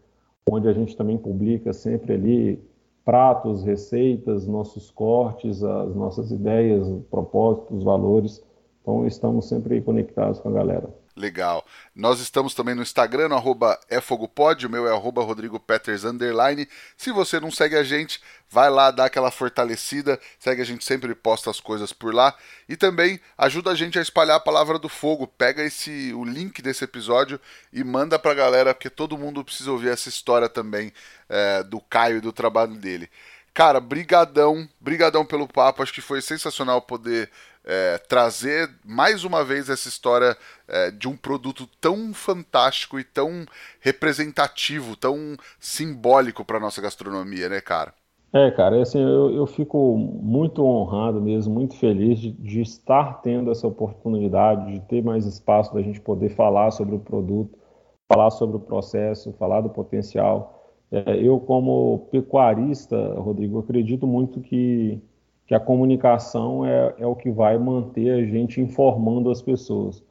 onde 0.50 0.68
a 0.68 0.72
gente 0.72 0.96
também 0.96 1.18
publica 1.18 1.74
sempre 1.74 2.14
ali 2.14 2.75
pratos, 3.06 3.62
receitas, 3.62 4.46
nossos 4.46 4.90
cortes, 4.90 5.62
as 5.62 5.94
nossas 5.94 6.30
ideias, 6.30 6.86
propósitos, 7.10 7.82
valores 7.82 8.44
então 8.86 9.04
estamos 9.04 9.48
sempre 9.48 9.82
conectados 9.82 10.38
com 10.38 10.48
a 10.48 10.52
galera. 10.52 10.88
Legal. 11.16 11.64
Nós 11.94 12.20
estamos 12.20 12.54
também 12.54 12.74
no 12.74 12.82
Instagram, 12.82 13.28
no 13.28 13.42
efogopod, 13.88 14.66
o 14.66 14.70
meu 14.70 14.86
é 14.86 14.92
arroba 14.92 15.24
Rodrigo 15.24 15.58
Peters, 15.58 16.04
underline. 16.04 16.68
Se 16.94 17.10
você 17.10 17.40
não 17.40 17.50
segue 17.50 17.74
a 17.74 17.82
gente, 17.82 18.20
vai 18.50 18.68
lá, 18.68 18.90
dá 18.90 19.06
aquela 19.06 19.30
fortalecida, 19.30 20.20
segue 20.38 20.60
a 20.60 20.64
gente, 20.64 20.84
sempre 20.84 21.14
posta 21.14 21.50
as 21.50 21.58
coisas 21.58 21.90
por 21.90 22.14
lá. 22.14 22.36
E 22.68 22.76
também 22.76 23.18
ajuda 23.38 23.70
a 23.70 23.74
gente 23.74 23.98
a 23.98 24.02
espalhar 24.02 24.36
a 24.36 24.40
palavra 24.40 24.78
do 24.78 24.90
fogo. 24.90 25.26
Pega 25.26 25.64
esse 25.64 26.12
o 26.12 26.22
link 26.22 26.60
desse 26.60 26.84
episódio 26.84 27.40
e 27.72 27.82
manda 27.82 28.18
pra 28.18 28.34
galera, 28.34 28.74
porque 28.74 28.90
todo 28.90 29.16
mundo 29.16 29.42
precisa 29.42 29.72
ouvir 29.72 29.88
essa 29.88 30.10
história 30.10 30.50
também 30.50 30.92
é, 31.30 31.62
do 31.62 31.80
Caio 31.80 32.18
e 32.18 32.20
do 32.20 32.32
trabalho 32.32 32.74
dele. 32.74 33.08
Cara, 33.56 33.80
brigadão, 33.80 34.68
brigadão 34.78 35.24
pelo 35.24 35.48
papo, 35.48 35.82
acho 35.82 35.94
que 35.94 36.02
foi 36.02 36.20
sensacional 36.20 36.82
poder 36.82 37.30
é, 37.64 37.96
trazer 38.06 38.68
mais 38.84 39.24
uma 39.24 39.42
vez 39.42 39.70
essa 39.70 39.88
história 39.88 40.36
é, 40.68 40.90
de 40.90 41.08
um 41.08 41.16
produto 41.16 41.66
tão 41.80 42.12
fantástico 42.12 43.00
e 43.00 43.02
tão 43.02 43.46
representativo, 43.80 44.94
tão 44.94 45.38
simbólico 45.58 46.44
para 46.44 46.60
nossa 46.60 46.82
gastronomia, 46.82 47.48
né, 47.48 47.62
cara? 47.62 47.94
É, 48.30 48.50
cara, 48.50 48.82
assim, 48.82 49.00
eu, 49.00 49.34
eu 49.34 49.46
fico 49.46 49.96
muito 49.96 50.62
honrado 50.62 51.18
mesmo, 51.18 51.54
muito 51.54 51.78
feliz 51.78 52.18
de, 52.18 52.32
de, 52.32 52.60
estar 52.60 53.22
tendo 53.22 53.50
essa 53.50 53.66
oportunidade, 53.66 54.70
de 54.70 54.80
ter 54.80 55.02
mais 55.02 55.24
espaço 55.24 55.72
da 55.72 55.80
gente 55.80 55.98
poder 55.98 56.28
falar 56.28 56.72
sobre 56.72 56.94
o 56.94 56.98
produto, 56.98 57.58
falar 58.06 58.30
sobre 58.32 58.58
o 58.58 58.60
processo, 58.60 59.32
falar 59.38 59.62
do 59.62 59.70
potencial. 59.70 60.55
É, 60.90 61.16
eu, 61.16 61.40
como 61.40 62.06
pecuarista, 62.10 63.14
Rodrigo, 63.14 63.58
acredito 63.58 64.06
muito 64.06 64.40
que 64.40 65.00
que 65.46 65.54
a 65.54 65.60
comunicação 65.60 66.66
é, 66.66 66.94
é 66.98 67.06
o 67.06 67.14
que 67.14 67.30
vai 67.30 67.56
manter 67.56 68.10
a 68.10 68.24
gente 68.26 68.60
informando 68.60 69.30
as 69.30 69.40
pessoas. 69.40 70.02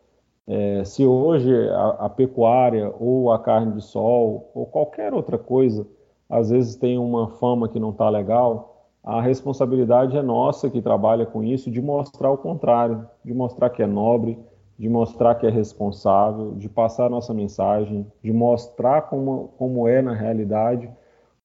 É, 0.48 0.84
se 0.86 1.06
hoje 1.06 1.52
a, 1.70 1.90
a, 2.06 2.10
pecuária 2.10 2.94
ou 3.00 3.32
a 3.32 3.40
carne 3.40 3.74
de 3.74 3.82
sol 3.82 4.50
ou 4.54 4.66
qualquer 4.66 5.14
outra 5.14 5.38
coisa, 5.38 5.86
às 6.30 6.50
vezes 6.50 6.76
tem 6.76 6.98
uma 6.98 7.28
fama 7.32 7.68
que 7.68 7.80
não 7.80 7.90
está 7.90 8.10
legal, 8.10 8.88
a 9.04 9.22
responsabilidade 9.22 10.16
é 10.16 10.22
nossa 10.22 10.70
que 10.70 10.82
trabalha 10.82 11.26
com 11.26 11.44
isso 11.44 11.70
de 11.70 11.82
mostrar 11.82 12.32
o 12.32 12.38
contrário, 12.38 13.08
de 13.24 13.34
mostrar 13.34 13.70
que 13.70 13.84
é 13.84 13.88
nobre, 13.88 14.40
de 14.78 14.90
mostrar 14.90 15.36
que 15.36 15.48
é 15.48 15.50
responsável, 15.50 16.54
de 16.56 16.68
passar 16.68 17.10
nossa 17.10 17.34
mensagem, 17.34 18.06
de 18.22 18.34
mostrar 18.34 19.04
como, 19.04 19.50
como 19.58 19.88
é 19.88 20.02
na 20.02 20.14
realidade 20.14 20.90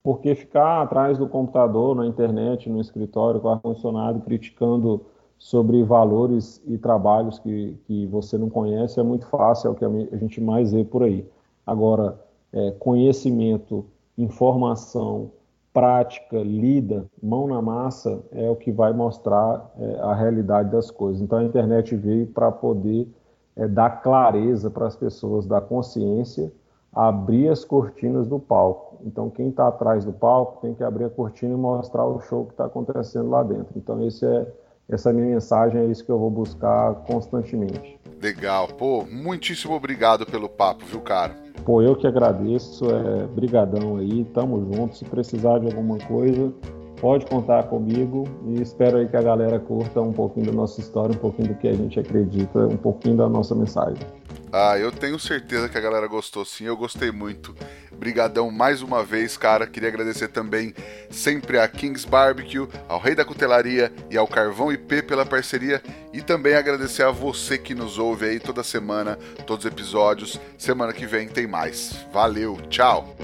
porque 0.03 0.35
ficar 0.35 0.83
atrás 0.83 1.19
do 1.19 1.29
computador, 1.29 1.95
na 1.95 2.07
internet, 2.07 2.69
no 2.71 2.81
escritório, 2.81 3.41
com 3.41 3.49
ar-condicionado, 3.49 4.21
criticando 4.21 5.05
sobre 5.39 5.83
valores 5.83 6.63
e 6.67 6.77
trabalhos 6.79 7.39
que, 7.39 7.77
que 7.87 8.07
você 8.07 8.37
não 8.37 8.51
conhece 8.51 9.01
é 9.01 9.03
muito 9.03 9.27
fácil, 9.27 9.69
é 9.69 9.71
o 9.71 9.75
que 9.75 9.85
a 9.85 10.17
gente 10.17 10.41
mais 10.41 10.73
vê 10.73 10.85
por 10.85 11.03
aí. 11.03 11.27
Agora, 11.67 12.19
é, 12.53 12.73
conhecimento, 12.73 13.87
informação, 14.19 15.31
prática, 15.73 16.39
lida, 16.39 17.07
mão 17.23 17.47
na 17.47 17.63
massa, 17.63 18.23
é 18.33 18.51
o 18.51 18.57
que 18.57 18.73
vai 18.73 18.93
mostrar 18.93 19.73
é, 19.79 20.01
a 20.01 20.15
realidade 20.15 20.71
das 20.71 20.91
coisas. 20.91 21.23
Então 21.23 21.39
a 21.39 21.45
internet 21.45 21.95
veio 21.95 22.27
para 22.27 22.51
poder 22.51 23.09
é, 23.57 23.69
dar 23.69 24.03
clareza 24.03 24.71
para 24.71 24.87
as 24.87 24.97
pessoas, 24.97 25.47
dar 25.47 25.61
consciência 25.61 26.53
abrir 26.93 27.49
as 27.49 27.65
cortinas 27.65 28.27
do 28.27 28.39
palco. 28.39 28.99
Então, 29.05 29.31
quem 29.31 29.49
está 29.49 29.69
atrás 29.69 30.05
do 30.05 30.13
palco 30.13 30.61
tem 30.61 30.75
que 30.75 30.83
abrir 30.83 31.05
a 31.05 31.11
cortina 31.11 31.55
e 31.55 31.57
mostrar 31.57 32.05
o 32.05 32.21
show 32.21 32.45
que 32.45 32.53
está 32.53 32.67
acontecendo 32.67 33.31
lá 33.31 33.43
dentro. 33.43 33.73
Então, 33.77 34.05
esse 34.07 34.27
é, 34.27 34.47
essa 34.89 35.11
é 35.11 35.13
minha 35.13 35.27
mensagem, 35.27 35.81
é 35.81 35.87
isso 35.87 36.05
que 36.05 36.11
eu 36.11 36.19
vou 36.19 36.31
buscar 36.31 36.95
constantemente. 37.07 37.99
Legal. 38.21 38.69
Pô, 38.69 39.05
muitíssimo 39.05 39.75
obrigado 39.75 40.27
pelo 40.27 40.49
papo, 40.49 40.85
viu, 40.85 41.01
cara? 41.01 41.35
Pô, 41.65 41.81
eu 41.81 41.97
que 41.97 42.07
agradeço. 42.07 42.85
É, 42.91 43.27
brigadão 43.29 43.97
aí, 43.97 44.25
tamo 44.25 44.61
junto. 44.75 44.97
Se 44.97 45.05
precisar 45.05 45.59
de 45.61 45.67
alguma 45.67 45.97
coisa, 45.99 46.53
pode 47.01 47.27
contar 47.27 47.65
comigo 47.65 48.29
e 48.47 48.61
espero 48.61 48.99
aí 48.99 49.09
que 49.09 49.17
a 49.17 49.23
galera 49.23 49.59
curta 49.59 50.01
um 50.01 50.13
pouquinho 50.13 50.47
da 50.47 50.53
nossa 50.53 50.81
história, 50.81 51.15
um 51.15 51.19
pouquinho 51.19 51.49
do 51.49 51.55
que 51.55 51.67
a 51.67 51.73
gente 51.73 51.99
acredita, 51.99 52.59
um 52.67 52.77
pouquinho 52.77 53.17
da 53.17 53.29
nossa 53.29 53.55
mensagem. 53.55 54.07
Ah, 54.53 54.77
eu 54.79 54.91
tenho 54.91 55.19
certeza 55.19 55.69
que 55.69 55.79
a 55.79 55.81
galera 55.81 56.07
gostou 56.07 56.45
sim, 56.45 56.65
eu 56.65 56.77
gostei 56.77 57.11
muito. 57.11 57.55
Brigadão 57.97 58.51
mais 58.51 58.83
uma 58.83 59.05
vez, 59.05 59.37
cara. 59.37 59.67
Queria 59.67 59.89
agradecer 59.89 60.29
também 60.29 60.75
sempre 61.11 61.59
a 61.59 61.69
Kings 61.69 62.09
Barbecue, 62.09 62.67
ao 62.89 62.99
Rei 62.99 63.15
da 63.15 63.25
Cutelaria 63.25 63.93
e 64.11 64.17
ao 64.17 64.27
Carvão 64.27 64.73
IP 64.73 65.03
pela 65.03 65.25
parceria 65.25 65.83
e 66.13 66.21
também 66.21 66.55
agradecer 66.55 67.03
a 67.03 67.11
você 67.11 67.59
que 67.59 67.75
nos 67.75 67.99
ouve 67.99 68.27
aí 68.27 68.41
toda 68.41 68.63
semana, 68.65 69.19
todos 69.47 69.65
os 69.65 69.71
episódios. 69.71 70.41
Semana 70.59 70.93
que 70.93 71.07
vem 71.07 71.29
tem 71.29 71.47
mais. 71.47 72.05
Valeu, 72.13 72.57
tchau. 72.69 73.15